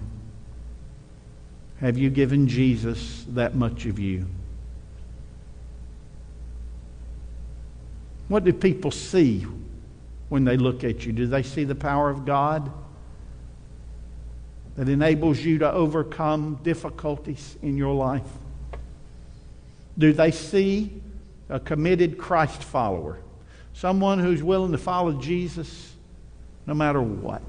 Have 1.79 1.97
you 1.97 2.11
given 2.11 2.47
Jesus 2.47 3.25
that 3.29 3.55
much 3.55 3.87
of 3.87 3.97
you? 3.97 4.27
What 8.27 8.43
do 8.43 8.53
people 8.53 8.91
see 8.91 9.45
when 10.29 10.45
they 10.45 10.57
look 10.57 10.83
at 10.83 11.05
you? 11.05 11.11
Do 11.11 11.27
they 11.27 11.43
see 11.43 11.63
the 11.63 11.75
power 11.75 12.09
of 12.09 12.25
God 12.25 12.71
that 14.75 14.89
enables 14.89 15.39
you 15.39 15.59
to 15.59 15.71
overcome 15.71 16.59
difficulties 16.63 17.57
in 17.61 17.77
your 17.77 17.93
life? 17.93 18.27
Do 19.97 20.13
they 20.13 20.31
see 20.31 21.01
a 21.49 21.59
committed 21.59 22.17
Christ 22.17 22.63
follower? 22.63 23.19
Someone 23.73 24.19
who's 24.19 24.41
willing 24.41 24.71
to 24.71 24.77
follow 24.77 25.13
Jesus 25.13 25.93
no 26.65 26.73
matter 26.73 27.01
what? 27.01 27.43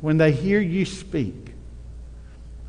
When 0.00 0.18
they 0.18 0.32
hear 0.32 0.60
you 0.60 0.84
speak, 0.84 1.52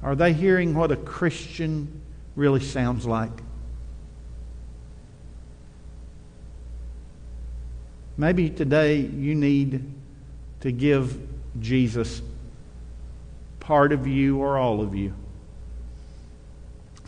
are 0.02 0.16
they 0.16 0.32
hearing 0.32 0.74
what 0.76 0.92
a 0.92 0.96
Christian 0.96 2.02
really 2.36 2.62
sounds 2.62 3.06
like? 3.06 3.32
Maybe 8.18 8.50
today 8.50 8.98
you 8.98 9.36
need 9.36 9.94
to 10.62 10.72
give 10.72 11.18
Jesus 11.60 12.22
part 13.60 13.92
of 13.92 14.08
you 14.08 14.40
or 14.40 14.58
all 14.58 14.82
of 14.82 14.96
you. 14.96 15.14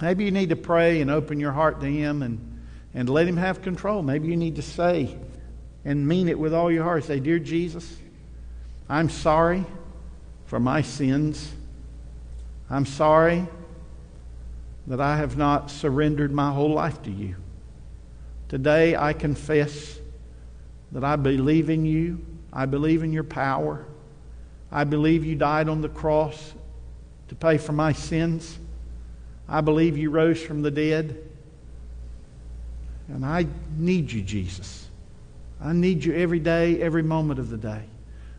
Maybe 0.01 0.25
you 0.25 0.31
need 0.31 0.49
to 0.49 0.55
pray 0.55 1.01
and 1.01 1.09
open 1.09 1.39
your 1.39 1.51
heart 1.51 1.81
to 1.81 1.87
Him 1.87 2.21
and, 2.21 2.61
and 2.93 3.09
let 3.09 3.27
Him 3.27 3.37
have 3.37 3.61
control. 3.61 4.03
Maybe 4.03 4.27
you 4.27 4.37
need 4.37 4.55
to 4.57 4.61
say 4.61 5.17
and 5.83 6.07
mean 6.07 6.29
it 6.29 6.37
with 6.37 6.53
all 6.53 6.71
your 6.71 6.83
heart. 6.83 7.03
Say, 7.05 7.19
Dear 7.19 7.39
Jesus, 7.39 7.97
I'm 8.87 9.09
sorry 9.09 9.65
for 10.45 10.59
my 10.59 10.81
sins. 10.81 11.51
I'm 12.69 12.85
sorry 12.85 13.47
that 14.87 15.01
I 15.01 15.17
have 15.17 15.37
not 15.37 15.71
surrendered 15.71 16.31
my 16.31 16.51
whole 16.51 16.73
life 16.73 17.01
to 17.03 17.11
you. 17.11 17.35
Today 18.47 18.95
I 18.95 19.13
confess 19.13 19.98
that 20.91 21.03
I 21.03 21.15
believe 21.15 21.69
in 21.69 21.85
you. 21.85 22.25
I 22.51 22.65
believe 22.65 23.03
in 23.03 23.13
your 23.13 23.23
power. 23.23 23.85
I 24.71 24.83
believe 24.83 25.25
you 25.25 25.35
died 25.35 25.69
on 25.69 25.81
the 25.81 25.89
cross 25.89 26.53
to 27.27 27.35
pay 27.35 27.57
for 27.57 27.73
my 27.73 27.93
sins. 27.93 28.57
I 29.47 29.61
believe 29.61 29.97
you 29.97 30.11
rose 30.11 30.41
from 30.41 30.61
the 30.61 30.71
dead. 30.71 31.17
And 33.07 33.25
I 33.25 33.47
need 33.77 34.11
you, 34.11 34.21
Jesus. 34.21 34.87
I 35.61 35.73
need 35.73 36.03
you 36.03 36.15
every 36.15 36.39
day, 36.39 36.81
every 36.81 37.03
moment 37.03 37.39
of 37.39 37.49
the 37.49 37.57
day. 37.57 37.83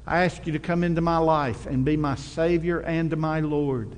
I 0.06 0.24
ask 0.24 0.46
you 0.46 0.52
to 0.52 0.58
come 0.58 0.82
into 0.84 1.00
my 1.00 1.18
life 1.18 1.66
and 1.66 1.84
be 1.84 1.96
my 1.96 2.14
Savior 2.14 2.80
and 2.80 3.16
my 3.16 3.40
Lord. 3.40 3.94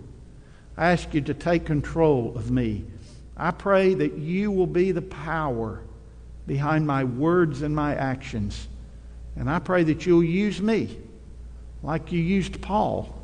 I 0.76 0.90
ask 0.92 1.12
you 1.14 1.20
to 1.22 1.34
take 1.34 1.64
control 1.64 2.32
of 2.34 2.50
me. 2.50 2.84
I 3.36 3.50
pray 3.50 3.94
that 3.94 4.18
you 4.18 4.50
will 4.50 4.66
be 4.66 4.92
the 4.92 5.02
power 5.02 5.82
behind 6.46 6.86
my 6.86 7.04
words 7.04 7.62
and 7.62 7.74
my 7.74 7.94
actions. 7.94 8.68
And 9.36 9.48
I 9.48 9.58
pray 9.58 9.84
that 9.84 10.06
you'll 10.06 10.24
use 10.24 10.60
me 10.60 10.96
like 11.82 12.12
you 12.12 12.20
used 12.20 12.60
Paul 12.60 13.14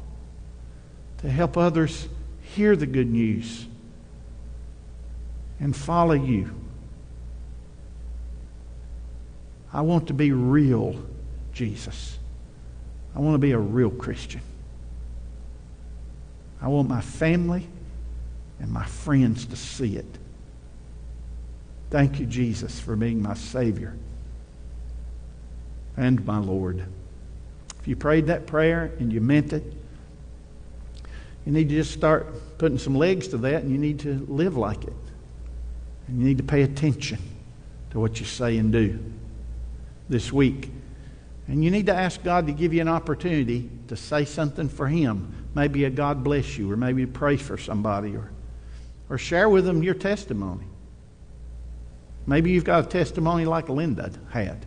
to 1.18 1.30
help 1.30 1.56
others 1.56 2.08
hear 2.54 2.76
the 2.76 2.86
good 2.86 3.10
news 3.10 3.66
and 5.60 5.74
follow 5.74 6.14
you. 6.14 6.54
I 9.72 9.82
want 9.82 10.08
to 10.08 10.14
be 10.14 10.32
real, 10.32 10.96
Jesus. 11.52 12.18
I 13.14 13.20
want 13.20 13.34
to 13.34 13.38
be 13.38 13.52
a 13.52 13.58
real 13.58 13.90
Christian. 13.90 14.40
I 16.60 16.68
want 16.68 16.88
my 16.88 17.00
family 17.00 17.66
and 18.60 18.70
my 18.70 18.84
friends 18.84 19.44
to 19.46 19.56
see 19.56 19.96
it. 19.96 20.18
Thank 21.90 22.20
you, 22.20 22.26
Jesus, 22.26 22.78
for 22.78 22.96
being 22.96 23.22
my 23.22 23.34
Savior 23.34 23.96
and 25.96 26.24
my 26.26 26.38
Lord. 26.38 26.84
If 27.80 27.88
you 27.88 27.96
prayed 27.96 28.26
that 28.26 28.46
prayer 28.46 28.92
and 28.98 29.12
you 29.12 29.20
meant 29.20 29.52
it, 29.52 29.64
you 31.46 31.52
need 31.52 31.70
to 31.70 31.76
just 31.76 31.92
start 31.92 32.58
putting 32.58 32.78
some 32.78 32.94
legs 32.94 33.28
to 33.28 33.38
that 33.38 33.62
and 33.62 33.72
you 33.72 33.78
need 33.78 34.00
to 34.00 34.26
live 34.28 34.56
like 34.56 34.84
it. 34.84 34.92
And 36.06 36.20
you 36.20 36.26
need 36.26 36.38
to 36.38 36.44
pay 36.44 36.62
attention 36.62 37.18
to 37.90 38.00
what 38.00 38.20
you 38.20 38.26
say 38.26 38.58
and 38.58 38.70
do 38.70 38.98
this 40.08 40.32
week. 40.32 40.70
And 41.46 41.64
you 41.64 41.70
need 41.70 41.86
to 41.86 41.94
ask 41.94 42.22
God 42.22 42.46
to 42.46 42.52
give 42.52 42.74
you 42.74 42.82
an 42.82 42.88
opportunity 42.88 43.70
to 43.88 43.96
say 43.96 44.26
something 44.26 44.68
for 44.68 44.86
Him. 44.86 45.32
Maybe 45.54 45.84
a 45.84 45.90
God 45.90 46.22
bless 46.22 46.58
you, 46.58 46.70
or 46.70 46.76
maybe 46.76 47.06
pray 47.06 47.38
for 47.38 47.56
somebody, 47.56 48.14
or, 48.14 48.30
or 49.08 49.16
share 49.16 49.48
with 49.48 49.64
them 49.64 49.82
your 49.82 49.94
testimony. 49.94 50.66
Maybe 52.28 52.50
you've 52.50 52.64
got 52.64 52.84
a 52.84 52.86
testimony 52.86 53.46
like 53.46 53.70
Linda 53.70 54.12
had 54.30 54.66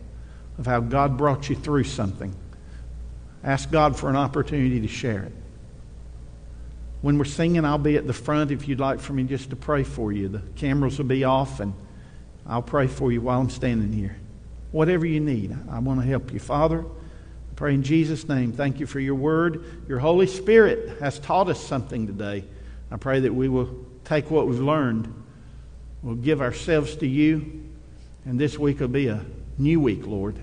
of 0.58 0.66
how 0.66 0.80
God 0.80 1.16
brought 1.16 1.48
you 1.48 1.54
through 1.54 1.84
something. 1.84 2.34
Ask 3.44 3.70
God 3.70 3.96
for 3.96 4.10
an 4.10 4.16
opportunity 4.16 4.80
to 4.80 4.88
share 4.88 5.22
it. 5.22 5.32
When 7.02 7.18
we're 7.18 7.24
singing, 7.24 7.64
I'll 7.64 7.78
be 7.78 7.96
at 7.96 8.08
the 8.08 8.12
front 8.12 8.50
if 8.50 8.66
you'd 8.66 8.80
like 8.80 8.98
for 8.98 9.12
me 9.12 9.22
just 9.22 9.50
to 9.50 9.56
pray 9.56 9.84
for 9.84 10.10
you. 10.10 10.28
The 10.28 10.40
cameras 10.56 10.98
will 10.98 11.06
be 11.06 11.22
off, 11.22 11.60
and 11.60 11.72
I'll 12.46 12.62
pray 12.62 12.88
for 12.88 13.12
you 13.12 13.20
while 13.20 13.40
I'm 13.40 13.50
standing 13.50 13.92
here. 13.92 14.16
Whatever 14.72 15.06
you 15.06 15.20
need, 15.20 15.56
I 15.70 15.78
want 15.78 16.00
to 16.00 16.06
help 16.06 16.32
you. 16.32 16.40
Father, 16.40 16.80
I 16.80 17.54
pray 17.54 17.74
in 17.74 17.84
Jesus' 17.84 18.28
name, 18.28 18.52
thank 18.52 18.80
you 18.80 18.86
for 18.86 18.98
your 18.98 19.14
word. 19.14 19.64
Your 19.88 20.00
Holy 20.00 20.26
Spirit 20.26 20.98
has 20.98 21.20
taught 21.20 21.48
us 21.48 21.64
something 21.64 22.08
today. 22.08 22.42
I 22.90 22.96
pray 22.96 23.20
that 23.20 23.32
we 23.32 23.48
will 23.48 23.86
take 24.04 24.32
what 24.32 24.48
we've 24.48 24.58
learned, 24.58 25.21
we'll 26.02 26.16
give 26.16 26.40
ourselves 26.40 26.96
to 26.96 27.06
you, 27.06 27.64
and 28.24 28.38
this 28.38 28.58
week 28.58 28.80
will 28.80 28.88
be 28.88 29.08
a 29.08 29.24
new 29.58 29.80
week, 29.80 30.06
Lord. 30.06 30.36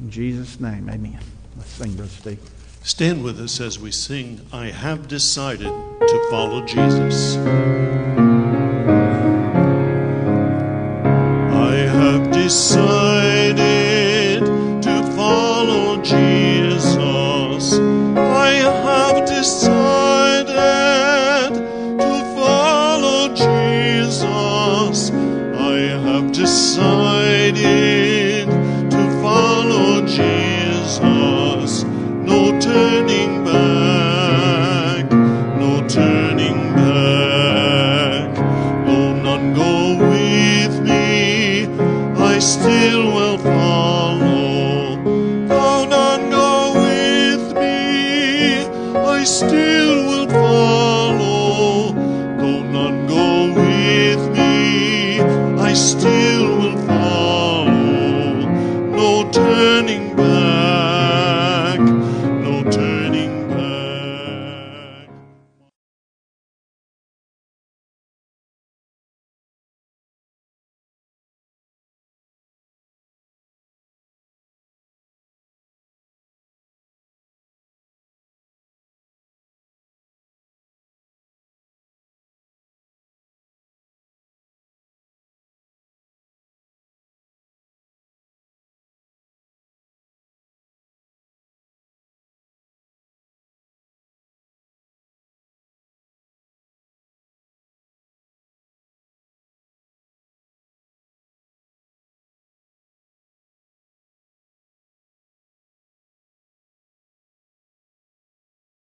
In 0.00 0.10
Jesus' 0.10 0.60
name, 0.60 0.88
amen. 0.88 1.18
Let's 1.56 1.70
sing, 1.70 1.94
Brother 1.94 2.10
Steve. 2.10 2.40
Stand 2.82 3.24
with 3.24 3.40
us 3.40 3.60
as 3.60 3.80
we 3.80 3.90
sing, 3.90 4.40
I 4.52 4.66
have 4.66 5.08
decided 5.08 5.66
to 5.66 6.26
follow 6.30 6.64
Jesus. 6.64 7.36